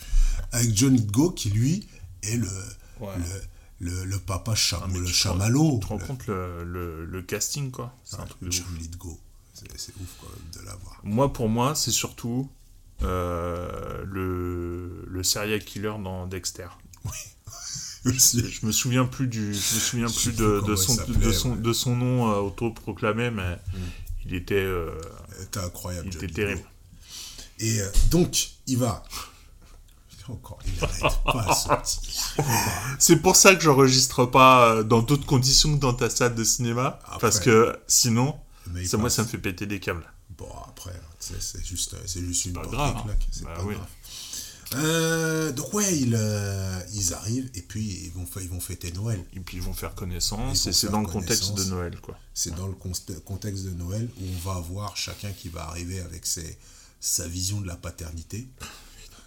[0.52, 1.86] Avec Johnny Go, qui lui
[2.24, 2.48] est le,
[3.00, 3.06] le,
[3.78, 5.74] le, le papa cham- le chamallow.
[5.74, 9.18] Tu te rends compte le, casting, quoi C'est un truc de Go.
[9.54, 11.00] C'est ouf, quand même, de l'avoir.
[11.04, 12.48] Moi, pour moi, c'est surtout
[13.02, 16.68] le, le serial killer dans Dexter.
[18.06, 21.50] Je me souviens plus du, je me souviens Je plus de, il son, de son,
[21.50, 21.56] ouais.
[21.56, 23.58] de son nom euh, autoproclamé, mais
[24.24, 24.92] il était, euh,
[25.40, 26.08] C'était incroyable.
[26.10, 26.62] il était terrible.
[27.58, 29.02] Et euh, donc, il va.
[30.28, 30.88] Encore, il pas
[31.54, 31.82] il.
[32.98, 36.44] C'est pour ça que j'enregistre pas euh, dans d'autres conditions que dans ta salle de
[36.44, 38.36] cinéma, parce que sinon,
[38.76, 40.04] il ça, moi, ça me fait péter des câbles.
[40.36, 40.92] Bon, après,
[41.40, 43.14] c'est juste, c'est juste une porte grave, hein.
[43.30, 43.74] C'est Bah pas oui.
[43.74, 43.86] grave.
[44.74, 49.24] Euh, donc ouais, ils, euh, ils arrivent et puis ils vont, ils vont fêter Noël.
[49.34, 51.64] Et puis ils vont faire connaissance, et c'est dans le contexte de.
[51.64, 52.18] Noël, quoi.
[52.34, 56.26] C'est dans le contexte de Noël où on va avoir chacun qui va arriver avec
[56.26, 56.58] ses,
[57.00, 58.48] sa vision de la paternité.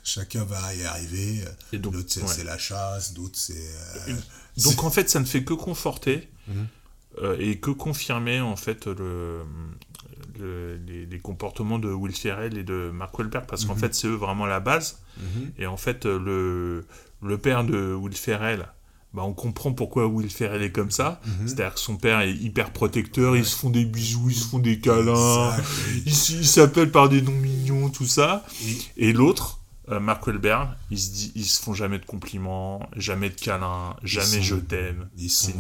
[0.04, 1.46] Chacun va y arriver.
[1.72, 2.44] Et donc, D'autres c'est ouais.
[2.44, 3.54] la chasse, d'autres c'est.
[4.10, 4.16] euh,
[4.58, 6.68] Donc en fait, ça ne fait que conforter Mhm.
[7.22, 9.44] euh, et que confirmer en fait le,
[10.40, 13.80] le- les, les comportements de Will Ferrell et de Mark Wahlberg parce qu'en Mhm.
[13.80, 15.00] fait c'est eux vraiment la base.
[15.20, 15.52] Mhm.
[15.60, 16.86] Et en fait euh, le,
[17.28, 18.68] le père de Will Ferrell,
[19.14, 21.20] bah, on comprend pourquoi Will Ferrell est comme ça.
[21.26, 21.48] Mhm.
[21.48, 24.60] C'est-à-dire que son père est hyper protecteur, ils se font des bisous, ils se font
[24.60, 25.52] des câlins,
[26.06, 26.14] ils
[26.46, 28.46] s'appellent par des noms mignons, tout ça.
[28.98, 29.60] Et l'autre,
[29.90, 33.96] euh, Mark Wahlberg, ils se, dit, ils se font jamais de compliments, jamais de câlins,
[34.04, 35.10] jamais sont- je t'aime.
[35.18, 35.54] ils sont,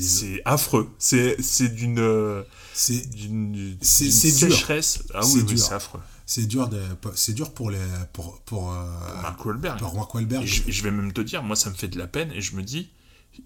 [0.00, 0.90] C'est affreux.
[0.98, 2.42] C'est c'est d'une euh,
[2.72, 4.50] C'est d'une c'est d'une dur.
[4.56, 5.02] sécheresse.
[5.14, 5.58] Ah oui, C'est oui, dur.
[5.58, 6.00] c'est affreux.
[6.26, 6.80] C'est dur de,
[7.14, 7.78] c'est dur pour les
[8.12, 8.84] pour pour euh,
[9.22, 9.78] Mark Wahlberg.
[9.78, 10.44] pour Mark Wahlberg.
[10.46, 12.56] Je, je vais même te dire, moi ça me fait de la peine et je
[12.56, 12.88] me dis,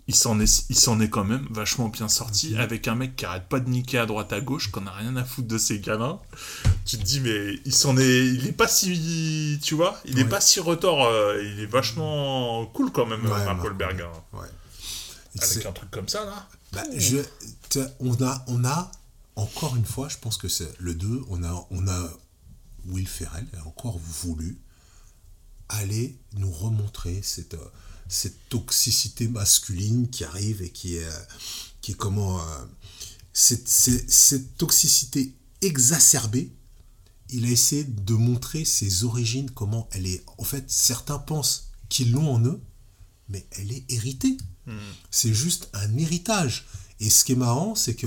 [0.07, 3.25] il s'en est, il s'en est quand même vachement bien sorti avec un mec qui
[3.25, 5.81] arrête pas de niquer à droite à gauche, qu'on a rien à foutre de ses
[5.81, 6.21] câlins.
[6.87, 10.23] Tu te dis, mais il s'en est, il est pas si, tu vois, il est
[10.23, 10.29] Ouais.
[10.29, 14.39] pas si retors, euh, il est vachement cool quand même, Ouais, Mark hein.
[15.45, 16.49] Avec un truc comme ça là.
[16.73, 17.19] Bah, je,
[18.01, 18.91] on, a, on a,
[19.37, 22.13] encore une fois, je pense que c'est le 2, on a, on a
[22.87, 24.59] Will Ferrell a encore voulu
[25.69, 27.71] aller nous remontrer cette, euh,
[28.09, 31.21] cette toxicité masculine qui arrive et qui est, euh,
[31.81, 32.41] qui est comment.
[32.41, 32.65] euh,
[33.33, 36.51] cette, cette- cette toxicité exacerbée,
[37.31, 40.25] il a essayé de montrer ses origines, comment elle est.
[40.39, 42.61] En fait, certains pensent qu'ils l'ont en eux,
[43.29, 44.37] mais elle est héritée.
[45.11, 46.67] C'est juste un héritage.
[47.01, 48.07] Et ce qui est marrant, c'est que,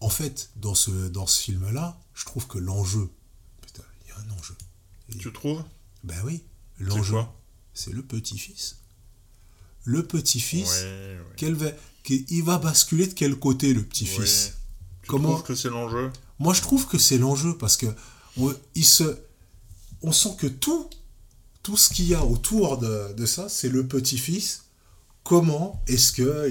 [0.00, 3.08] en fait, dans ce, dans ce film-là, je trouve que l'enjeu.
[3.62, 4.54] Putain, il y a un enjeu.
[5.18, 5.62] Tu trouves?
[6.04, 6.42] Ben oui,
[6.78, 7.16] l'enjeu.
[7.72, 8.76] C'est le petit-fils.
[9.84, 11.34] Le petit-fils, Ouais, ouais.
[11.36, 11.70] quel va,
[12.08, 14.46] il va basculer de quel côté, le petit-fils?
[14.48, 14.54] Ouais.
[15.02, 16.12] Tu Comment trouves que c'est l'enjeu?
[16.38, 17.86] Moi, je trouve que c'est l'enjeu parce que
[18.36, 19.18] on, il se,
[20.02, 20.90] on sent que tout,
[21.70, 24.64] tout ce qu'il y a autour de, de ça, c'est le petit-fils.
[25.22, 26.50] Comment est-ce que,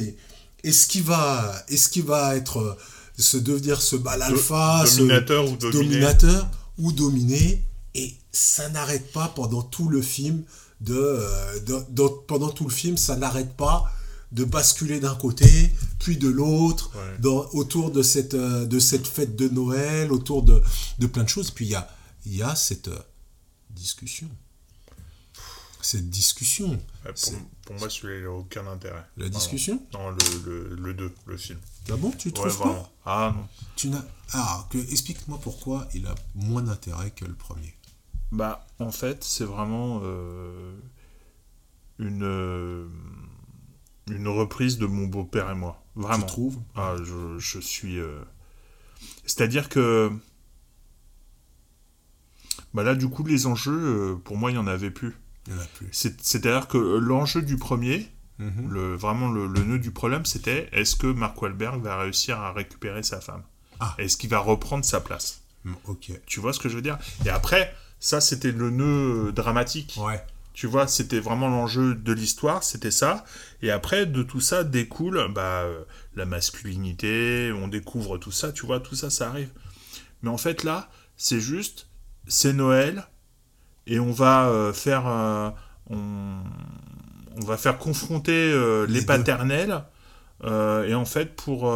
[0.63, 2.77] est-ce qu'il va, est-ce qu'il va être, euh,
[3.17, 5.71] se devenir ce bal alpha, ce- dominateur ou dominé.
[5.89, 6.47] dominateur
[6.77, 7.65] ou dominé,
[7.95, 10.43] et ça n'arrête pas pendant tout le film
[10.79, 13.91] de, euh, de- de- pendant tout le film, ça n'arrête pas
[14.31, 16.91] de basculer d'un côté, puis de l'autre,
[17.53, 20.61] autour de cette, euh, de cette fête de Noël, autour de,
[20.99, 21.51] de plein de choses.
[21.51, 21.89] Puis il y a,
[22.25, 22.89] il y a cette
[23.69, 24.29] discussion.
[25.81, 26.71] Cette discussion.
[26.71, 29.05] Ouais, pour, C'est- pour moi, celui-là, il n'a aucun intérêt.
[29.17, 31.59] La discussion Non, le, le, le 2, le film.
[31.89, 32.83] Ah bon, tu Ouais, trouves vraiment.
[32.83, 33.47] pas Ah non.
[33.75, 34.03] tu n'as...
[34.33, 37.73] Ah, que, explique-moi pourquoi il a moins d'intérêt que le premier.
[38.31, 40.75] Bah, en fait, c'est vraiment euh,
[41.97, 42.87] une, euh,
[44.11, 45.81] une reprise de mon beau-père et moi.
[45.95, 46.25] Vraiment.
[46.25, 46.59] Tu trouves?
[46.75, 47.99] Ah, je, je suis.
[47.99, 48.19] euh,
[49.25, 50.11] C'est-à-dire que.
[52.73, 55.15] Bah là, du coup, les enjeux, pour moi, il n'y en avait plus.
[55.91, 58.69] C'est-à-dire que l'enjeu du premier, Mhm.
[58.71, 62.53] le, vraiment le, le nœud du problème, c'était est-ce que Mark Wahlberg va réussir à
[62.53, 63.43] récupérer sa femme?
[63.81, 63.93] Ah.
[63.97, 65.41] Est-ce qu'il va reprendre sa place?
[65.65, 66.11] Mm, Ok.
[66.25, 66.97] Tu vois ce que je veux dire?
[67.25, 69.97] Et après, ça, c'était le nœud dramatique.
[69.99, 70.23] Ouais.
[70.53, 73.25] Tu vois, c'était vraiment l'enjeu de l'histoire, c'était ça.
[73.61, 75.83] Et après, de tout ça découle bah, euh,
[76.15, 79.49] la masculinité, on découvre tout ça, tu vois, tout ça, ça arrive.
[80.21, 81.87] Mais en fait, là, c'est juste,
[82.27, 83.05] c'est Noël,
[83.89, 85.49] et on va euh, faire, euh,
[85.89, 86.37] on,
[87.35, 89.83] on va faire confronter euh, les, paternels,
[90.45, 91.69] et en fait, pour,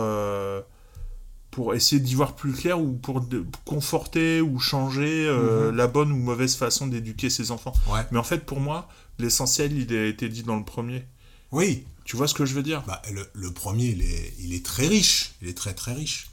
[1.52, 5.76] pour essayer d'y voir plus clair, ou pour de- conforter ou changer euh, Mhm.
[5.78, 7.74] la bonne ou mauvaise façon d'éduquer ses enfants.
[7.92, 8.02] Ouais.
[8.12, 8.88] Mais en fait, pour moi,
[9.20, 11.06] l'essentiel, il a été dit dans le premier.
[11.52, 11.86] Oui.
[12.06, 12.82] Tu vois ce que je veux dire?
[12.88, 15.34] Bah, le, le premier, il est, il est très riche.
[15.42, 16.30] Il est très très riche.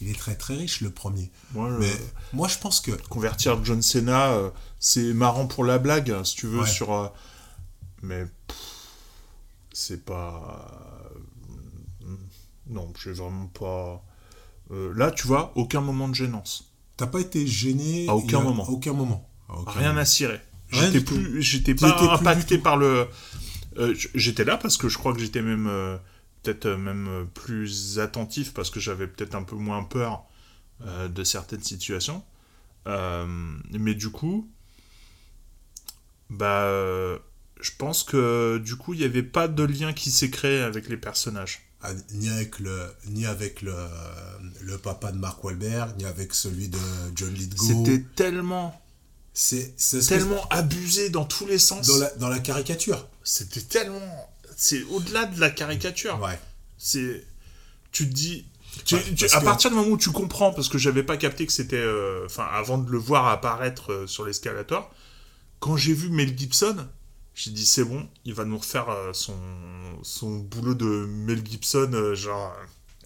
[0.00, 1.30] Il est très très riche, le premier.
[1.54, 1.92] Moi, le- Mais
[2.32, 2.92] moi, je pense que.
[3.08, 4.50] Convertir John Cena, euh,
[4.84, 6.66] c'est marrant pour la blague, si tu veux, Ouais.
[6.66, 6.92] sur.
[6.92, 7.06] euh,
[8.02, 8.26] mais.
[9.72, 11.08] c'est pas.
[12.04, 12.14] euh,
[12.66, 14.04] Non, j'ai vraiment pas.
[14.70, 16.72] Euh, là, tu vois, aucun moment de gênance.
[16.96, 18.64] T'as pas été gêné À aucun a- moment.
[18.66, 19.28] À aucun moment.
[19.48, 20.00] À aucun Rien moment.
[20.00, 20.40] à cirer.
[20.70, 23.06] J'étais plus, j'étais pas plus impacté par le.
[23.78, 25.96] euh, j'étais là parce que je crois que j'étais même euh,
[26.42, 30.24] peut-être même plus attentif parce que j'avais peut-être un peu moins peur
[31.08, 32.24] de certaines situations.
[32.86, 34.50] Mais du coup,
[36.32, 37.18] bah, euh,
[37.60, 40.88] je pense que du coup, il n'y avait pas de lien qui s'est créé avec
[40.88, 41.60] les personnages.
[41.84, 42.78] Ah, ni avec le
[43.08, 43.74] ni avec le,
[44.60, 46.78] le papa de Mark Wahlberg, ni avec celui de
[47.16, 47.66] John Lithgow.
[47.66, 48.80] C'était tellement,
[49.34, 51.86] c'est que- tellement abusé dans tous les sens.
[51.88, 53.08] dans la, dans la caricature.
[53.24, 54.28] C'était tellement.
[54.56, 56.20] C'est au-delà de la caricature.
[56.22, 56.38] Ouais.
[56.78, 57.24] C'est.
[57.90, 58.46] Tu te dis.
[58.84, 61.02] tu- Ouais, tu- parce à que- partir du moment où tu comprends, parce que j'avais
[61.02, 61.76] pas capté que c'était.
[61.76, 64.88] euh, Enfin, avant de le voir apparaître euh, sur l'escalator,
[65.62, 66.76] quand j'ai vu Mel Gibson,
[67.34, 69.36] j'ai dit c'est bon, il va nous refaire euh, son,
[70.02, 72.52] son boulot de Mel Gibson, euh, genre,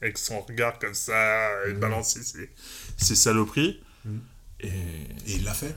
[0.03, 1.81] avec son regard comme ça, et Mhm.
[1.81, 2.51] balancer ses,
[2.97, 3.81] ses saloperies.
[4.61, 4.69] Et.
[4.69, 5.77] Et il l'a fait.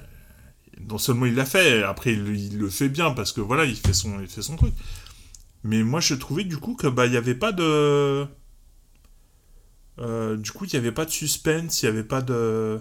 [0.90, 3.76] non seulement il l'a fait, après il, il le fait bien parce que voilà, il
[3.76, 4.74] fait son, il fait son truc.
[5.64, 8.26] Mais moi je trouvais du coup que bah il y avait pas de,
[10.00, 12.80] Euh, du coup il y avait pas de suspense, il y avait pas de,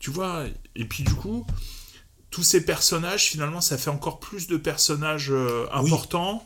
[0.00, 0.46] tu vois.
[0.76, 1.46] Et puis du coup
[2.34, 6.44] tous ces personnages finalement ça fait encore plus de personnages euh, importants.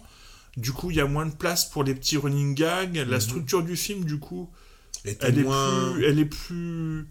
[0.59, 2.97] Du coup il y a moins de place pour les petits running gags.
[2.97, 3.21] La Mhm.
[3.21, 4.51] structure du film du coup
[5.05, 7.09] elle est moins- plus, elle est plus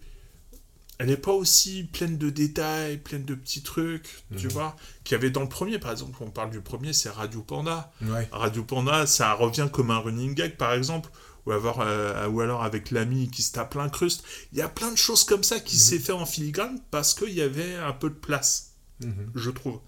[1.00, 4.52] elle n'est pas aussi pleine de détails, pleine de petits trucs, tu Mhm.
[4.52, 7.40] vois, qu'il y avait dans le premier, par exemple, on parle du premier, c'est Radio
[7.40, 7.92] Panda.
[8.02, 8.28] Ouais.
[8.32, 11.08] Radio Panda, ça revient comme un running gag, par exemple,
[11.46, 14.24] ou, avoir, euh, ou alors avec l'ami qui se tape l'incruste.
[14.52, 17.30] Il y a plein de choses comme ça qui s'est fait en filigrane parce qu'il
[17.32, 18.67] y avait un peu de place,
[19.00, 19.30] Mhm.
[19.34, 19.80] je trouve.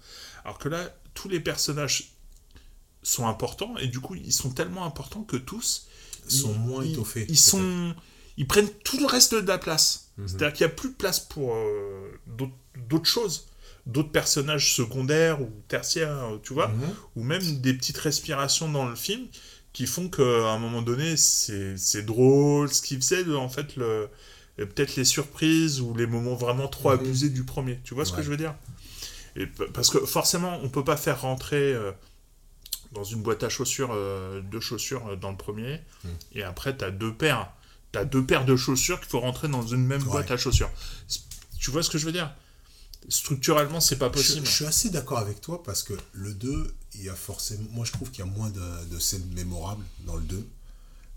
[0.45, 0.79] Alors que là,
[1.13, 2.11] tous les personnages
[3.03, 5.87] sont importants, et du coup, ils sont tellement importants que tous
[6.27, 7.95] Sont ils- moins ils- étoffés, Ils sont
[8.37, 10.11] ils prennent tout le reste de la place.
[10.17, 10.27] Mhm.
[10.27, 13.47] C'est-à-dire qu'il n'y a plus de place pour euh, d'autres- choses,
[13.85, 16.93] d'autres personnages secondaires ou tertiaires, tu vois, Mhm.
[17.17, 19.27] ou même des petites respirations dans le film
[19.73, 24.09] qui font qu'à un moment donné, c'est drôle, ce qui faisait en fait le
[24.57, 27.79] peut-être les surprises ou les moments vraiment trop abusés du premier.
[27.83, 28.53] Tu vois ce que je veux dire?
[29.35, 31.91] Et, Parce que forcément, on peut pas faire rentrer euh,
[32.93, 36.11] dans une boîte à chaussures euh, deux chaussures euh, dans le premier, Mhm.
[36.33, 37.51] et après tu as deux paires.
[37.93, 40.69] Tu as deux paires de chaussures qu'il faut rentrer dans une même boîte à chaussures.
[41.59, 42.33] Tu vois ce que je veux dire?
[43.09, 44.45] Structurellement, c'est pas Je, possible.
[44.45, 47.67] je suis assez d'accord avec toi parce que le 2, il y a forcément.
[47.71, 50.47] Moi, je trouve qu'il y a moins de, de scènes mémorables dans le 2.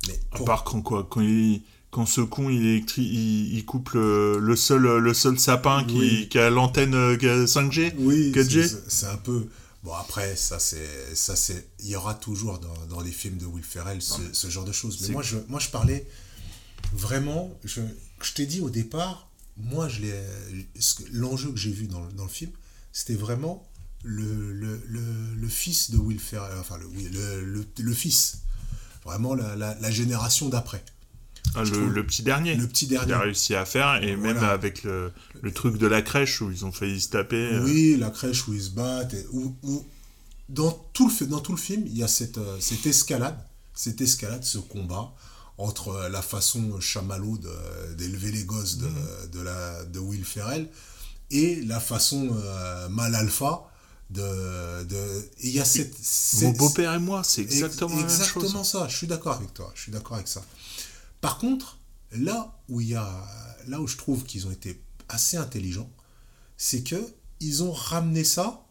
[0.09, 1.63] Mais À pour- part quand quoi Quand, il,
[1.95, 5.97] quand ce con il, électri- il, il coupe le, le seul, le seul sapin qui,
[5.99, 6.29] Oui.
[6.29, 9.47] qui a l'antenne euh, qui a 5G Oui, 4G c'est- un peu.
[9.85, 11.15] Bon, après, ça, c'est.
[11.15, 14.65] ça c'est Il y aura toujours dans, dans les films de Will Ferrell ce, genre
[14.65, 14.99] de choses.
[15.03, 16.05] Mais moi je, moi, je parlais
[16.95, 17.57] vraiment.
[17.65, 17.81] Je,
[18.23, 20.01] je t'ai dit au départ, moi, je
[21.13, 22.51] L'enjeu que j'ai vu dans, le- dans le film,
[22.93, 23.69] c'était vraiment
[24.03, 25.01] le, le, le,
[25.37, 26.59] le fils de Will Ferrell.
[26.59, 28.39] Enfin, le, oui, le, le, le fils.
[29.05, 30.83] Vraiment la, la, la génération d'après.
[31.57, 32.57] Ah, le, petit dernier.
[32.57, 33.09] Le petit dernier.
[33.09, 36.51] Il a réussi à faire, et même avec le, le truc de la crèche où
[36.51, 37.37] ils ont failli se taper.
[37.55, 39.15] euh, Oui, la crèche où ils se battent.
[39.15, 39.85] et où, où-
[40.49, 43.39] dans, tout le, fi- dans tout le film, il y a cette, euh, cette escalade,
[43.75, 45.13] cette escalade, ce combat
[45.57, 49.31] entre euh, la façon chamallow de- d'élever les gosses de, Mhm.
[49.33, 50.69] de, la, de Will Ferrell
[51.31, 52.37] et la façon
[52.91, 53.63] mal alpha
[54.11, 54.85] de...
[54.85, 54.97] de
[55.41, 55.95] et il y a cette...
[56.43, 58.21] Mon beau-père et moi, c'est exactement la même chose.
[58.21, 60.43] Exactement ça, je suis d'accord avec toi, je suis d'accord avec ça.
[61.25, 61.79] Par contre,
[62.13, 63.09] là où il y a,
[63.67, 64.79] là où je trouve qu'ils ont été
[65.09, 65.91] assez intelligents,
[66.59, 67.01] c'est que
[67.41, 68.67] ils ont ramené ça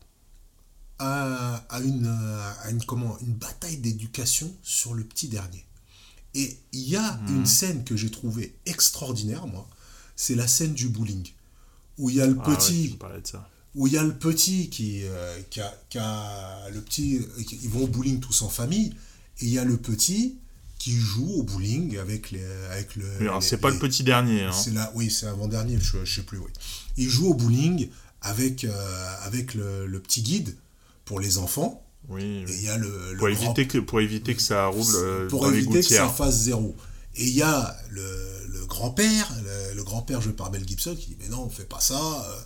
[1.00, 2.06] à, à une,
[2.64, 5.66] à une, comment, une bataille d'éducation sur le petit dernier.
[6.36, 7.36] Et il y a Mhm.
[7.38, 9.68] une scène que j'ai trouvée extraordinaire, moi,
[10.16, 11.28] c'est la scène du bowling,
[11.98, 13.50] où il y a le Ah petit, de ça.
[13.76, 17.20] où il y a le petit qui, euh, qui, a, qui a- le petit,
[17.64, 18.96] ils vont au bowling tous en famille,
[19.40, 20.38] et il y a le petit
[20.80, 23.06] qui joue au bowling avec les, avec le.
[23.42, 24.44] C'est pas les- le petit dernier.
[24.44, 24.52] Hein.
[24.52, 26.52] C'est là, oui, c'est avant dernier, je, je sais plus, oui.
[26.98, 27.90] Il joue au bowling
[28.22, 30.56] avec euh, avec le, le petit guide
[31.06, 31.80] pour les enfants.
[32.10, 32.44] Oui.
[32.50, 35.30] Et il y a le, Pour grand- éviter, que, pour éviter que ça roule euh,
[35.30, 36.76] pour dans les éviter que ça fasse zéro.
[37.16, 38.02] Et il y a le,
[38.52, 39.32] le grand-père,
[39.76, 42.40] le, grand-père joué par Mel Gibson, qui dit mais non, on fait pas ça, euh,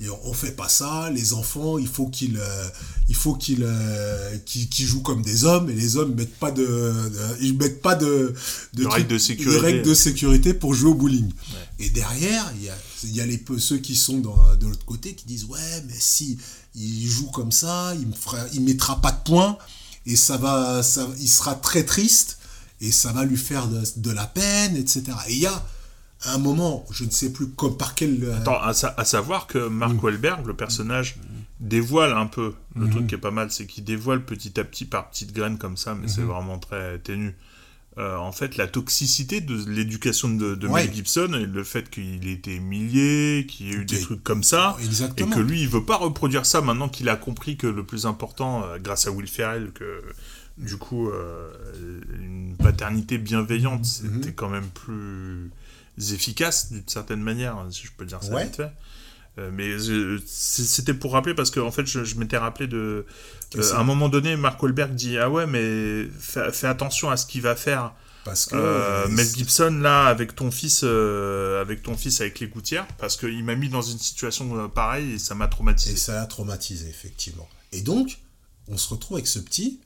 [0.00, 1.10] et on, on fait pas ça.
[1.10, 2.68] Les enfants, il faut qu'ils, euh,
[3.08, 4.36] il faut qu'ils, euh,
[4.78, 8.34] jouent comme des hommes, et les hommes mettent pas de, de- ils mettent pas de,
[8.74, 9.60] De trucs- règles de sécurité.
[9.60, 11.30] règles de sécurité pour jouer au bowling.
[11.78, 14.84] Et derrière, il y a, il y a les ceux qui sont dans, de l'autre
[14.84, 16.38] côté qui disent ouais, mais si
[16.74, 19.56] il joue comme ça, il me fera, il mettra pas de points
[20.06, 22.38] et ça va, ça, il sera très triste
[22.80, 25.02] et ça va lui faire de, de la peine, etc.
[25.28, 25.66] Et il y a
[26.26, 28.22] un moment, je ne sais plus comme par quel.
[28.24, 31.16] euh, Attends, à, sa- à savoir que Mark Wahlberg, le personnage,
[31.60, 32.54] dévoile un peu.
[32.76, 32.90] Le Mhm.
[32.90, 35.76] truc qui est pas mal, c'est qu'il dévoile petit à petit par petites graines comme
[35.76, 36.28] ça, mais c'est Mhm.
[36.28, 37.34] vraiment très ténu.
[37.98, 40.84] Euh, en fait, la toxicité de l'éducation de, de Ouais.
[40.86, 44.22] Mel Gibson et le fait qu'il ait été humilié, qu'il y ait eu des trucs
[44.22, 45.32] comme ça, Exactement.
[45.32, 48.06] et que lui, il veut pas reproduire ça maintenant qu'il a compris que le plus
[48.06, 50.02] important, euh, grâce à Will Ferrell, que
[50.56, 51.50] du coup, euh,
[52.20, 54.12] une paternité bienveillante, Mhm.
[54.22, 55.50] c'était quand même plus
[56.14, 58.44] efficace d'une certaine manière, hein, si je peux dire ça Ouais.
[58.44, 58.70] vite fait.
[59.38, 59.78] Euh, mais
[60.26, 63.06] c'est- c'était pour rappeler parce que en fait je, je m'étais rappelé de
[63.56, 67.16] euh, à un moment donné Mark Wahlberg dit ah ouais mais fais, fais attention à
[67.16, 67.92] ce qu'il va faire
[68.24, 72.40] Parce que, Euh, euh, Mel Gibson là avec ton fils euh, avec ton fils avec
[72.40, 75.92] les gouttières parce qu'il m'a mis dans une situation euh, pareille et ça m'a traumatisé
[75.92, 77.48] Et ça l'a traumatisé, effectivement.
[77.72, 78.18] Et donc,
[78.66, 79.80] on se retrouve avec ce petit,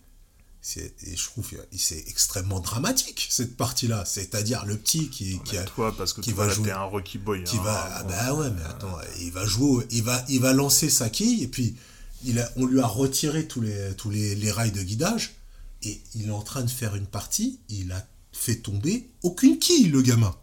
[0.77, 4.05] et je trouve que c'est extrêmement dramatique, cette partie-là.
[4.07, 6.71] C'est-à-dire le petit qui, qui, a- toi parce que qui toi, va jouer.
[6.71, 10.03] un Rocky Boy Qui hein, va, ah bah ouais, mais attends, il va jouer, il
[10.03, 11.77] va, il va lancer sa quille, et puis
[12.25, 15.35] il a, on lui a retiré tous les, tous les, les rails de guidage,
[15.83, 19.89] et il est en train de faire une partie, il a fait tomber aucune quille,
[19.89, 20.35] le gamin.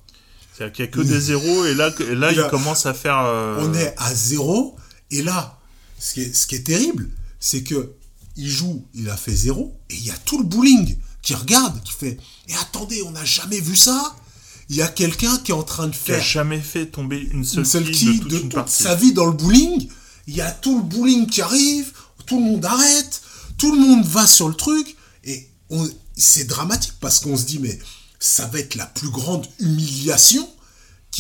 [0.56, 2.86] c'est-à-dire qu'il y a que des zéros et là, et là Il il a- commence
[2.86, 4.78] à faire euh, On est à zéro,
[5.10, 5.60] et là,
[5.98, 7.94] ce qui est, ce qui est terrible, c'est que
[8.36, 11.82] il joue, il a fait zéro, et il y a tout le bowling qui regarde,
[11.84, 12.18] qui fait
[12.48, 14.16] Et attendez, on n'a jamais vu ça
[14.70, 17.20] Il y a quelqu'un qui est en train de qui a faire jamais fait tomber
[17.32, 19.88] une seule, une seule de toute de sa vie dans le bowling.
[20.28, 21.92] Il y a tout le bowling qui arrive,
[22.26, 23.22] tout le monde arrête,
[23.58, 25.50] tout le monde va sur le truc, et
[26.16, 27.78] c'est dramatique parce qu'on se dit mais
[28.20, 30.48] ça va être la plus grande humiliation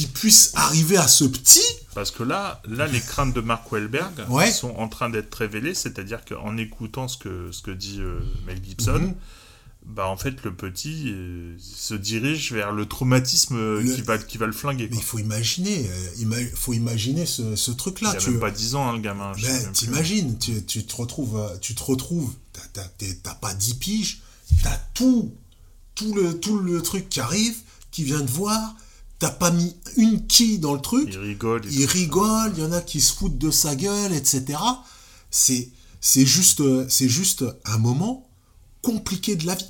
[0.01, 1.61] qui puisse arriver à ce petit.
[1.93, 4.51] Parce que là, là, les craintes de Mark Wahlberg Ouais.
[4.51, 8.59] sont en train d'être révélées, c'est-à-dire qu'en écoutant ce que, ce que dit euh, Mel
[8.63, 9.15] Gibson, Mhm.
[9.85, 14.17] bah en fait le petit euh, se dirige vers le traumatisme euh, Le- qui va
[14.17, 14.87] qui va le flinguer.
[14.89, 18.11] Mais il faut imaginer, il faut imaginer ce, ce truc-là.
[18.13, 19.33] Il a tu même pas 10 ans hein, le gamin.
[19.33, 19.71] Ben, plus.
[19.73, 22.33] t'imagines, tu, tu te retrouves, tu te retrouves,
[22.73, 24.21] t'as pas 10 piges,
[24.63, 25.33] t'as tout,
[25.95, 27.57] tout le, tout le truc qui arrive,
[27.91, 28.73] qui vient de voir,
[29.21, 31.61] t'as pas mis une quille dans le truc, Il rigole.
[31.71, 34.59] il rigole, il y en a qui se foutent de sa gueule, etc.
[35.29, 35.69] C'est,
[36.01, 38.27] c'est juste, euh, c'est juste un moment
[38.81, 39.69] compliqué de la vie.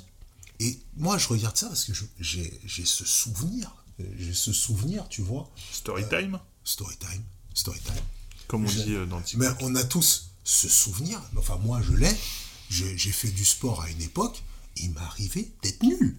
[0.58, 5.06] Et moi, je regarde ça parce que j'ai, j'ai ce souvenir, euh, j'ai ce souvenir,
[5.10, 5.50] tu vois.
[5.70, 7.22] Story time Story time,
[7.52, 7.94] story time.
[8.48, 9.58] Comme on dit euh, dans TikTok.
[9.58, 11.20] Mais on a tous ce souvenir.
[11.36, 12.16] Enfin, moi, je l'ai.
[12.70, 14.42] J'ai j'ai fait du sport à une époque.
[14.76, 16.16] Il m'est arrivé d'être nul.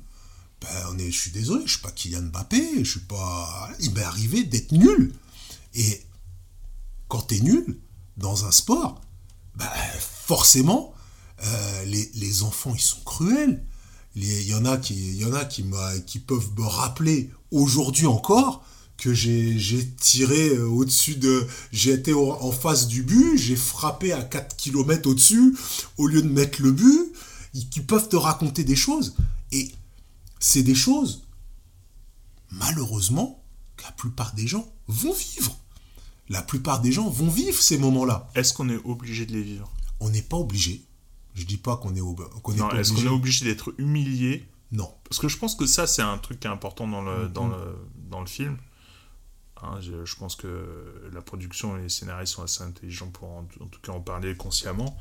[0.64, 2.84] Ben, je suis désolé, je suis pas Kylian Mbappé.
[2.84, 3.70] Je suis pas.
[3.80, 5.14] Il m'est arrivé d'être nul.
[5.76, 6.02] Et
[7.08, 7.80] quand tu es nul
[8.18, 9.02] dans un sport,
[9.56, 9.70] ben,
[10.00, 10.94] forcément,
[11.44, 13.66] euh, les, les enfants, ils sont cruels.
[14.16, 15.66] Il y en a qui, y en a qui,
[16.06, 18.64] qui peuvent me rappeler aujourd'hui encore
[18.98, 21.46] que j'ai tiré euh, au-dessus de...
[21.72, 25.56] J'ai été en face du but, j'ai frappé à 4 km au-dessus
[25.98, 27.12] au lieu de mettre le but.
[27.56, 29.16] Ils, qui peuvent te raconter des choses.
[29.52, 29.72] Et
[30.46, 31.24] c'est des choses,
[32.52, 33.42] malheureusement,
[33.78, 35.58] que la plupart des gens vont vivre.
[36.30, 38.30] La plupart des gens vont vivre ces moments-là.
[38.36, 39.72] Est-ce qu'on est obligé de les vivre?
[40.00, 40.86] On n'est pas obligé.
[41.36, 43.08] Je dis pas qu'on est, ob- est Non, Est-ce qu'on obligé.
[43.08, 44.46] est obligé d'être humilié?
[44.74, 44.94] Non.
[45.06, 47.48] Parce que je pense que ça, c'est un truc qui est important dans le, dans
[47.48, 47.54] Mhm.
[47.54, 47.76] le,
[48.10, 48.58] dans le film.
[49.62, 53.48] Hein, je, je pense que la production et les scénaristes sont assez intelligents pour en,
[53.62, 54.98] en tout cas en parler consciemment.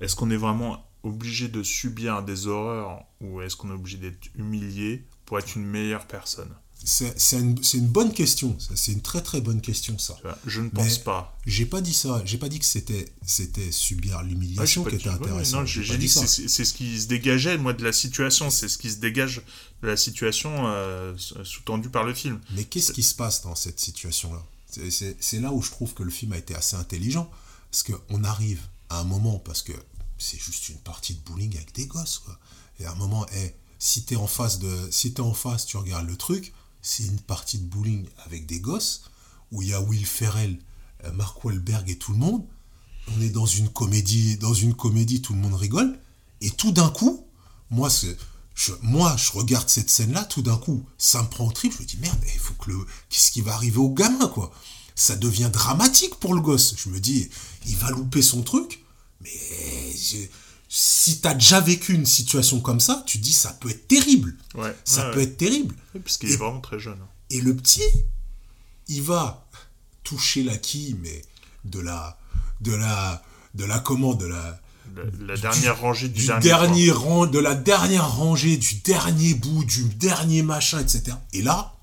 [0.00, 4.26] Est-ce qu'on est vraiment obligé de subir des horreurs ou est-ce qu'on est obligé d'être
[4.34, 6.50] humilié pour être une meilleure personne?
[6.84, 8.56] C'est une, une bonne question.
[8.74, 10.16] C'est une très très bonne question, ça.
[10.46, 11.36] Je ne pense Mais pas.
[11.46, 12.20] J'ai pas dit ça.
[12.26, 15.60] J'ai pas dit que c'était c'était subir l'humiliation Ah, qui était dit- intéressant.
[15.60, 16.26] non, j'ai j'ai dit que ça.
[16.26, 18.50] c'est ce qui se dégageait, moi, de la situation.
[18.50, 19.40] C'est ce qui se dégage
[19.82, 21.14] de la situation euh,
[21.44, 22.38] sous-tendue par le film.
[22.54, 24.42] Mais qu'est-ce qui se passe dans cette situation-là?
[24.70, 27.28] C'est- C'est c'est là où je trouve que le film a été assez intelligent.
[27.70, 28.60] Parce qu'on arrive
[28.90, 29.72] à un moment, parce que
[30.18, 32.22] c'est juste une partie de bowling avec des gosses.
[32.80, 35.76] Et à un moment, eh, si t'es en face de, si t'es en face, tu
[35.76, 36.52] regardes le truc,
[36.82, 39.10] c'est une partie de bowling avec des gosses,
[39.52, 40.58] où il y a Will Ferrell,
[41.04, 42.44] euh, Mark Wahlberg et tout le monde.
[43.16, 45.98] On est dans une comédie, dans une comédie, tout le monde rigole.
[46.40, 47.26] Et tout d'un coup,
[47.70, 47.88] moi,
[48.54, 51.72] je, moi, je regarde cette scène-là, tout d'un coup, ça me prend au trip.
[51.72, 54.52] Je me dis merde, il faut que le, qu'est-ce qui va arriver au gamin, quoi
[54.94, 56.74] Ça devient dramatique pour le gosse.
[56.76, 57.28] Je me dis,
[57.66, 58.84] il va louper son truc.
[59.26, 59.94] Mais
[60.68, 64.36] si t'as déjà vécu une situation comme ça, tu dis ça peut être terrible.
[64.54, 65.24] Ouais, Ça ouais, peut ouais.
[65.24, 65.74] être terrible.
[66.04, 66.98] Parce qu'il est vraiment très jeune.
[67.00, 67.08] hein.
[67.30, 67.82] Et le petit,
[68.88, 69.46] il va
[70.04, 71.22] toucher la quille, mais
[71.64, 72.18] de la,
[72.60, 73.22] de la,
[73.54, 74.60] de la commande, de la,
[74.94, 75.02] La,
[75.34, 76.44] la dernière rangée du, du dernier.
[76.48, 81.16] dernier rang, de la dernière rangée, du dernier bout, du dernier machin, etc.
[81.32, 81.74] Et là,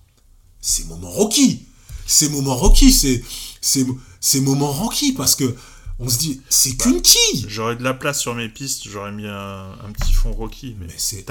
[0.61, 1.65] c'est moment Rocky.
[2.05, 3.23] C'est moment Rocky, c'est,
[3.61, 3.85] c'est,
[4.19, 5.55] c'est moment Rocky parce que
[5.99, 7.45] on se dit, c'est qu'une quille.
[7.47, 10.87] J'aurais de la place sur mes pistes, j'aurais mis un, un petit fond Rocky, mais,
[10.97, 11.23] c'est.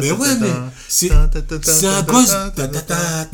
[0.00, 0.46] Mais ouais, mais
[1.68, 2.30] c'est un gosse.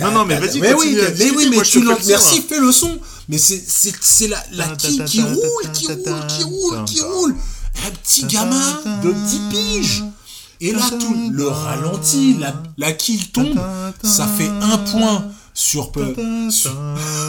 [0.00, 2.02] Non, non, mais vas-y, Mais oui, à mais oui, mais tu te fais l'en- le
[2.02, 2.98] son, merci, fais le son.
[3.28, 7.34] Mais c'est la la quille qui roule, qui roule, qui roule, qui roule.
[7.86, 10.04] Un petit gamin de 10 piges.
[10.60, 13.58] Et là, tout le ralenti, la, la quille tombe,
[14.02, 16.14] ça fait un point sur, peu-
[16.50, 16.72] sur,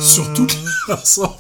[0.01, 0.55] sur toute
[0.87, 1.35] l'ensemble.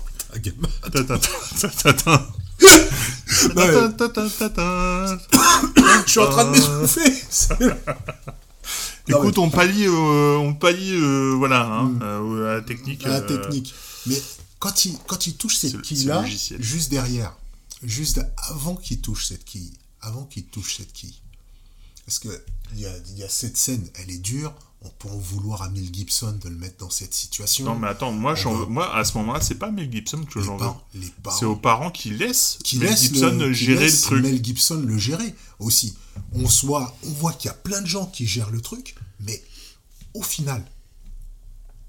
[6.05, 7.23] Je suis en train de m'étouffer.
[9.07, 13.05] Écoute, on pallie, euh, on pallie, euh, voilà, hein, euh, à la technique.
[13.05, 13.73] à la technique.
[14.07, 14.21] Mais
[14.59, 16.21] quand il, quand il touche cette le- quille-là,
[16.59, 17.35] juste derrière,
[17.83, 21.21] juste avant qu'il touche cette quille, avant qu'il touche cette quille,
[22.07, 22.29] parce que
[22.73, 25.61] il y a, il y a cette scène, elle est dure, on peut en vouloir
[25.63, 27.65] à Mel Gibson de le mettre dans cette situation.
[27.65, 30.59] Non, mais attends, moi, va- à ce moment-là, c'est pas Mel Gibson que j'en veux.
[30.59, 33.79] parents- les parents- C'est aux parents qui laissent qui Mel laisse Gibson le, qui gérer
[33.85, 34.23] laisse le truc.
[34.23, 35.95] Mel Gibson le gérer aussi.
[36.33, 39.43] On, soit, on voit qu'il y a plein de gens qui gèrent le truc, mais
[40.13, 40.63] au final,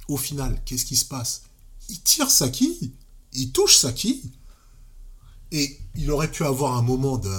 [0.09, 1.43] au final, qu'est-ce qui se passe?
[1.89, 2.93] Il tire sa quille,
[3.35, 4.23] il touche sa quille,
[5.53, 7.33] et il aurait pu avoir un moment de,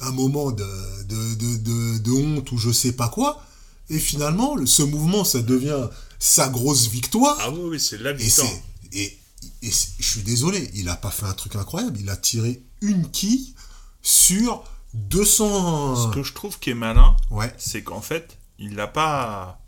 [0.00, 0.66] un moment de,
[1.04, 3.42] de, de, de- de honte ou je sais pas quoi,
[3.90, 5.88] et finalement, le- ce mouvement, ça devient
[6.18, 7.36] sa grosse victoire.
[7.40, 8.48] Ah oui, oui, c'est la Et victoire.
[8.92, 9.18] Et,
[9.62, 9.68] je
[10.00, 11.98] suis désolé, il a pas fait un truc incroyable.
[12.00, 13.54] Il a tiré une quille
[14.02, 14.64] sur
[14.94, 16.10] 200.
[16.10, 17.52] Ce que je trouve qui est malin, Ouais.
[17.58, 19.58] c'est qu'en fait, il l'a pas.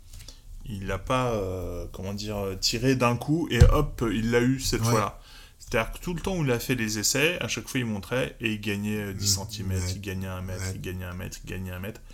[0.67, 4.81] Il l'a pas, euh, comment dire, tiré d'un coup et hop, il l'a eu cette
[4.81, 4.89] Ouais.
[4.91, 5.19] fois-là.
[5.59, 7.85] C'est-à-dire que tout le temps où il a fait les essais, à chaque fois il
[7.85, 11.13] montrait et il gagnait euh, Mmh, 10 cm, il gagnait 1 mètre, il gagnait 1
[11.13, 12.01] mètre, il gagnait 1 mètre.
[12.01, 12.13] Et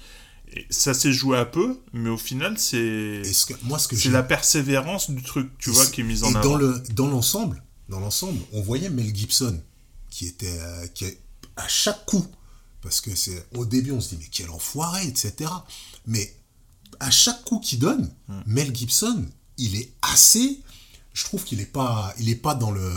[0.69, 3.21] ça s'est joué à peu, mais au final, c'est.
[3.63, 6.25] moi, ce que c'est la persévérance du truc, tu Et vois, qui est mise et
[6.25, 6.55] en dans avant.
[6.55, 9.61] le dans l'ensemble, dans l'ensemble, on voyait Mel Gibson
[10.09, 11.19] qui était euh, qui est-
[11.55, 12.25] à chaque coup
[12.81, 15.49] parce que c'est au début on se dit mais quel enfoiré etc.
[16.07, 16.35] Mais
[16.99, 18.41] à chaque coup qu'il donne, Hmm.
[18.45, 19.25] Mel Gibson,
[19.57, 20.59] il est assez
[21.13, 22.91] je trouve qu'il est pas il est pas dans le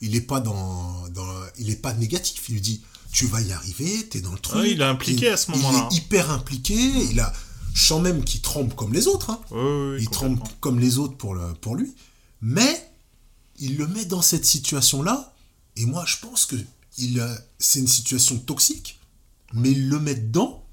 [0.00, 1.26] il est pas dans, dans
[1.58, 2.82] il est pas négatif, il lui dit
[3.12, 4.60] tu vas y arriver, t'es dans le truc.
[4.62, 5.88] Ouais, il est impliqué à ce moment-là.
[5.90, 7.32] Il est hyper impliqué, il a
[7.74, 9.30] je sens même qu'il tremble comme les autres.
[9.30, 9.40] hein.
[9.52, 11.94] Ouais, il tremble comme les autres pour, le, pour lui.
[12.42, 12.90] Mais
[13.60, 15.32] il le met dans cette situation-là.
[15.76, 16.56] Et moi, je pense que
[16.96, 18.98] il, euh, c'est une situation toxique.
[19.52, 20.64] Mais il le met dedans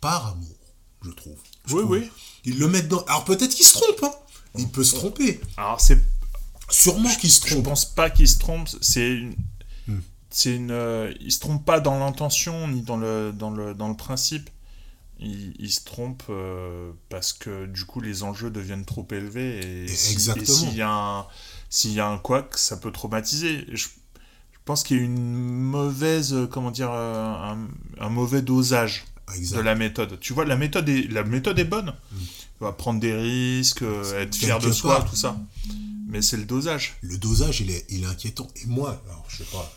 [0.00, 0.56] par amour,
[1.04, 1.36] je trouve.
[1.66, 1.92] Je Oui, trouve.
[1.96, 2.10] oui.
[2.44, 3.02] Il le met dedans.
[3.08, 4.02] Alors peut-être qu'il se trompe.
[4.04, 4.12] hein.
[4.56, 5.40] Il peut se tromper.
[5.56, 5.98] Alors c'est
[6.70, 7.64] sûrement qu'il se Je trompe.
[7.64, 8.68] pense pas qu'il se trompe.
[8.80, 9.34] C'est une.
[10.36, 10.72] C'est une.
[10.72, 14.50] euh, il se trompe pas dans l'intention ni dans le dans le dans le principe.
[15.20, 19.86] Il, il se trompe euh, parce que du coup les enjeux deviennent trop élevés et,
[19.88, 20.46] si- et Exactement.
[20.58, 21.26] s'il y a un
[21.70, 23.64] s'il y a un couac, ça peut traumatiser.
[23.70, 27.68] Je, je pense qu'il y a une mauvaise euh, comment dire un,
[28.00, 29.04] un mauvais dosage
[29.52, 30.18] de la méthode.
[30.18, 31.94] Tu vois la méthode est la méthode est bonne.
[32.58, 33.82] Tu vas prendre des risques,
[34.16, 35.10] être fier de soi, part.
[35.10, 35.36] tout ça.
[36.08, 36.96] Mais c'est le dosage.
[37.02, 38.48] Le dosage, il est, il est inquiétant.
[38.62, 39.72] Et moi, alors, je sais pas,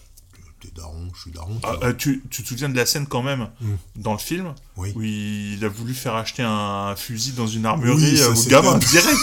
[0.61, 1.59] t'es daron, je suis daron.
[1.63, 3.75] Ah, euh, tu, tu te souviens de la scène quand même Hmm.
[3.95, 4.91] dans le film Oui.
[4.95, 8.43] où il a voulu faire acheter un fusil dans une armurerie Oui, ça, euh, au
[8.43, 8.85] gamin dingue.
[8.89, 9.17] direct.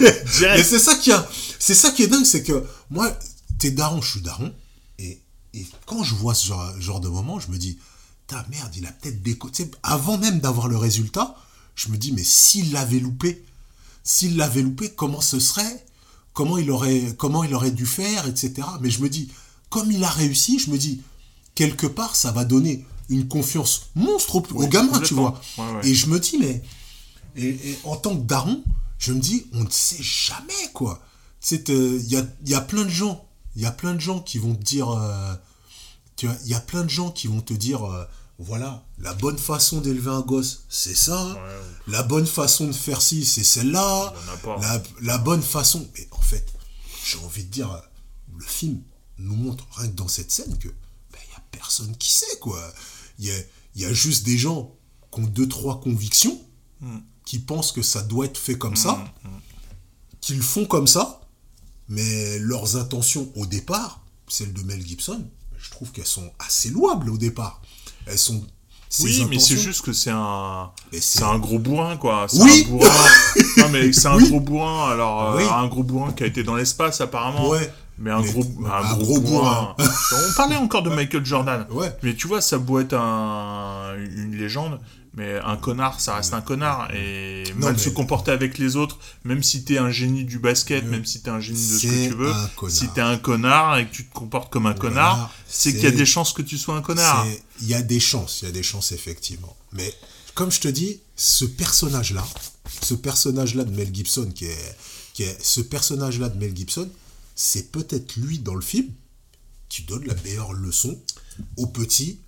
[0.00, 0.64] Mais direct.
[0.68, 1.26] c'est ça qui a,
[1.58, 3.10] c'est ça qui est dingue, c'est que moi,
[3.58, 4.52] t'es daron, je suis daron,
[4.98, 5.20] et,
[5.54, 7.78] et quand je vois ce genre, genre de moment, je me dis,
[8.26, 9.48] ta merde, il a peut-être déco...
[9.50, 11.36] tu sais, avant même d'avoir le résultat,
[11.76, 13.42] je me dis, mais s'il l'avait loupé,
[14.02, 15.84] s'il l'avait loupé, comment ce serait,
[16.34, 18.54] comment il aurait, comment il aurait dû faire, etc.
[18.80, 19.30] Mais je me dis,
[19.74, 21.02] comme il a réussi, je me dis,
[21.56, 25.40] quelque part, ça va donner une confiance monstre au, au gamin, tu vois.
[25.58, 25.88] Ouais, ouais.
[25.88, 26.62] Et je me dis, mais
[27.34, 28.62] et, et en tant que daron,
[29.00, 31.02] je me dis, on ne sait jamais, quoi.
[31.40, 33.26] C'est, euh, Il y, a, il y a plein de gens,
[33.56, 35.34] il y a plein de gens qui vont te dire, euh,
[36.14, 38.04] tu vois, il y a plein de gens qui vont te dire, euh,
[38.38, 41.36] voilà, la bonne façon d'élever un gosse, c'est ça.
[41.88, 44.14] La bonne façon de faire ci, c'est celle-là.
[44.62, 45.84] La, la bonne façon.
[45.94, 46.46] Mais en fait,
[47.04, 47.80] j'ai envie de dire, euh,
[48.38, 48.78] le film
[49.18, 52.38] nous montre rien que dans cette scène que ben, il y a personne qui sait
[52.40, 52.60] quoi.
[53.18, 53.34] Il y a,
[53.76, 54.72] il y a juste des gens
[55.12, 56.40] qui ont deux trois convictions,
[56.80, 56.98] Mm.
[57.24, 59.28] qui pensent que ça doit être fait comme Mm, ça, mm.
[60.20, 61.20] qu'ils font comme ça,
[61.88, 65.24] mais leurs intentions au départ, celles de Mel Gibson,
[65.58, 67.62] je trouve qu'elles sont assez louables au départ.
[68.06, 68.44] Elles sont.
[69.00, 70.70] Oui, mais c'est juste que c'est un,
[71.00, 72.26] c'est un gros bourrin quoi.
[72.28, 72.64] C'est Oui.
[72.66, 73.06] un bourrin.
[73.58, 74.28] non mais c'est un Oui.
[74.28, 74.90] gros bourrin.
[74.90, 77.48] Alors euh, un gros bourrin qui a été dans l'espace apparemment.
[77.48, 77.72] Ouais.
[77.98, 79.74] Mais un Mais- gros, un, un gros, gros bourrin.
[79.78, 79.90] bourrin.
[80.30, 81.66] On parlait encore de Michael Jordan.
[81.70, 81.92] Ouais.
[82.02, 84.80] Mais tu vois, ça beau être un, une légende,
[85.16, 86.88] mais un connard, ça reste un connard.
[86.92, 90.40] Et Non, mal mais- se comporter avec les autres, même si t'es un génie du
[90.40, 92.32] basket, même si t'es un génie de ce que tu veux,
[92.68, 95.86] si t'es un connard et que tu te comportes comme un connard, c'est qu'il y
[95.86, 97.24] a des chances que tu sois un connard.
[97.60, 99.56] Il y a des chances, il y a des chances effectivement.
[99.72, 99.94] Mais
[100.34, 102.24] comme je te dis, ce personnage-là,
[102.82, 104.76] ce personnage-là de Mel Gibson, qui est,
[105.12, 106.88] qui est ce personnage-là de Mel Gibson,
[107.34, 108.92] c'est peut-être lui dans le film
[109.68, 111.00] qui donne la meilleure leçon
[111.56, 112.20] aux petits,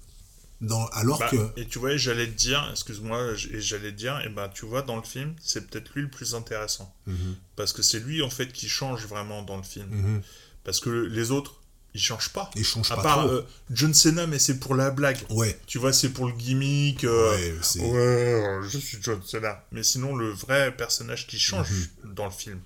[0.60, 4.28] dans, alors Bah, que Et tu vois, j'allais te dire, excuse-moi, j'allais te dire, et
[4.30, 6.92] ben tu vois, dans le film, c'est peut-être lui le plus intéressant.
[7.06, 7.36] Mhm.
[7.56, 9.86] Parce que c'est lui, en fait, qui change vraiment dans le film.
[9.90, 10.22] Mhm.
[10.64, 11.60] Parce que les autres,
[11.94, 12.50] ils changent pas.
[12.56, 13.28] Ils changent à pas part trop.
[13.34, 15.18] euh, John Cena, mais c'est pour la blague.
[15.30, 15.58] Ouais.
[15.66, 17.04] Tu vois, c'est pour le gimmick.
[17.04, 17.36] euh,
[17.76, 19.62] Ouais, ouais, je suis John Cena.
[19.72, 21.70] Mais sinon, le vrai personnage qui change
[22.02, 22.14] Mhm.
[22.14, 22.60] dans le film,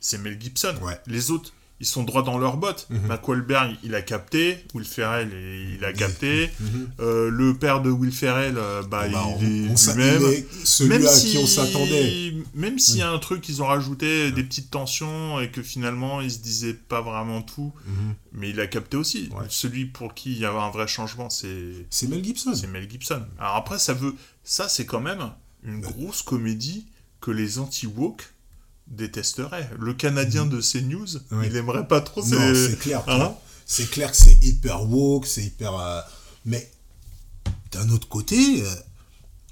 [0.00, 0.74] c'est Mel Gibson.
[0.82, 0.98] Ouais.
[1.06, 2.86] Les autres, ils sont droits dans leurs bottes.
[2.90, 3.18] Mhm.
[3.26, 4.64] Wahlberg, il a capté.
[4.74, 5.30] Will Ferrell,
[5.76, 6.50] il a capté.
[6.60, 6.90] Mhm.
[7.00, 10.44] Euh, le père de Will Ferrell, euh, bah, Bah, on- il est on lui-même.
[10.64, 12.34] celui à qui on s'attendait.
[12.54, 16.20] Même s'il y a un truc qu'ils ont rajouté, des petites tensions, et que finalement,
[16.20, 18.14] ils se disaient pas vraiment tout, Mhm.
[18.32, 19.30] mais il a capté aussi.
[19.48, 21.86] Celui pour qui il y avait un vrai changement, c'est...
[21.90, 22.54] C'est Mel Gibson.
[22.54, 23.22] C'est Mel Gibson.
[23.38, 24.14] Alors après, ça veut...
[24.44, 25.30] Ça, c'est quand même
[25.64, 26.86] une grosse comédie
[27.20, 28.22] que les anti-woke
[28.90, 29.70] détesteraient.
[29.78, 31.46] Le Canadien de CNews, Ouais.
[31.46, 32.22] il aimerait pas trop...
[32.24, 33.02] Non, ces- c'est clair.
[33.08, 33.34] Hein
[33.66, 35.74] c'est clair que c'est hyper woke, c'est hyper.
[35.74, 36.00] euh,
[36.44, 36.70] mais
[37.72, 38.74] d'un autre côté, euh,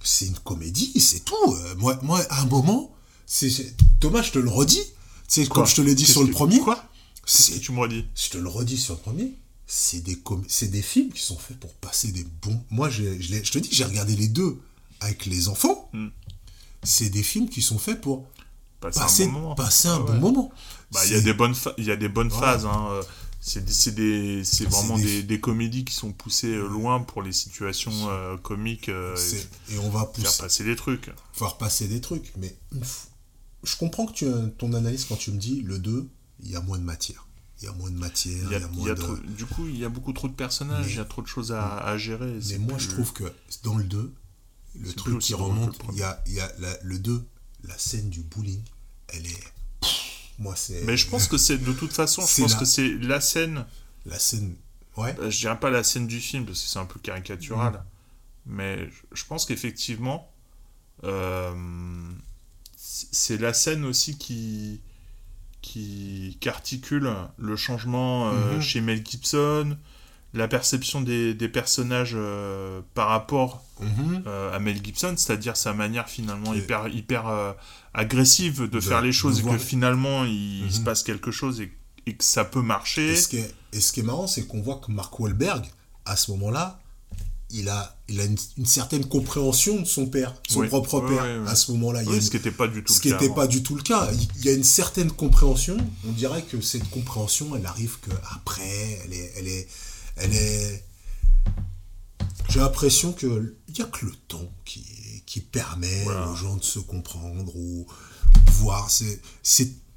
[0.03, 1.35] c'est une comédie, c'est tout.
[1.47, 2.95] Euh, moi, moi, à un moment,
[3.27, 3.51] c'est
[4.01, 4.83] Thomas, je te le redis.
[5.29, 6.59] C'est comme je te l'ai dit sur le que- premier.
[6.61, 6.83] Quoi
[7.27, 9.35] C'est- tu me redis Je te le redis sur le premier.
[9.67, 12.59] C'est des, com- c'est des films qui sont faits pour passer des bons.
[12.71, 14.59] Moi, je, je te dis, j'ai regardé les deux
[15.01, 15.91] avec les enfants.
[15.93, 16.09] Hmm.
[16.83, 18.27] C'est des films qui sont faits pour
[18.81, 19.55] Passer passer, un bon moment.
[19.55, 20.19] passer un Ouais, bon ouais.
[20.21, 20.53] moment.
[20.93, 22.53] Bah, il y a des bonnes, il y a des bonnes Voilà.
[22.55, 22.67] phases.
[22.67, 22.89] Hein.
[22.91, 23.03] euh,
[23.41, 23.65] C'est
[23.95, 27.93] des- c'est vraiment des- des, des comédies qui sont poussées euh, loin pour les situations
[28.11, 29.17] euh, comiques euh,
[29.71, 30.43] et on va faire pousser.
[30.43, 31.11] passer des trucs.
[31.33, 32.33] faire passer des trucs.
[32.37, 32.55] Mais
[33.65, 34.27] je comprends que tu
[34.59, 36.09] ton analyse quand tu me dis le 2,
[36.43, 37.27] il y a moins de matière.
[37.61, 38.95] Il y a moins de matière, Il y a- y a il y moins a
[38.95, 39.01] de...
[39.01, 41.23] trop- du coup, il y a beaucoup trop de personnages, Mais- il y a trop
[41.23, 42.39] de choses à, à gérer.
[42.51, 43.25] Mais moi, plus- je trouve que
[43.65, 44.13] dans le 2,
[44.81, 47.25] le truc qui remonte, il y a, y a la- le 2,
[47.65, 48.63] la scène du bowling,
[49.09, 49.45] elle est...
[49.81, 49.91] Pff,
[50.39, 50.83] Moi, c'est...
[50.85, 53.67] Mais je pense que c'est de toute façon, je pense la- que c'est la scène.
[54.07, 54.55] La scène.
[54.97, 55.15] Ouais.
[55.21, 57.81] Euh, Je dirais pas la scène du film parce que c'est un peu caricatural, Mhm.
[58.47, 60.31] mais je- pense qu'effectivement,
[61.05, 61.55] euh,
[62.77, 64.81] c'est la scène aussi qui
[65.61, 68.61] qui, qui articule le changement euh, Mhm.
[68.63, 69.77] chez Mel Gibson,
[70.35, 74.25] la perception des, des personnages euh, par rapport Mhm.
[74.27, 77.53] euh, à Mel Gibson, c'est-à-dire sa manière finalement hyper, hyper euh,
[77.95, 80.71] agressive de, De- faire les choses et que finalement il Mhm.
[80.71, 81.73] se passe quelque chose et,
[82.07, 83.13] et que ça peut marcher.
[83.13, 85.65] Et ce, qui est, et ce qui est marrant, c'est qu'on voit que Mark Wahlberg,
[86.05, 86.81] à ce moment-là,
[87.51, 90.69] il a, il a une, une certaine compréhension de son père, son Oui.
[90.69, 91.49] propre père, oui, oui.
[91.49, 92.03] à ce moment-là.
[92.03, 93.35] Il y a Oui, une- ce qui n'était pas du tout ce le qui cas
[93.35, 94.09] pas du tout le cas.
[94.37, 95.77] Il- y a une certaine compréhension.
[96.07, 99.67] On dirait que cette compréhension, elle arrive que après, elle est, elle est,
[100.21, 100.85] elle est.
[102.49, 104.83] J'ai l'impression que il y a que le temps qui,
[105.27, 107.87] qui permet aux gens de se comprendre ou
[108.53, 108.91] voir.
[108.91, 109.21] C'est,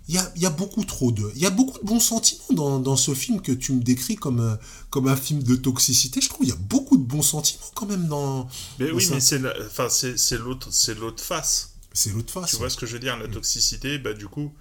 [0.09, 2.01] il y a, il y a beaucoup trop de, il y a beaucoup de bons
[2.01, 5.55] sentiments dans, dans ce film que tu me décris comme, un- comme un film de
[5.55, 6.19] toxicité.
[6.19, 8.49] Je trouve qu'il y a beaucoup de bons sentiments quand même dans.
[8.79, 9.13] Mais dans oui, ça.
[9.15, 11.75] mais c'est la- enfin c'est c'est l'autre c'est l'autre face.
[11.93, 12.49] C'est l'autre face.
[12.49, 14.51] Tu vois ce que je veux dire La toxicité, bah du coup,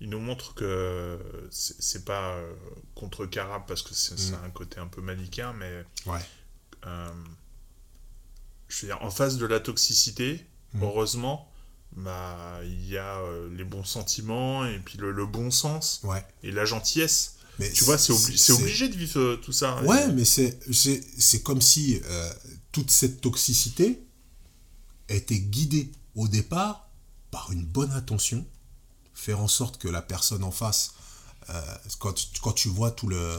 [0.00, 1.18] il nous montre que
[1.50, 2.52] c'est pas euh,
[2.94, 4.44] contre Cara parce que c'est Mm.
[4.46, 6.20] un côté un peu manichéen, mais Ouais.
[6.86, 7.10] euh,
[8.68, 10.82] je veux dire en face de la toxicité, Mm.
[10.84, 11.46] heureusement,
[11.96, 16.24] bah il y a euh, les bons sentiments et puis le, le bon sens Ouais.
[16.42, 17.34] et la gentillesse.
[17.58, 19.82] Mais tu vois, c'est obli- c'est- c'est c'est- obligé de vivre euh, tout ça.
[19.82, 22.32] Ouais, Et- mais c'est, comme si euh,
[22.72, 24.00] toute cette toxicité
[25.08, 26.88] était guidée au départ
[27.30, 28.46] par une bonne intention,
[29.20, 30.92] faire en sorte que la personne en face
[31.50, 31.60] euh,
[31.98, 33.36] quand, tu- quand tu vois tout le,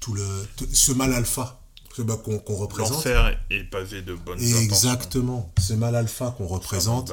[0.00, 0.26] tout le,
[0.56, 1.60] tout- ce mal alpha
[1.96, 2.92] qu'on représente.
[3.06, 4.60] L'enfer est pavé de bonnes intentions.
[4.60, 5.52] Exactement.
[5.60, 7.12] Ce mal alpha qu'on représente,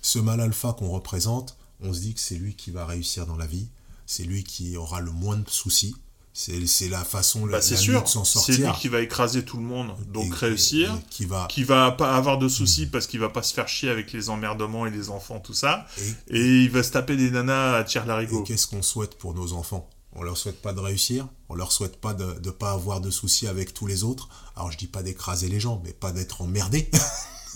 [0.00, 3.36] ce mal alpha qu'on représente, on se dit que c'est lui qui va réussir dans
[3.36, 3.66] la vie,
[4.06, 5.96] c'est lui qui aura le moins de soucis,
[6.34, 8.80] c'est la façon Bah, la, c'est la sûr, de s'en c'est lui sortir.
[8.80, 11.90] qui va écraser tout le monde, donc Et- réussir, et- et qui va- qui va
[11.92, 14.90] pas avoir de soucis parce qu'il va pas se faire chier avec les emmerdements et
[14.90, 15.86] les enfants, tout ça,
[16.28, 18.42] et, il va se taper des nanas à tir Et larigot.
[18.44, 19.88] qu'est-ce qu'on souhaite pour nos enfants?
[20.14, 23.10] On leur souhaite pas de réussir, on leur souhaite pas de ne pas avoir de
[23.10, 24.28] soucis avec tous les autres?
[24.56, 26.90] Alors je dis pas d'écraser les gens, mais pas d'être emmerdé.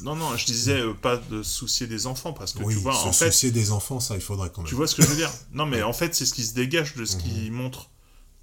[0.03, 2.93] Non, non, je disais euh, pas de soucier des enfants parce que oui, tu vois,
[2.93, 4.69] se en fait, soucier des enfants, ça il faudrait quand même.
[4.69, 5.33] Tu vois ce que je veux dire?
[5.55, 7.23] Non, mais en fait, c'est ce qui se dégage de ce Mhm.
[7.23, 7.89] qu'il montre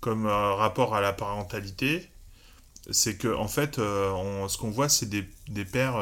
[0.04, 2.10] comme euh, rapport à la parentalité.
[2.92, 5.96] C'est que, en fait, euh, on- ce qu'on voit, c'est des, des pères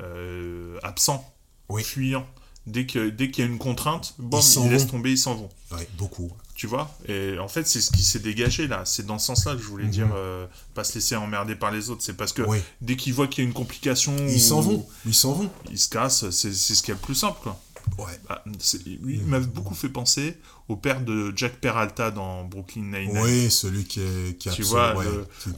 [0.00, 1.24] euh, absents,
[1.82, 2.26] fuyants.
[2.66, 4.90] Dès que dès qu'il y a une contrainte, bon, Ils ils, s'en laissent vont.
[4.92, 5.48] tomber, ils s'en vont.
[5.72, 6.30] Ouais, beaucoup.
[6.54, 6.96] Tu vois?
[7.08, 8.84] Et en fait, c'est ce qui s'est dégagé là.
[8.84, 9.90] C'est dans ce sens-là que je voulais Mhm.
[9.90, 12.02] dire, euh, pas se laisser emmerder par les autres.
[12.04, 12.58] C'est parce que Oui.
[12.80, 15.50] dès qu'ils voient qu'il y a une complication, Ils s'en vont, ils s'en vont.
[15.70, 16.30] Ils se cassent.
[16.30, 17.60] C'est c'est ce qui est le plus simple, quoi.
[17.98, 18.18] Ouais.
[18.28, 20.38] Bah, lui, il m'a beaucoup fait penser
[20.68, 23.18] au père de Jack Peralta dans Brooklyn Nine-Nine.
[23.22, 25.04] Oui, celui qui est qui Tu absolu- vois, ouais.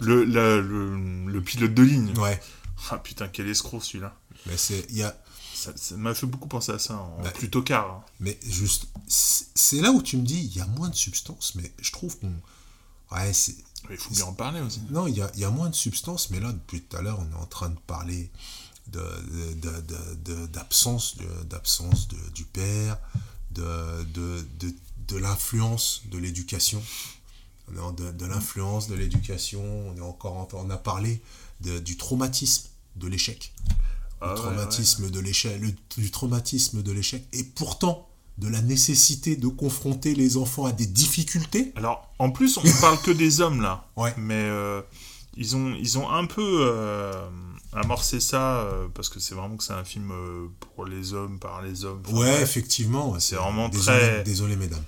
[0.01, 2.13] le, le, le, le- le pilote de ligne.
[2.19, 2.41] Ouais.
[2.91, 4.15] Ah putain, quel escroc celui-là.
[4.47, 5.17] Mais c'est il y a
[5.55, 7.89] Ça m'a fait beaucoup penser à ça, en Bah, plutôt car.
[7.91, 8.05] hein.
[8.21, 11.73] Mais juste, c'est là où tu me dis, il y a moins de substance, mais
[11.81, 12.33] je trouve qu'on.
[13.13, 13.55] Ouais, c'est.
[13.91, 14.81] Il faut bien en parler aussi.
[14.91, 17.03] Non, il y a, il y a moins de substance, mais là, depuis tout à
[17.03, 18.31] l'heure, on est en train de parler
[20.53, 21.17] d'absence
[21.49, 22.99] d'absence du père,
[23.53, 24.75] de, de, de,
[25.09, 26.83] de l'influence de l'éducation.
[27.73, 31.23] De, l'influence de l'éducation, on est encore en- on a parlé
[31.61, 33.55] de- du traumatisme de l'échec.
[34.21, 35.59] Ah ouais, traumatisme de l'échec,
[35.97, 38.07] du traumatisme de l'échec, et pourtant
[38.37, 41.73] de la nécessité de confronter les enfants à des difficultés.
[41.77, 43.87] Alors, en plus, on parle que des hommes là.
[44.19, 44.83] Mais euh,
[45.37, 47.27] ils, ont, ils ont un peu euh,
[47.75, 51.39] amorcé ça euh, parce que c'est vraiment que c'est un film euh, pour les hommes,
[51.39, 52.03] par les hommes.
[52.07, 53.13] Enfin, Ouais, effectivement.
[53.13, 54.23] ouais, C'est vraiment désolé, très.
[54.25, 54.85] Désolé, mesdames.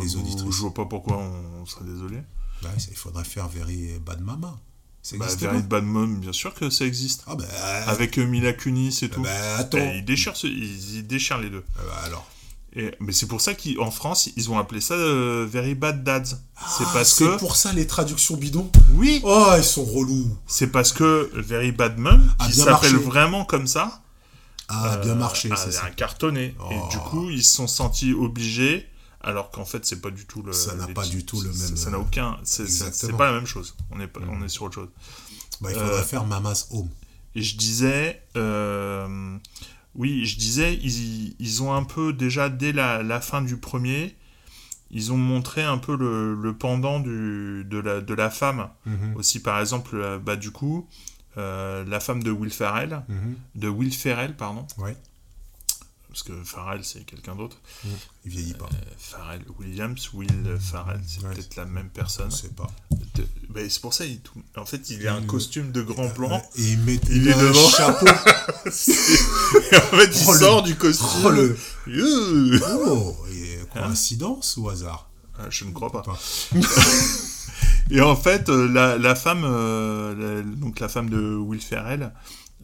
[0.00, 0.54] Les auditrices.
[0.54, 2.18] Je vois pas pourquoi on serait désolé.
[2.62, 4.58] Ça, il faudrait faire Very Bad Mama.
[5.02, 7.24] Ça Bah, Very Bad Mom, bien sûr que ça existe.
[7.26, 7.44] Ah bah,
[7.86, 9.22] Avec euh, Mila Kunis et tout.
[9.22, 9.78] bah, attends.
[9.78, 11.64] Et ils, déchirent ce- ils, ils déchirent les deux.
[11.78, 12.28] Ah bah, alors.
[12.76, 16.24] Et, mais c'est pour ça qu'en France, ils ont appelé ça euh, Very Bad Dads.
[16.24, 20.92] c'est Ah, c'est pour ça les traductions bidons Oui Oh, ils sont relous C'est parce
[20.92, 22.96] que Very Bad Mom, A qui s'appelle marché.
[22.96, 24.02] vraiment comme ça,
[24.68, 25.84] Ah, bien marché, a, c'est ça.
[25.86, 26.54] a cartonné.
[26.60, 26.70] Oh.
[26.70, 28.86] Et du coup, ils se sont sentis obligés,
[29.20, 30.52] alors qu'en fait, c'est pas du tout le.
[30.52, 32.36] Ça n'a pas du tout le même- Ça n'a aucun.
[32.44, 33.74] C'est pas la même chose.
[33.90, 34.88] On est, pas- on est sur autre chose.
[35.60, 36.88] Bah, il faudrait Euh, faire Mama's Home.
[37.34, 39.36] Et je disais, euh,
[39.94, 44.16] oui, je disais, ils, ils ont un peu, déjà dès la, la fin du premier,
[44.90, 48.68] ils ont montré un peu le, le pendant du, de, la, de la femme.
[48.86, 49.16] Mhm.
[49.16, 50.88] Aussi, par exemple, euh, bah, du coup,
[51.38, 53.36] euh, la femme de Will Ferrell, Mhm.
[53.54, 54.66] de Will Ferrell, pardon.
[54.78, 54.96] Ouais.
[56.10, 57.56] Parce que Farrell, c'est quelqu'un d'autre.
[57.84, 57.90] Mhm.
[58.24, 58.66] Il vieillit pas.
[58.72, 61.32] Euh, Farrell Williams, Will Farrell, c'est Ouais.
[61.34, 62.30] peut-être la même personne.
[62.32, 62.66] Je sais pas.
[63.14, 66.08] De- bah, c'est pour ça, il, tout- en fait, il a un costume de grand
[66.08, 66.42] plan.
[66.56, 68.06] Et il met Il est un chapeau.
[68.06, 71.06] Et en fait, il Oh, le- sort du costume.
[71.24, 72.60] Oh, le-.
[72.86, 75.08] Oh, et coïncidence ou hasard?
[75.38, 76.02] Ah, Je ne crois pas.
[77.90, 82.12] Et en fait, euh, la, la femme, euh, la- donc la femme de Will Ferrell,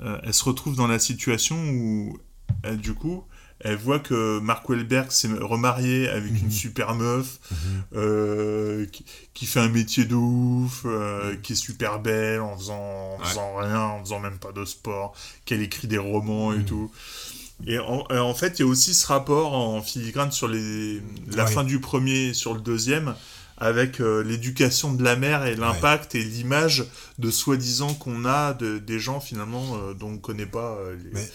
[0.02, 2.18] euh, elle se retrouve dans la situation où,
[2.62, 3.24] elle, du coup,
[3.60, 6.38] elle voit que Mark Wahlberg s'est remarié avec Mhm.
[6.44, 7.38] une super meuf,
[7.94, 9.04] euh, qui,
[9.34, 11.40] qui fait un métier de ouf, euh, Mhm.
[11.40, 15.14] qui est super belle en faisant, en faisant rien, en faisant même pas de sport,
[15.44, 16.60] qu'elle écrit des romans Mhm.
[16.60, 16.90] et tout.
[17.66, 21.00] Et en, et en fait, il y a aussi ce rapport en filigrane sur les,
[21.34, 21.50] la Ouais.
[21.50, 23.14] fin du premier, sur le deuxième,
[23.56, 26.84] avec euh, l'éducation de la mère et l'impact et l'image
[27.18, 30.94] de soi-disant qu'on a de, des gens finalement euh, dont on ne connaît pas euh,
[31.02, 31.10] les...
[31.14, 31.30] Mais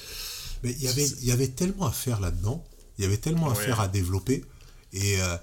[0.64, 2.64] mais il y avait il y avait tellement à faire là-dedans,
[2.98, 4.46] il y avait tellement à faire à développer
[4.94, 5.38] et euh,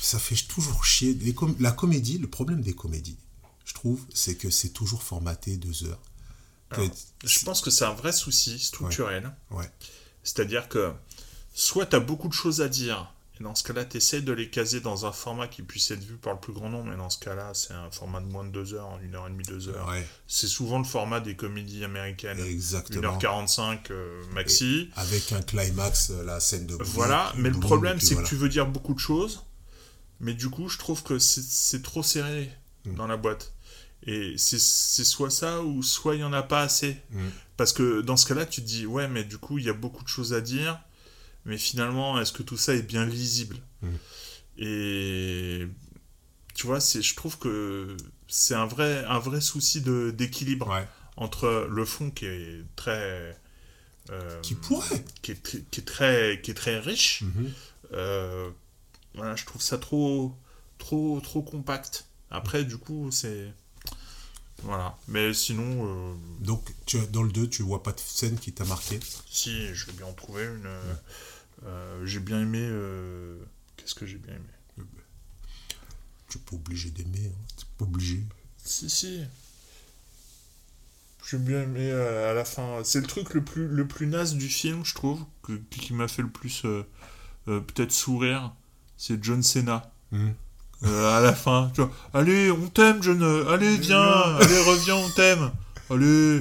[0.00, 3.18] ça fait toujours chier Les com- la comédie, le problème des comédies,
[3.64, 6.00] je trouve, c'est que c'est toujours formaté deux heures.
[6.70, 6.86] Alors,
[7.24, 9.32] je pense que c'est un vrai souci structurel.
[9.50, 9.68] Ouais.
[10.22, 10.92] C'est-à-dire que
[11.52, 14.32] soit tu as beaucoup de choses à dire, et dans ce cas-là, tu essaies de
[14.32, 16.96] les caser dans un format qui puisse être vu par le plus grand nombre, et
[16.96, 19.44] dans ce cas-là, c'est un format de moins de deux heures, une heure et demie,
[19.44, 19.88] deux heures.
[19.88, 20.06] Ouais.
[20.26, 22.38] C'est souvent le format des comédies américaines.
[22.40, 23.16] Exactement.
[23.18, 24.90] 1h45 euh, maxi.
[24.96, 28.24] Avec un climax, euh, la scène de Voilà, mais le problème, c'est voilà.
[28.24, 29.44] que tu veux dire beaucoup de choses,
[30.20, 32.52] mais du coup, je trouve que c'est- trop serré
[32.84, 32.94] Mm.
[32.94, 33.52] dans la boîte.
[34.06, 36.96] Et c'est c'est soit ça, ou soit il n'y en a pas assez.
[37.10, 37.18] Mm.
[37.58, 39.74] Parce que dans ce cas-là, tu te dis, ouais, mais du coup, il y a
[39.74, 40.78] beaucoup de choses à dire,
[41.44, 43.88] mais finalement, est-ce que tout ça est bien lisible Mm.
[44.58, 45.66] Et
[46.54, 47.96] tu vois, c'est, je trouve que
[48.28, 50.70] c'est un vrai, un vrai souci de, d'équilibre
[51.16, 53.38] entre le fond qui est très.
[54.10, 55.02] euh, Qui pourrait.
[55.22, 57.22] Qui est, qui est très, qui est très riche.
[57.22, 57.52] Mhm.
[57.92, 58.50] Euh,
[59.14, 60.36] voilà, je trouve ça trop,
[60.78, 62.04] trop, trop compact.
[62.30, 63.52] Après, du coup, c'est.
[64.62, 64.96] Voilà.
[65.08, 65.86] Mais sinon.
[65.86, 69.00] euh, Donc, tu, dans le 2, tu vois pas de scène qui t'a marqué?
[69.30, 70.68] si, je vais bien en trouver une.
[72.04, 72.60] J'ai bien aimé.
[72.62, 73.38] euh,
[73.76, 74.84] Qu'est-ce que j'ai bien aimé
[76.28, 77.26] Tu n'es pas obligé d'aimer.
[77.32, 77.44] Hein.
[77.56, 78.22] Tu pas obligé.
[78.64, 79.22] Si, si.
[81.28, 82.78] J'ai bien aimé euh, à la fin.
[82.84, 86.08] C'est le truc le plus, le plus naze du film, je trouve, que- qui m'a
[86.08, 86.82] fait le plus euh,
[87.48, 88.52] euh, peut-être sourire.
[88.96, 89.92] C'est John Cena.
[90.82, 93.22] Euh, à la fin, tu vois, allez, on t'aime, John.
[93.22, 94.00] euh, Allez, viens.
[94.00, 95.52] allez, reviens, on t'aime.
[95.90, 96.40] Allez.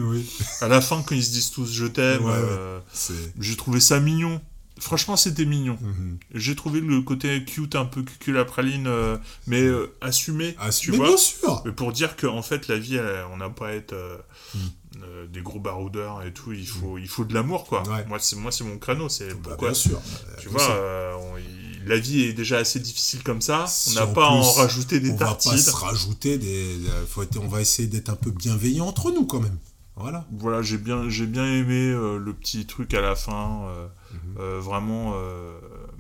[0.61, 2.37] À la fin, quand ils se disent tous je t'aime, Ouais, ouais.
[2.39, 4.41] euh, C'est- j'ai trouvé ça mignon.
[4.80, 5.77] Franchement, c'était mignon.
[5.81, 6.18] Mhm.
[6.34, 10.56] J'ai trouvé le côté cute, un peu cucul à praline, euh, mais euh, assumé.
[10.80, 11.61] Tu vois bien sûr.
[11.65, 14.18] Mais pour dire qu'en fait, la vie, elle- on n'a pas à être euh,
[14.56, 14.57] Mm.
[15.03, 16.51] euh, des gros baroudeurs et tout.
[16.53, 17.84] Il faut, il faut de l'amour, quoi.
[18.07, 19.10] Moi, c'est moi, c'est mon créneau.
[19.10, 19.69] C'est pourquoi.
[19.69, 20.01] bien sûr.
[20.39, 23.65] Tu vois, on- il- la vie est déjà assez difficile comme ça.
[23.68, 25.51] Si on n'a en pas à en rajouter des on tartines.
[25.51, 26.77] va pas se rajouter des.
[27.07, 29.57] faut être- on va essayer d'être un peu bienveillant entre nous quand même.
[29.99, 30.26] Voilà.
[30.31, 34.35] Voilà, j'ai bien, j'ai bien aimé euh, le petit truc à la fin, euh, Mhm.
[34.39, 35.13] euh, vraiment,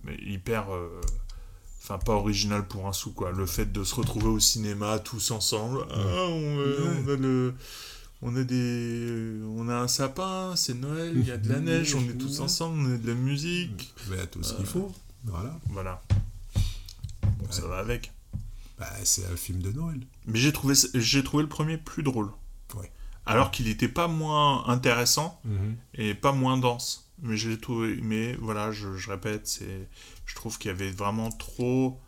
[0.03, 0.65] mais hyper,
[1.83, 3.31] enfin pas original pour un sou quoi.
[3.31, 6.57] Le fait de se retrouver au cinéma tous ensemble, Ah, on,
[7.05, 7.53] on a le,
[8.21, 11.93] on a des, on a un sapin, c'est Noël, il y a de la neige,
[11.95, 13.93] on est tous ensemble, on a de la musique.
[14.09, 14.91] Mais a tout ce qu'il faut.
[15.25, 15.57] Voilà.
[15.69, 16.01] Voilà.
[17.23, 18.11] Bon, ça va avec.
[18.79, 19.99] Bah, c'est un film de Noël.
[20.25, 22.29] Mais j'ai trouvé, j'ai trouvé le premier plus drôle.
[23.25, 25.75] Alors qu'il n'était pas moins intéressant Mhm.
[25.95, 27.05] et pas moins dense.
[27.21, 29.87] Mais j'ai trouvé, mais voilà, je, je répète, c'est,
[30.25, 31.99] je trouve qu'il y avait vraiment trop,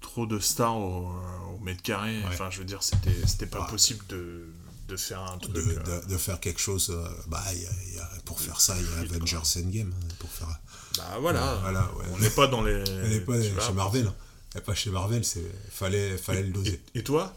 [0.00, 1.10] trop de stars au,
[1.54, 2.22] au mètre carré.
[2.28, 4.46] Enfin, je veux dire, c'était, c'était pas possible de,
[4.86, 5.54] de faire un truc.
[5.54, 6.90] De, euh, de- de faire quelque chose.
[6.90, 9.38] euh, bah, il y a- il y a- pour faire ça, il y a Avengers
[9.58, 9.92] Endgame.
[9.92, 10.48] hein, Pour faire...
[10.96, 11.54] Bah voilà.
[11.54, 12.04] Ouais, voilà ouais.
[12.14, 12.82] On n'est pas dans les.
[12.88, 14.06] On n'est pas chez Marvel.
[14.06, 14.14] hein.
[14.54, 15.24] On n'est pas chez Marvel.
[15.24, 16.80] C'est fallait, fallait le doser.
[16.94, 17.34] Et toi?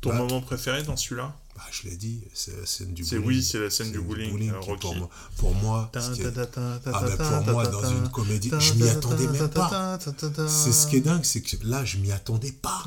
[0.00, 1.36] Ton Bah, moment préféré dans celui-là?
[1.60, 3.28] Bah, je l'ai dit, c'est la scène du C'est bowling.
[3.38, 4.50] oui, c'est la scène du bowling.
[5.36, 5.90] Pour moi,
[7.42, 9.98] pour moi, dans une comédie, je m'y attendais même pas.
[10.48, 12.82] C'est ce qui est dingue, c'est que là, je m'y attendais pas.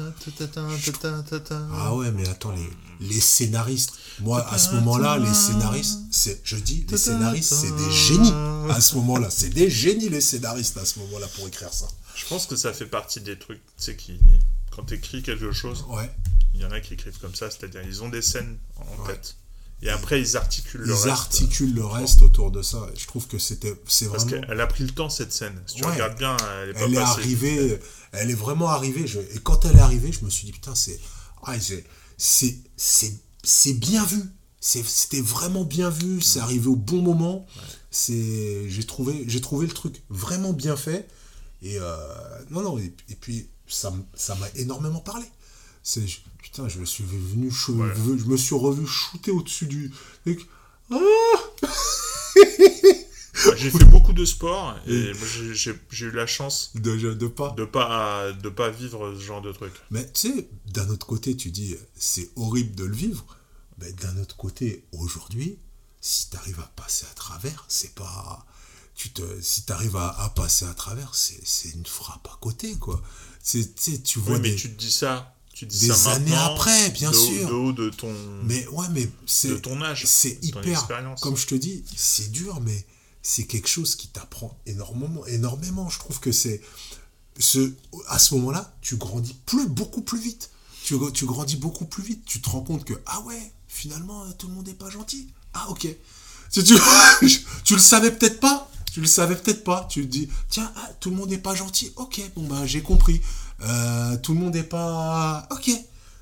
[1.72, 3.92] Ah ouais, mais attends, les, les scénaristes,
[4.22, 8.34] moi, à ce moment-là, les scénaristes, c'est, je dis, les scénaristes, c'est des génies.
[8.72, 11.86] À ce moment-là, c'est des génies, les scénaristes, à ce moment-là, pour écrire ça.
[12.16, 14.20] Je pense que ça fait partie des trucs, tu sais, qui.
[14.76, 16.10] Quand tu écris quelque chose, Ouais.
[16.54, 19.36] il y en a qui écrivent comme ça, c'est-à-dire ils ont des scènes en tête.
[19.82, 21.08] Et après, ils articulent le Ils reste.
[21.08, 22.88] articulent le reste autour de ça.
[22.98, 24.48] Je trouve que c'était, c'est Parce vraiment.
[24.48, 25.62] qu'elle a pris le temps, cette scène.
[25.68, 25.92] Si tu Ouais.
[25.92, 27.80] regardes bien, elle est pas elle est arrivée,
[28.14, 29.06] elle est vraiment arrivée.
[29.08, 31.00] je- et quand elle est arrivée, je me suis dit, putain, c'est,
[31.44, 31.56] ah,
[32.18, 34.22] c'est, bien vu.
[34.62, 36.22] C'était vraiment bien vu.
[36.22, 37.46] C'est arrivé au bon moment.
[37.92, 41.08] C'est, j'ai trouvé, j'ai trouvé le truc vraiment bien fait.
[41.62, 41.98] Et euh,
[42.50, 42.78] non, non.
[42.80, 43.92] Et, et puis ça,
[44.36, 45.26] m'a énormément parlé.
[45.84, 46.06] C'est,
[46.42, 49.92] putain, je me suis venu, je me suis revu shooter au-dessus du.
[50.92, 50.98] Ah
[53.58, 55.12] J'ai fait beaucoup de sport et
[55.54, 55.76] j'ai-
[56.06, 59.74] eu la chance de, de pas de pas de pas vivre ce genre de truc.
[59.92, 63.26] Mais tu sais, d'un autre côté, tu dis, c'est horrible de le vivre.
[63.80, 65.58] Mais d'un autre côté, aujourd'hui,
[66.00, 68.46] si tu arrives à passer à travers, c'est pas.
[68.96, 72.38] Tu te, si tu arrives à, à passer à travers, c'est c'est une frappe à
[72.40, 73.02] côté, quoi.
[73.44, 76.34] C'est, tu vois Oui, mais des, tu te dis ça, tu dis des ça années
[76.34, 77.50] après, bien de sûr.
[77.50, 78.12] de haut de ton
[78.46, 79.62] Mais ouais, mais c'est.
[79.62, 80.88] ton âge, C'est hyper.
[81.22, 82.86] Comme je te dis, c'est dur, mais
[83.22, 85.26] c'est quelque chose qui t'apprend énormément.
[85.26, 85.90] Énormément.
[85.90, 86.62] Je trouve que c'est.
[87.38, 87.74] Ce,
[88.08, 90.50] à ce moment-là, tu grandis plus, beaucoup plus vite.
[90.86, 92.24] Tu, tu grandis beaucoup plus vite.
[92.26, 95.28] Tu te rends compte que, ah ouais, finalement, tout le monde n'est pas gentil.
[95.54, 95.88] Ah ok.
[96.52, 96.76] Tu, tu,
[97.66, 98.70] tu le savais peut-être pas.
[98.94, 99.86] Tu le savais peut-être pas.
[99.90, 101.92] Tu te dis, tiens, ah, tout le monde n'est pas gentil.
[101.96, 103.22] Ok, bon bah j'ai compris.
[103.62, 105.48] Euh, tout le monde n'est pas.
[105.50, 105.72] Ok.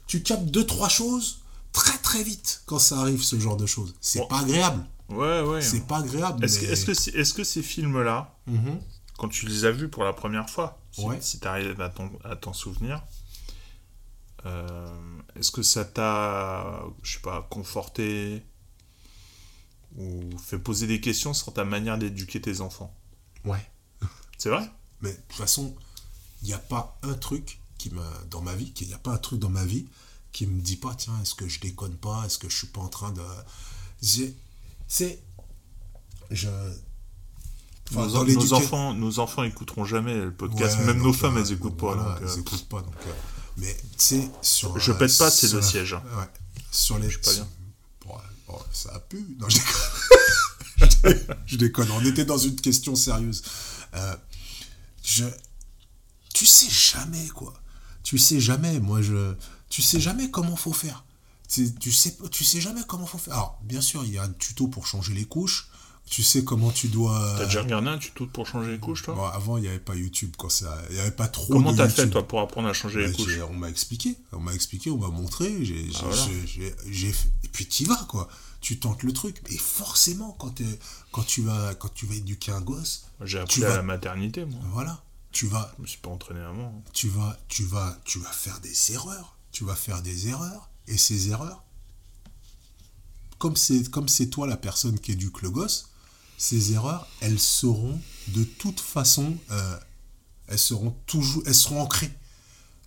[0.07, 1.39] Tu captes deux, trois choses
[1.73, 3.93] très très vite quand ça arrive, ce genre de choses.
[3.99, 4.85] C'est pas agréable.
[5.10, 5.61] Ouais, ouais.
[5.61, 6.43] C'est pas agréable.
[6.45, 8.80] Est-ce que, ces films-là, Mhm.
[9.18, 11.18] quand tu les as vus pour la première fois, si, Ouais.
[11.19, 13.03] si tu arrives à t'en, à t'en souvenir,
[14.45, 14.88] euh,
[15.35, 18.43] est-ce que ça t'a, je sais pas, conforté?
[19.97, 22.95] Ou fait poser des questions sur ta manière d'éduquer tes enfants
[23.45, 23.65] Ouais.
[24.38, 24.69] C'est vrai?
[25.01, 25.76] Mais de toute façon,
[26.41, 29.11] il n'y a pas un truc qui me, dans ma vie, il n'y a pas
[29.11, 29.88] un truc dans ma vie
[30.31, 32.81] qui me dit pas, tiens, est-ce que je déconne pas, est-ce que je suis pas
[32.81, 33.22] en train de...
[34.88, 35.22] C'est...
[36.30, 36.47] Je...
[37.93, 40.80] Enfin, nos, enfants, nos enfants écouteront jamais le podcast.
[40.80, 41.95] Ouais, Même donc, nos femmes, euh, elles écoutent donc, pas.
[41.95, 42.81] voilà, euh, pas.
[42.81, 43.11] Donc, euh,
[43.57, 44.80] mais tu sais, sur.
[44.80, 45.93] Je euh, pète pas, c'est sur le siège.
[45.93, 46.03] hein.
[46.18, 46.30] Ouais.
[46.72, 47.09] Sur les.
[47.09, 47.47] Je suis pas bien.
[48.52, 49.26] Bon, ça a pu.
[49.40, 49.48] Non,
[51.45, 51.90] je déconne.
[51.91, 53.44] On était dans une question sérieuse.
[53.94, 54.15] Euh,
[55.03, 55.26] je.
[56.34, 57.53] Tu sais jamais, quoi.
[58.03, 58.80] Tu sais jamais.
[58.80, 59.36] Moi, je.
[59.69, 61.06] Tu sais jamais comment faut faire.
[61.48, 63.34] Tu sais, tu sais jamais comment faut faire.
[63.34, 65.69] Alors, bien sûr, il y a un tuto pour changer les couches.
[66.11, 67.35] Tu sais comment tu dois.
[67.38, 69.79] T'as déjà regardé un tuto pour changer les couches, toi Bon, avant, il n'y avait
[69.79, 70.33] pas YouTube.
[70.38, 70.77] Quand ça...
[70.89, 71.53] Il n'y avait pas trop.
[71.53, 74.39] Comment t'as fait, toi, pour apprendre à changer les Bah, couches On m'a expliqué, on
[74.41, 76.25] m'a expliqué, on m'a montré, j'ai, j'ai, Ah, voilà.
[76.25, 78.27] fait- et puis tu vas quoi,
[78.59, 80.61] tu tentes le truc, et forcément quand,
[81.13, 83.81] quand tu vas, quand tu vas éduquer un gosse, J'ai appris tu à vas, la
[83.83, 84.59] maternité, moi.
[84.73, 85.01] voilà,
[85.31, 86.73] tu vas, Je me suis pas entraîné avant.
[86.77, 86.91] hein.
[86.91, 90.97] tu vas, tu vas, tu vas faire des erreurs, tu vas faire des erreurs, et
[90.97, 91.63] ces erreurs,
[93.38, 95.88] comme c'est, comme c'est toi la personne qui éduque le gosse,
[96.41, 99.77] ces erreurs, elles seront de toute façon, euh,
[100.47, 102.11] elles seront toujours, elles seront ancrées,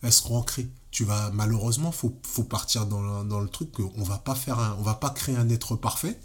[0.02, 0.68] elles seront ancrées.
[0.90, 4.58] Tu vas malheureusement, faut, faut partir dans le, dans le truc qu'on va pas faire,
[4.58, 6.18] un, on va pas créer un être parfait,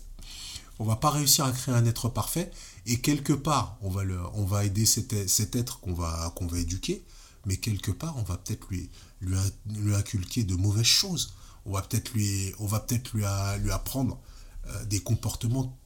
[0.80, 2.49] on va pas réussir à créer un être parfait,
[2.88, 5.14] et quelque part, on va le, on va aider cet,
[5.56, 7.06] être qu'on va, va éduquer,
[7.45, 8.89] mais quelque part, on va peut-être lui,
[9.22, 9.38] lui,
[9.76, 11.35] lui inculquer de mauvaises choses.
[11.68, 13.23] On va peut-être lui, peut-être lui,
[13.60, 14.19] lui apprendre
[14.68, 15.78] euh, des comportements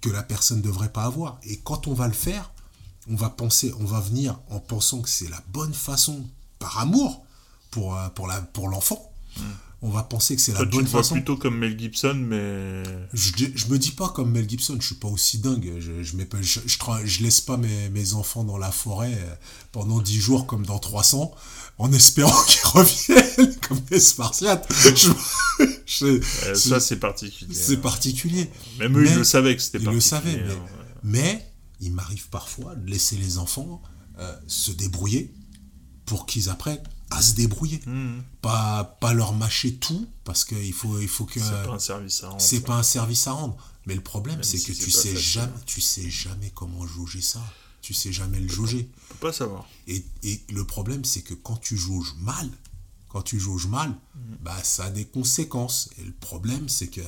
[0.00, 1.38] que la personne ne devrait pas avoir.
[1.44, 2.52] Et quand on va le faire,
[3.10, 6.26] on va penser, on va venir en pensant que c'est la bonne façon,
[6.58, 7.24] par amour
[7.70, 9.12] pour, euh, pour, la, pour l'enfant.
[9.80, 11.14] On va penser que c'est la bonne te vois façon.
[11.14, 12.82] plutôt comme Mel Gibson, mais.
[13.12, 15.74] Je, je me dis pas comme Mel Gibson, je suis pas aussi dingue.
[15.78, 18.72] Je, je, mets pas- je, je tra- je laisse pas mes, mes enfants dans la
[18.72, 19.34] forêt euh,
[19.70, 21.30] pendant 10 jours comme dans 300
[21.78, 24.66] en espérant qu'ils reviennent comme des Spartiates.
[24.94, 25.08] Je-
[25.86, 26.04] je-
[26.48, 27.54] Euh, ça, c'est particulier.
[27.54, 28.50] C'est particulier.
[28.78, 30.60] Même eux, ils Mais- le savaient que c'était Ils le savaient, particulier,
[31.04, 33.82] mais, hein, mais il m'arrive parfois de laisser les enfants
[34.18, 35.32] euh, se débrouiller
[36.04, 37.80] pour qu'ils apprennent à se débrouiller.
[37.86, 38.22] Mhm.
[38.42, 41.38] Pas, pas leur mâcher tout, parce qu'il faut, il faut que...
[41.40, 42.40] C'est pas un service à rendre.
[42.40, 43.56] C'est pas un service à rendre.
[43.86, 47.40] Mais le problème, c'est si que tu sais jamais, tu sais jamais comment jauger ça.
[47.88, 48.86] Tu sais jamais le jauger.
[48.92, 49.66] On peut pas savoir.
[49.86, 52.46] Et, et le problème, c'est que quand tu jauges mal,
[53.08, 54.36] quand tu jauges mal, Mhm.
[54.42, 55.88] bah, ça a des conséquences.
[55.96, 57.06] Et le problème, c'est que euh,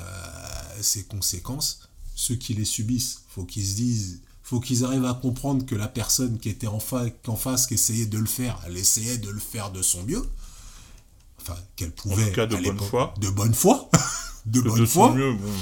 [0.80, 1.80] ces conséquences,
[2.14, 5.86] ceux qui les subissent, faut qu'ils se disent, faut qu'ils arrivent à comprendre que la
[5.86, 9.28] personne qui était en, fa- en face, qui essayait de le faire, elle essayait de
[9.28, 10.26] le faire de son mieux.
[11.42, 12.28] Enfin, qu'elle pouvait.
[12.30, 13.12] tout cas, de bonne foi.
[13.20, 13.90] De bonne foi.
[14.46, 15.14] de De bonne son foi.
[15.14, 15.52] mieux, bon.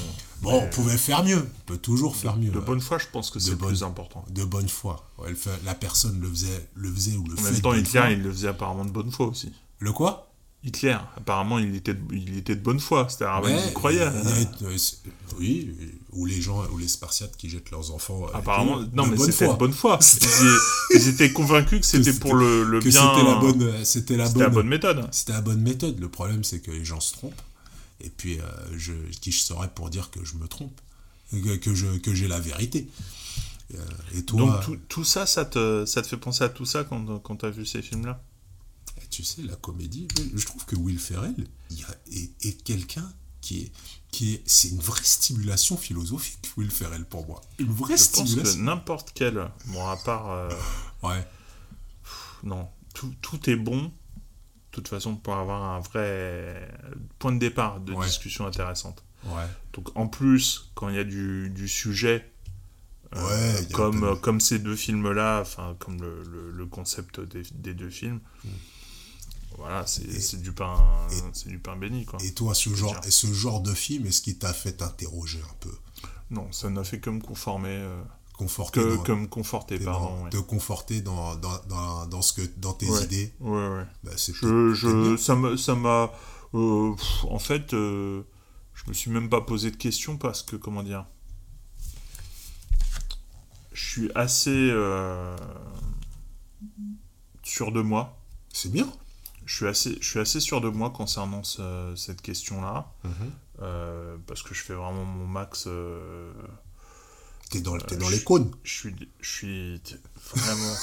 [0.43, 1.39] Bon, on pouvait faire mieux.
[1.39, 2.51] On peut toujours faire mieux.
[2.51, 4.25] De bonne foi, je pense que c'est le plus important.
[4.31, 5.05] De bonne foi.
[5.19, 5.35] Ouais,
[5.65, 8.11] la personne le faisait, le faisait ou le En fait même de temps, Hitler, foi.
[8.11, 9.53] il le faisait apparemment de bonne foi aussi.
[9.81, 10.25] Le quoi?
[10.65, 13.07] Hitler, apparemment, il était de, il était de bonne foi.
[13.09, 13.99] C'est-à-dire, il croyait.
[14.01, 14.97] il y a- euh, c'est-
[15.39, 15.71] oui,
[16.13, 18.27] ou les gens, ou les Spartiates qui jettent leurs enfants.
[18.35, 20.01] Apparemment, eux, non, de mais c'était de bonne foi.
[20.03, 23.03] Ils, étaient- ils étaient convaincus que c'était pour le, le que bien.
[23.09, 25.09] C'était la bonne, c'était la C'était bonne, la bonne méthode.
[25.13, 26.01] C'était la bonne méthode.
[26.01, 27.41] Le problème, c'est que les gens se trompent.
[28.01, 28.45] Et puis, euh,
[28.77, 30.81] je, qui je serais pour dire que je me trompe,
[31.33, 32.89] que, que je, que j'ai la vérité.
[33.75, 33.85] Euh,
[34.15, 36.85] Et toi, Donc tout, tout ça, ça te, ça te fait penser à tout ça
[36.85, 38.23] quand, quand tu as vu ces films-là?
[39.11, 41.35] Tu sais, la comédie, je, trouve que Will Ferrell
[41.71, 43.11] il y a- est, est quelqu'un
[43.41, 43.73] qui est,
[44.11, 47.41] qui est, c'est une vraie stimulation philosophique, Will Ferrell pour moi.
[47.59, 48.63] Une vraie Je pense que stimulation.
[48.63, 50.49] n'importe quel, bon à part, euh,
[51.03, 51.27] Ouais.
[52.03, 53.93] pff, non, tout, tout est bon.
[54.71, 56.69] De toute façon, pour avoir un vrai
[57.19, 58.07] point de départ de Ouais.
[58.07, 59.03] discussion intéressante.
[59.25, 59.47] Ouais.
[59.73, 62.31] Donc en plus, quand il y a du, du sujet,
[63.17, 67.73] euh, Ouais, comme, comme ces deux films-là, enfin comme le, le- le concept des, des
[67.75, 68.49] deux films, Mm.
[69.57, 70.77] voilà, c'est du pain,
[71.33, 72.19] c'est du pain béni quoi.
[72.23, 75.55] Et toi, ce genre, et ce genre de film, est-ce qui t'a fait t'interroger un
[75.61, 75.75] peu?
[76.31, 78.03] Non, ça n'a fait que me conformer, euh,
[78.39, 80.17] Conforter que, dans- que me conforter, pardon.
[80.17, 80.31] dans- ouais.
[80.31, 83.85] Te conforter dans, dans, dans, dans ce que, dans tes Ouais, idées Ouais, ouais.
[84.05, 86.13] Bah, c'est je, je, ça m'a, ça m'a,
[86.55, 88.23] euh, pff, en fait, euh,
[88.75, 91.05] je me suis même pas posé de questions parce que, comment dire,
[93.73, 95.37] je suis assez euh,
[97.43, 98.19] sûr de moi.
[98.53, 98.89] C'est bien.
[99.47, 103.13] Je suis assez, je suis assez sûr de moi concernant ce- cette question-là, Mhm.
[103.63, 105.67] euh, parce que je fais vraiment mon max.
[107.51, 108.51] T'es dans, euh, dans les cônes.
[108.63, 109.81] Je suis, je suis
[110.35, 110.77] vraiment,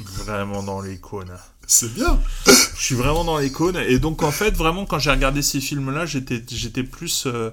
[0.00, 1.36] vraiment dans les cônes.
[1.66, 2.20] C'est bien.
[2.46, 3.76] Je suis vraiment dans les cônes.
[3.76, 7.26] Et donc, en fait, vraiment, quand j'ai regardé ces films-là, j'étais, j'étais plus.
[7.26, 7.50] euh,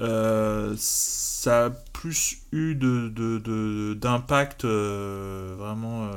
[0.00, 6.10] euh, ça a plus eu de, d'impact vraiment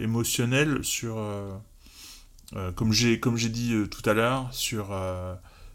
[0.00, 1.16] émotionnel sur.
[2.76, 4.88] comme, j'ai, comme j'ai dit tout à l'heure, sur.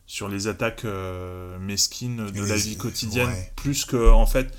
[0.07, 3.52] Sur les attaques euh, mesquines de la vie quotidienne, ouais.
[3.56, 4.52] plus que en fait,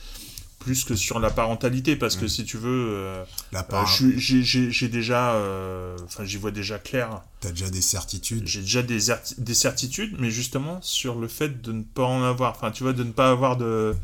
[0.59, 5.35] plus que sur la parentalité, parce que si tu veux, euh, La euh, j'ai- déjà,
[5.35, 7.23] euh, enfin j'y vois déjà clair.
[7.41, 8.49] T'as déjà des certitudes.
[8.49, 8.99] J'ai déjà des,
[9.39, 12.93] des certitudes, mais justement sur le fait de ne pas en avoir, enfin tu vois,
[12.93, 13.95] de ne pas avoir de,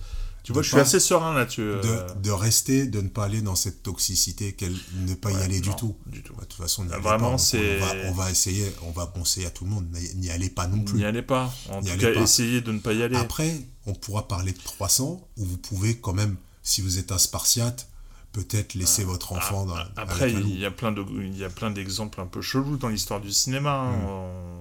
[0.42, 1.60] tu vois, De je suis assez serein là-dessus.
[1.62, 1.80] euh,
[2.14, 5.60] De, de rester, de ne pas aller dans cette toxicité, qu'elle ne pas y aller
[5.60, 5.96] du tout.
[6.06, 6.34] du tout.
[6.34, 9.46] De toute façon, n'y Ah, vraiment, c'est- On va, on va essayer, on va conseiller
[9.46, 9.86] à tout le monde,
[10.16, 10.98] n'y- allez pas non plus.
[10.98, 11.52] N'y allez pas.
[11.70, 12.20] En tout cas, pas.
[12.20, 13.16] essayez de ne pas y aller.
[13.16, 13.54] Après,
[13.86, 17.88] on pourra parler de 300, où vous pouvez quand même, si vous êtes un Spartiate,
[18.32, 20.46] peut-être laisser votre enfant dans, Ah, Après, avec un loup.
[20.48, 23.20] il y a plein de, il y a plein d'exemples un peu chelous dans l'histoire
[23.20, 23.72] du cinéma.
[23.74, 23.92] hein.
[23.96, 24.06] Mm.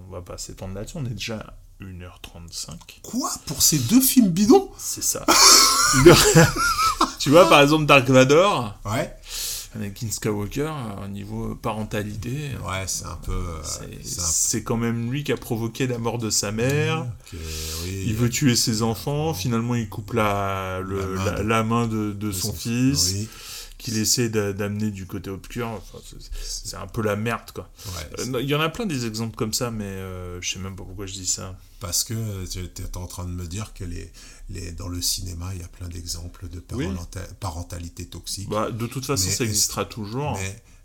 [0.09, 0.97] On va pas s'étendre là-dessus.
[0.97, 2.77] On est déjà 1h35.
[3.03, 3.31] Quoi?
[3.45, 4.69] Pour ces deux films bidons?
[4.77, 5.25] C'est ça.
[7.19, 8.77] Tu vois, par exemple, Dark Vador.
[8.85, 9.13] Ouais.
[9.75, 10.71] Anakin Skywalker,
[11.03, 12.51] au niveau parentalité.
[12.65, 13.31] Ouais, c'est un peu.
[13.31, 13.61] euh,
[14.03, 17.05] c'est- quand même lui qui a provoqué la mort de sa mère.
[17.83, 18.03] Oui.
[18.07, 19.33] Il veut tuer ses enfants.
[19.33, 23.13] Finalement, il coupe la, le- La main de- la main de, de son, fils.
[23.13, 23.29] Oui.
[23.83, 25.67] Qu'il essaie d'a- d'amener du côté obscur.
[25.67, 25.97] Enfin,
[26.43, 27.71] c'est- un peu la merde, quoi.
[27.87, 30.59] Ouais, Euh, Il y en a plein des exemples comme ça, mais euh, je sais
[30.59, 31.57] même pas pourquoi je dis ça.
[31.79, 34.11] Parce que tu es en train de me dire que les,
[34.49, 36.85] les, dans le cinéma, il y a plein d'exemples de Oui.
[37.39, 38.49] parentalité toxique.
[38.49, 40.37] Bah, de toute façon, Mais ça existera toujours.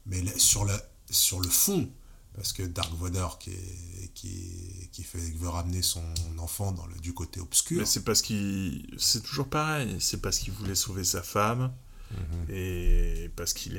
[0.06, 0.72] Mais, sur, le,
[1.10, 1.88] sur le fond,
[2.34, 6.02] parce que Dark Vador qui, est- qui, qui, fait, qui veut ramener son
[6.38, 7.78] enfant dans le, du côté obscur.
[7.80, 8.86] Mais c'est parce qu'il.
[8.98, 9.96] C'est toujours pareil.
[10.00, 11.72] C'est parce qu'il voulait sauver sa femme.
[12.12, 12.46] Mhm.
[12.54, 13.74] Et parce qu'il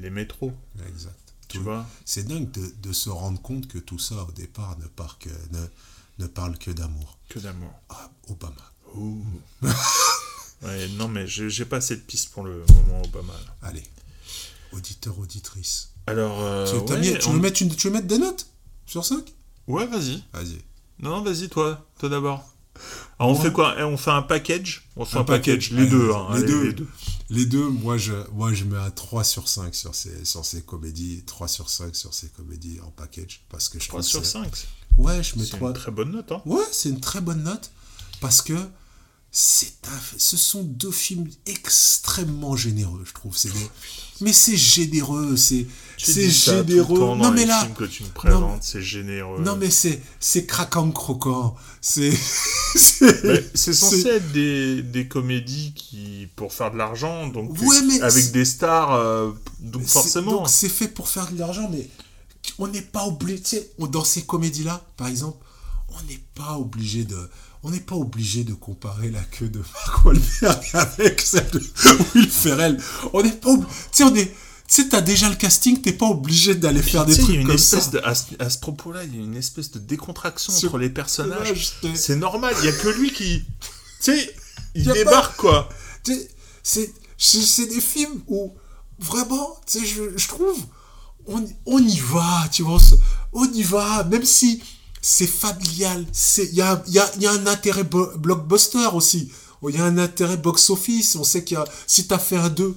[0.00, 0.52] l'aimait trop.
[0.88, 1.16] Exact.
[1.48, 1.86] Tu Tout- vois?
[2.04, 5.28] C'est dingue de, de se rendre compte que tout ça, au départ, ne parle que,
[5.28, 5.66] ne,
[6.20, 7.18] ne parle que d'amour.
[7.28, 7.72] Que d'amour.
[7.90, 8.54] Ah, Obama.
[8.94, 9.24] Ouh.
[10.62, 13.32] ouais, non, mais j'ai pas assez de pistes pour le moment Obama.
[13.32, 13.68] là.
[13.68, 13.82] Allez,
[14.72, 15.90] auditeur, auditrice.
[16.06, 16.40] Alors.
[16.40, 18.46] euh, tu, ouais, mis- tu on- veux mettre une, tu veux mettre des notes
[18.86, 19.32] sur 5
[19.68, 20.22] Ouais, vas-y.
[20.32, 20.58] Vas-y.
[21.00, 21.86] Non, vas-y, toi.
[21.98, 22.48] Toi d'abord.
[23.18, 23.74] Alors, on fait quoi?
[23.78, 24.88] Eh, On fait un package?
[24.96, 25.70] On fait un, Un package.
[25.72, 26.64] Les deux, hein, les, allez, deux.
[26.64, 26.88] les deux.
[27.34, 30.62] Les deux, moi je, moi je mets un 3 sur 5 sur ces, sur ces
[30.62, 33.42] comédies, 3 sur 5 sur ces comédies en package.
[33.48, 34.52] Parce que je 3 trouve sur que c'est- 5.
[34.98, 35.68] Ouais, je mets C'est 3.
[35.70, 36.42] une très bonne note, hein.
[36.44, 37.70] Ouais, c'est une très bonne note.
[38.20, 38.54] Parce que
[39.30, 43.34] c'est un, ce sont deux films extrêmement généreux, je trouve.
[43.36, 43.70] C'est des-
[44.20, 45.66] mais c'est généreux, c'est
[45.98, 46.98] c'est tout le généreux.
[46.98, 49.40] dans non mais les là, que tu me non, présentes, c'est généreux.
[49.42, 51.54] non mais c'est c'est craquant croquant.
[51.84, 52.12] C'est
[53.54, 58.30] c'est censé être des, des comédies qui pour faire de l'argent, donc Ouais, mais avec
[58.30, 60.30] des stars, euh, donc forcément.
[60.32, 61.88] Donc c'est fait pour faire de l'argent, mais
[62.58, 63.68] on n'est pas obligé.
[63.78, 65.44] Dans ces comédies-là, par exemple,
[65.88, 67.18] on n'est pas obligé de.
[67.64, 71.60] On n'est pas obligé de comparer la queue de Mark Wahlberg avec celle de
[72.14, 72.80] Will Ferrell.
[73.12, 73.68] On n'est pas obligé.
[73.92, 74.32] Tu sais, on est.
[74.74, 77.56] Sais, t'as déjà le casting, t'es pas obligé d'aller faire des trucs a une comme
[77.56, 77.90] espèce ça.
[77.90, 80.88] de, à ce, à ce propos-là, il y a une espèce de décontraction entre les
[80.88, 81.72] personnages.
[81.94, 83.42] C'est normal, il y a que lui qui,
[84.02, 84.34] tu sais,
[84.74, 85.68] il Y a pas- débarque quoi.
[86.64, 88.54] C'est des films où
[88.98, 90.58] vraiment, tu sais, je, je trouve,
[91.26, 92.78] on, on y va, tu vois,
[93.34, 94.62] on y va, même si
[95.02, 96.06] c'est familial,
[96.38, 99.30] il y a, y, a, y a un intérêt blockbuster aussi,
[99.68, 102.48] il y a un intérêt box-office, on sait qu'il y a, si t'as fait un
[102.48, 102.74] 2,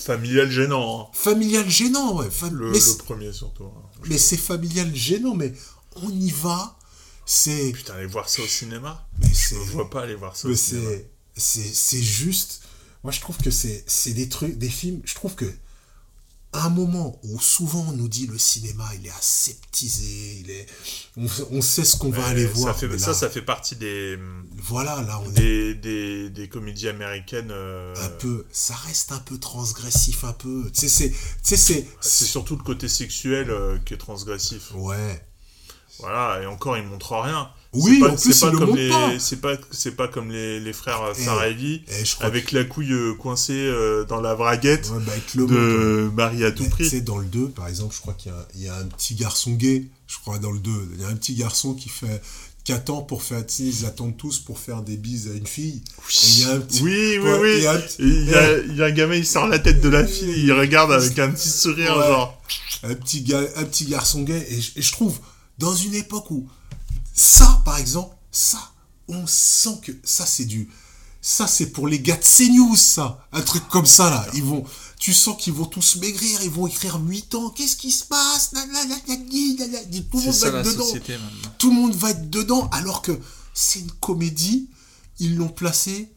[0.00, 1.02] Familial gênant.
[1.02, 1.10] hein.
[1.12, 3.64] familial gênant, ouais, fam- Le, le premier surtout.
[3.64, 3.82] hein.
[4.08, 5.52] mais c'est familial gênant, mais
[5.96, 6.78] on y va,
[7.26, 7.72] c'est...
[7.72, 9.06] Putain, aller voir ça au cinéma.
[9.18, 10.90] Mais Je me vois pas aller voir ça Mais au cinéma.
[11.36, 12.62] c'est, juste.
[13.04, 15.00] Moi, je trouve que c'est, c'est des trucs, des films.
[15.04, 15.50] Je trouve que
[16.52, 20.66] à un moment où souvent on nous dit le cinéma, il est aseptisé, il est,
[21.16, 22.76] on, on sait ce qu'on va aller ça voir.
[22.78, 24.18] fait- ça, ça fait partie des,
[24.56, 27.50] Voilà, là, on est des, des, des comédies américaines.
[27.52, 28.46] euh, un peu.
[28.50, 30.68] Ça reste un peu transgressif, un peu.
[30.72, 31.86] C'est, tu sais, c'est.
[32.00, 34.72] C'est surtout le côté sexuel euh, qui est transgressif.
[34.74, 35.24] Ouais.
[36.00, 37.50] Voilà, et encore, il montre rien.
[37.72, 39.18] Oui, C'est pas- en plus, c'est pas il le comme montre les- pas.
[39.20, 41.22] C'est pas, c'est pas comme les, les frères Et-
[41.88, 45.46] et je crois avec la couille euh, coincée euh, dans la braguette Ouais, bah, le
[45.46, 46.88] de Marie à tout prix.
[46.88, 48.86] Sais, dans le 2, par exemple, je crois qu'il y a, il y a un
[48.86, 50.72] petit garçon gay, je crois, dans le 2.
[50.96, 52.20] Il y a un petit garçon qui fait
[52.62, 55.82] qui attend pour faire, ils attendent tous pour faire des bises à une fille.
[56.40, 57.48] Et petit, Oui, oui, ouais, oui.
[57.48, 59.14] et il y a un Et petit- Il y, a, il y a un gamin,
[59.14, 62.06] il sort la tête de la fille, il regarde avec un petit sourire, Ouais.
[62.06, 62.42] genre.
[62.82, 63.24] un petit,
[63.56, 64.46] un petit garçon gay.
[64.50, 65.18] Et et je trouve,
[65.58, 66.48] dans une époque où
[67.20, 68.72] ça, par exemple, ça,
[69.08, 70.70] on sent que ça, c'est du.
[71.20, 73.26] Ça, c'est pour les gars de CNews, ça.
[73.32, 74.26] Un truc comme ça, là.
[74.32, 74.64] Ils vont.
[74.98, 77.50] Tu sens qu'ils vont tous maigrir, ils vont écrire 8 ans.
[77.50, 78.52] Qu'est-ce qui se passe?
[78.52, 80.84] Tout le monde ça va être dedans.
[80.86, 81.18] société.
[81.58, 83.18] Tout le monde va être dedans, alors que
[83.52, 84.70] c'est une comédie.
[85.18, 86.10] Ils l'ont placé,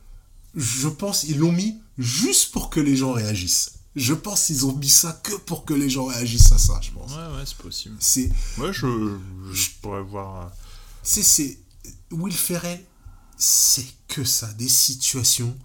[0.56, 3.74] je pense, ils l'ont mis juste pour que les gens réagissent.
[3.98, 6.92] Je pense qu'ils ont mis ça que pour que les gens réagissent à ça, je
[6.92, 7.12] pense.
[7.12, 7.98] Ouais, ouais, c'est possible.
[8.00, 9.18] C'est, Ouais, je,
[9.52, 10.50] je pourrais voir.
[11.04, 11.58] C'est,
[12.12, 12.84] Will Ferrell,
[13.38, 15.56] c'est que ça, des situations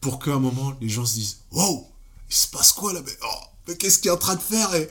[0.00, 1.90] pour qu'à un moment, les gens se disent Wow,
[2.28, 4.74] il se passe quoi là Mais, oh, mais qu'est-ce qu'il est en train de faire
[4.74, 4.88] et,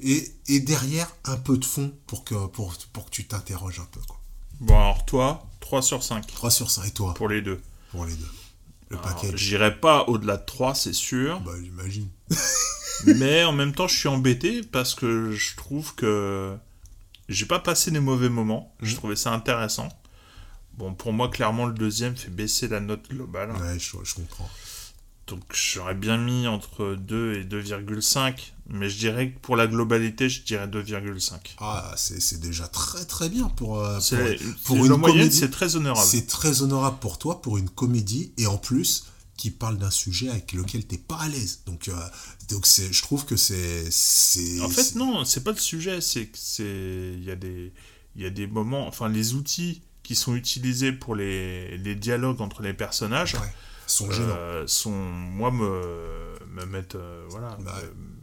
[0.00, 3.88] et, et derrière, un peu de fond pour que, pour, pour que tu t'interroges un
[3.90, 4.00] peu.
[4.06, 4.20] Quoi.
[4.60, 6.26] Bon, alors toi, 3 sur 5.
[6.26, 7.14] 3 sur 5, et toi?
[7.14, 7.60] Pour les deux.
[7.90, 8.28] Pour les deux.
[8.88, 9.32] Le paquet.
[9.34, 11.40] J'irai pas au-delà de 3, c'est sûr.
[11.40, 12.08] Bah, j'imagine.
[13.06, 16.56] Mais en même temps, je suis embêté parce que je trouve que
[17.28, 18.74] j'ai pas passé des mauvais moments.
[18.80, 18.88] Mhm.
[18.88, 19.88] J'ai trouvé ça intéressant.
[20.74, 23.50] Bon, pour moi, clairement, le deuxième fait baisser la note globale.
[23.52, 24.48] Ouais, je, je comprends.
[25.26, 28.52] Donc, j'aurais bien mis entre 2 et 2,5.
[28.68, 31.32] Mais je dirais que pour la globalité, je dirais 2,5.
[31.58, 33.98] Ah, c'est déjà très très bien pour, euh,
[34.64, 35.32] pour, une comédie.
[35.32, 36.06] c'est très honorable.
[36.06, 40.30] C'est très honorable pour toi, pour une comédie, et en plus, qui parle d'un sujet
[40.30, 41.60] avec lequel t'es pas à l'aise.
[41.66, 41.94] Donc, euh,
[42.48, 43.90] donc c'est, je trouve que c'est...
[43.90, 47.12] c'est En fait, c'est- non, c'est pas le sujet, c'est c'est.
[47.16, 47.72] Il y, a des...
[48.16, 48.86] il y a des moments.
[48.88, 53.36] Enfin, les outils qui sont utilisés pour les, les dialogues entre les personnages
[53.86, 56.94] sont euh, sont, moi, me, me mettent.
[56.96, 57.56] euh, voilà.
[57.60, 58.15] Bah, me,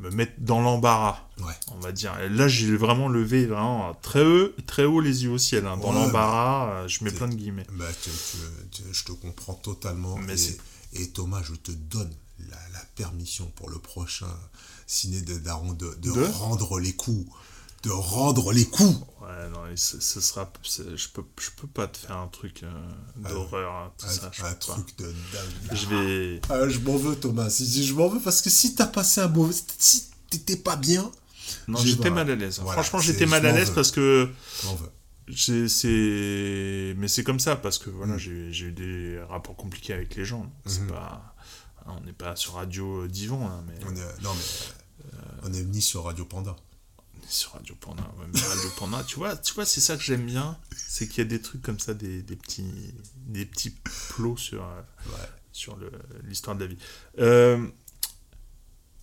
[0.00, 1.52] me mettent dans l'embarras, Ouais.
[1.72, 2.18] on va dire.
[2.20, 5.66] Et Là, j'ai vraiment levé vraiment très haut, très haut les yeux au ciel.
[5.66, 5.76] hein.
[5.76, 7.66] Dans Ouais, l'embarras, euh, je mets plein de guillemets.
[7.72, 10.16] Bah, tu- tu- tu- je te comprends totalement.
[10.18, 10.34] Mais
[10.94, 12.12] et, Thomas, je te donne
[12.50, 14.26] la, la permission pour le prochain
[14.86, 17.30] ciné de Daron de, de De rendre les coups.
[17.84, 18.96] De rendre les coups.
[19.20, 20.50] Ouais, non, ce, sera.
[20.64, 22.70] Je peux, je peux pas te faire un truc euh,
[23.28, 24.30] d'horreur, hein, tout un, ça.
[24.48, 25.76] un truc de dingue.
[25.76, 26.40] Je vais.
[26.50, 27.50] Ah, je m'en veux, Thomas.
[27.50, 29.54] Si, si, je m'en veux parce que si t'as passé un mauvais.
[29.78, 31.10] Si t'étais pas bien.
[31.68, 32.60] Non, j'étais mal à l'aise.
[32.62, 34.28] Voilà, Franchement, j'étais mal à l'aise parce que.
[34.62, 34.90] Je m'en veux.
[35.68, 36.94] C'est.
[36.96, 37.94] Mais c'est comme ça parce que Mm.
[37.96, 40.50] voilà, j'ai j'ai eu des rapports compliqués avec les gens.
[40.66, 40.88] C'est Mhm.
[40.88, 41.34] pas.
[41.86, 43.74] On n'est pas sur Radio euh, Divan, mais.
[43.86, 45.08] On est- non, mais.
[45.14, 46.56] euh, On est venu sur Radio Panda.
[47.28, 48.02] Sur Radio Panda.
[48.18, 50.56] ouais, Radio Panda, tu vois, tu vois c'est ça que j'aime bien.
[50.76, 52.64] C'est qu'il y a des trucs comme ça, des, des petits,
[53.26, 53.74] des petits
[54.10, 54.80] plots sur, euh,
[55.52, 55.76] sur
[56.24, 56.78] l'histoire de la vie.
[57.18, 57.66] Euh,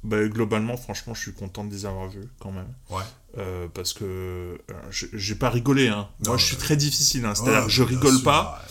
[0.03, 2.73] bah, globalement, franchement, je suis content de les avoir vus quand même.
[2.89, 3.03] Ouais.
[3.37, 4.57] Euh, parce que
[4.89, 5.89] je- j'ai pas rigolé.
[5.89, 6.09] Hein.
[6.23, 7.25] Non, Moi, je suis très difficile.
[7.25, 7.35] Hein.
[7.35, 8.65] C'est-à-dire, je rigole sûr, pas,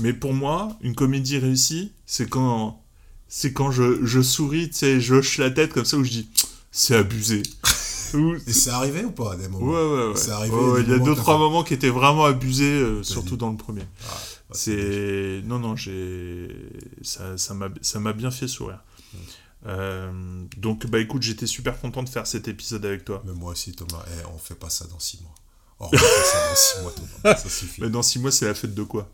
[0.00, 2.82] Mais pour moi, une comédie réussie, c'est quand,
[3.28, 6.10] c'est quand je, je souris, tu sais, je hoche la tête comme ça où je
[6.10, 6.30] dis,
[6.70, 7.42] c'est abusé.
[8.46, 10.30] Et c'est arrivé ou pas à des moments Ouais, ouais, ouais.
[10.30, 10.56] Arrivé.
[10.84, 13.38] Il y a deux, trois moments qui étaient vraiment abusés, euh, surtout dit.
[13.38, 13.82] dans le premier.
[14.04, 14.12] Ah,
[14.48, 15.42] bah, c'est.
[15.44, 16.48] Non, non, j'ai.
[17.02, 17.54] Ça ça
[18.00, 18.80] m'a bien fait sourire.
[19.66, 20.10] Euh,
[20.56, 23.22] donc, bah écoute, j'étais super content de faire cet épisode avec toi.
[23.24, 24.02] Mais moi aussi, Thomas.
[24.08, 25.34] Eh, on fait pas ça dans six mois.
[25.78, 27.36] Oh, on fait ça dans six mois, Thomas.
[27.36, 27.80] Ça suffit.
[27.80, 29.08] Mais dans six mois, c'est la fête de quoi?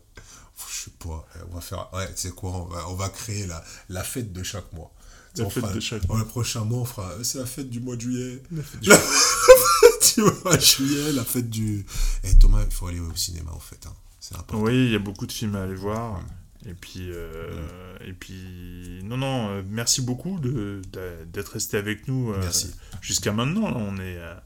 [0.69, 1.25] Je sais pas.
[1.35, 1.87] eh, On va faire.
[1.93, 2.51] Ouais, tu sais quoi?
[2.51, 4.91] On va, on va créer la, la fête de chaque mois.
[5.39, 7.11] La On fête fera- de chaque dans Le prochain mois, on fera.
[7.23, 8.43] C'est la fête du mois de juillet.
[8.51, 11.85] La fête du- La fête du mois de juillet, la fête du.
[12.23, 13.85] Eh, Thomas, il faut aller au cinéma, en fait.
[13.87, 13.93] hein.
[14.19, 14.63] C'est important.
[14.63, 16.21] Oui, il y a beaucoup de films à aller voir.
[16.65, 22.07] Et puis, euh, et puis, non, non, euh, merci beaucoup de- d'a- d'être resté avec
[22.09, 22.71] nous euh, Merci.
[23.01, 23.69] jusqu'à maintenant.
[23.71, 24.43] Là, on est à,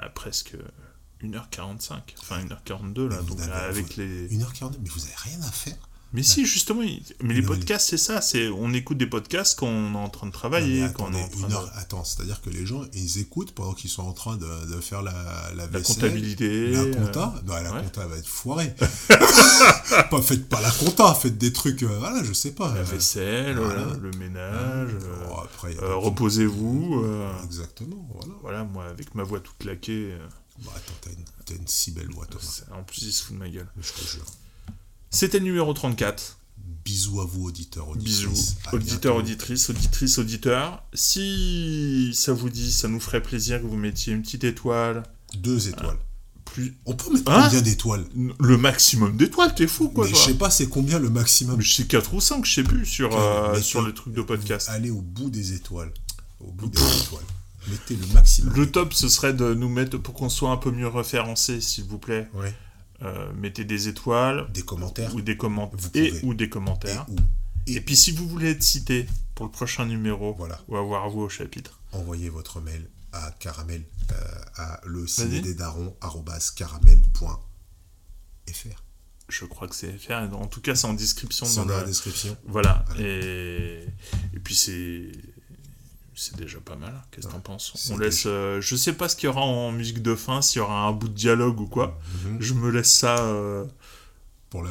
[0.00, 0.56] à presque
[1.22, 4.28] 1h45, enfin 1h42 là, Mais vous donc n'avez- avec vous- les.
[4.36, 5.76] 1h42, mais vous avez rien à faire.
[6.14, 9.58] Mais si, justement, il- mais les mais- podcasts, c'est ça, c'est on écoute des podcasts
[9.58, 11.48] quand on est en train de travailler, Non, quand on est en attendez, train une
[11.48, 14.46] de- heure, attends, c'est-à-dire que les gens, ils écoutent pendant qu'ils sont en train de,
[14.74, 15.12] de faire la,
[15.56, 17.82] la, La comptabilité, La euh, compta Non, la ouais.
[17.82, 18.72] compta va être foirée.
[20.10, 22.72] pas, faites pas la compta, faites des trucs, euh, voilà, je sais pas.
[22.74, 23.80] La euh, vaisselle, voilà.
[23.82, 27.02] euh, le ménage, euh, Bon, après, euh, reposez-vous.
[27.04, 28.32] euh, Exactement, voilà.
[28.40, 30.12] voilà, moi, avec ma voix toute claquée.
[30.12, 30.26] euh,
[30.64, 30.92] Bah, attends,
[31.46, 32.40] t'as une, si belle voix, Thomas.
[32.44, 33.66] c'est- en plus, il se fout de ma gueule.
[33.80, 34.24] Je te jure.
[35.14, 36.38] C'était le numéro 34.
[36.84, 38.26] Bisous à vous, auditeurs, auditrices.
[38.26, 40.82] Bisous, auditeurs, auditrices, auditrices, auditeurs.
[40.92, 45.04] Si ça vous dit, ça nous ferait plaisir que vous mettiez une petite étoile.
[45.36, 45.98] Deux étoiles.
[46.44, 46.76] Plus...
[46.84, 48.04] On peut mettre Hein combien d'étoiles?
[48.40, 51.60] Le maximum d'étoiles, t'es fou quoi Mais je sais pas, c'est combien le maximum?
[51.60, 54.68] Je sais 4 ou 5, je sais plus, sur, euh, sur le truc de podcast.
[54.68, 55.92] Allez au bout des étoiles.
[56.40, 57.24] Au bout des étoiles.
[57.68, 58.52] Mettez le maximum.
[58.54, 61.84] Le top, ce serait de nous mettre, pour qu'on soit un peu mieux référencé, s'il
[61.84, 62.28] vous plaît.
[62.34, 62.52] Ouais.
[63.02, 64.50] Euh, mettez des étoiles.
[64.52, 65.14] Des commentaires.
[65.14, 65.90] Ou des commentaires.
[65.94, 67.06] Et ou des commentaires.
[67.08, 67.16] Et ou.
[67.66, 70.60] Et, puis si vous voulez être cité pour le prochain numéro, Voilà.
[70.68, 71.80] ou avoir vous au chapitre.
[71.92, 74.14] envoyez votre mail à caramel euh,
[74.56, 75.06] à le
[76.56, 77.40] caramel.fr.
[79.28, 80.34] Je crois que c'est FR.
[80.34, 81.46] En tout cas, c'est en description.
[81.46, 82.36] C'est dans la description.
[82.46, 82.84] Voilà.
[82.98, 83.84] Et,
[84.34, 85.10] et puis c'est.
[86.16, 86.94] C'est déjà pas mal.
[87.10, 88.24] Qu'est-ce que t'en penses On laisse.
[88.26, 90.86] euh, je sais pas ce qu'il y aura en musique de fin, s'il y aura
[90.86, 91.98] un bout de dialogue ou quoi.
[92.40, 93.18] Je me laisse ça.
[93.18, 93.64] euh,
[94.50, 94.64] Pour.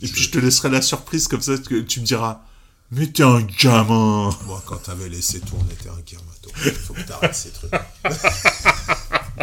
[0.00, 2.42] Et puis je te laisserai la surprise comme ça que tu me diras.
[2.90, 6.22] Mais t'es un gamin Moi, quand t'avais laissé tourner, t'es un gamin.
[6.64, 7.70] Il faut que t'arrêtes ces trucs.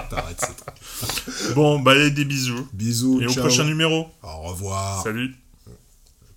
[0.09, 1.53] T'arrêtes ces trucs.
[1.55, 2.67] Bon, bah allez, des bisous.
[2.73, 3.21] Bisous.
[3.21, 4.09] Et au prochain numéro.
[4.23, 5.03] Au revoir.
[5.03, 5.35] Salut.
[5.67, 5.71] Je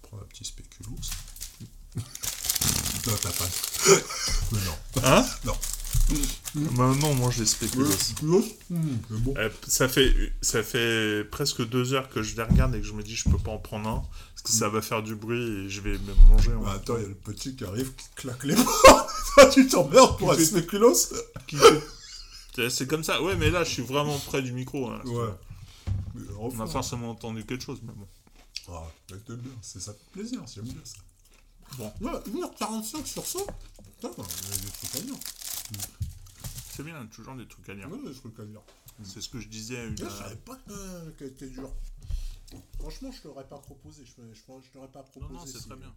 [0.03, 0.95] prends un petit spéculoos.
[1.97, 3.45] Non, t'as pas.
[4.52, 5.02] Mais non.
[5.05, 5.56] Hein Non.
[6.55, 7.90] Bah non, mange des spéculoos.
[7.90, 9.35] Spéculoos Mmh, c'est bon.
[9.36, 12.93] Euh, ça, fait, ça fait presque deux heures que je les regarde et que je
[12.94, 14.02] me dis je peux pas en prendre un
[14.35, 16.52] parce que ça va faire du bruit et je vais me manger.
[16.62, 19.06] Bah, attends, il y a le petit qui arrive, qui claque les bras.
[19.35, 20.43] Toi, tu t'emmerdes pour un fait-
[22.55, 23.23] fait- C'est- comme ça.
[23.23, 24.89] Ouais, mais là, je suis vraiment près du micro.
[24.90, 25.01] hein.
[25.05, 25.28] Ouais.
[26.15, 28.09] Mais On a forcément entendu quelque chose, mais bon.
[28.70, 28.82] Ah,
[29.62, 30.97] c'est ça fait plaisir, j'aime bien ça.
[31.77, 31.93] Bon.
[32.01, 33.39] Ouais, 1h45 sur ça
[34.01, 35.15] Putain, il y a des trucs à dire.
[36.75, 37.91] C'est bien, toujours des trucs à dire.
[37.91, 38.62] Ouais, des trucs à dire.
[39.05, 39.99] C'est ce que je disais à une.
[39.99, 41.73] Je savais pas euh, qu'elle était dure.
[42.79, 44.05] Franchement, je t'aurais pas proposé.
[44.05, 45.33] Je, je, je t'aurais pas proposé.
[45.35, 45.95] Non, non, c'est si- très bien.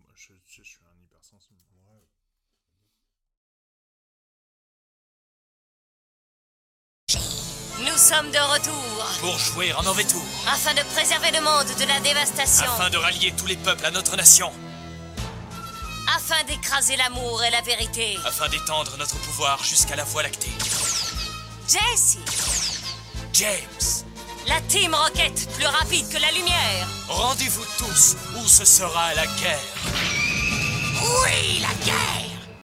[0.00, 1.56] Moi, je, je- je suis un hypersensible.
[7.80, 10.22] Nous sommes de retour Pour jouer en mauvais tour.
[10.46, 13.90] afin de préserver le monde de la dévastation, Afin de rallier tous les peuples à
[13.90, 14.52] notre nation.
[16.14, 18.18] Afin d'écraser l'amour et la vérité.
[18.24, 20.52] Afin d'étendre notre pouvoir jusqu'à la Voie lactée.
[21.68, 22.18] Jesse,
[23.32, 24.06] James,
[24.46, 26.88] la Team Rocket plus rapide que la lumière.
[27.08, 29.58] rendez-vous tous où ce sera la guerre.
[31.00, 32.31] Oui, la guerre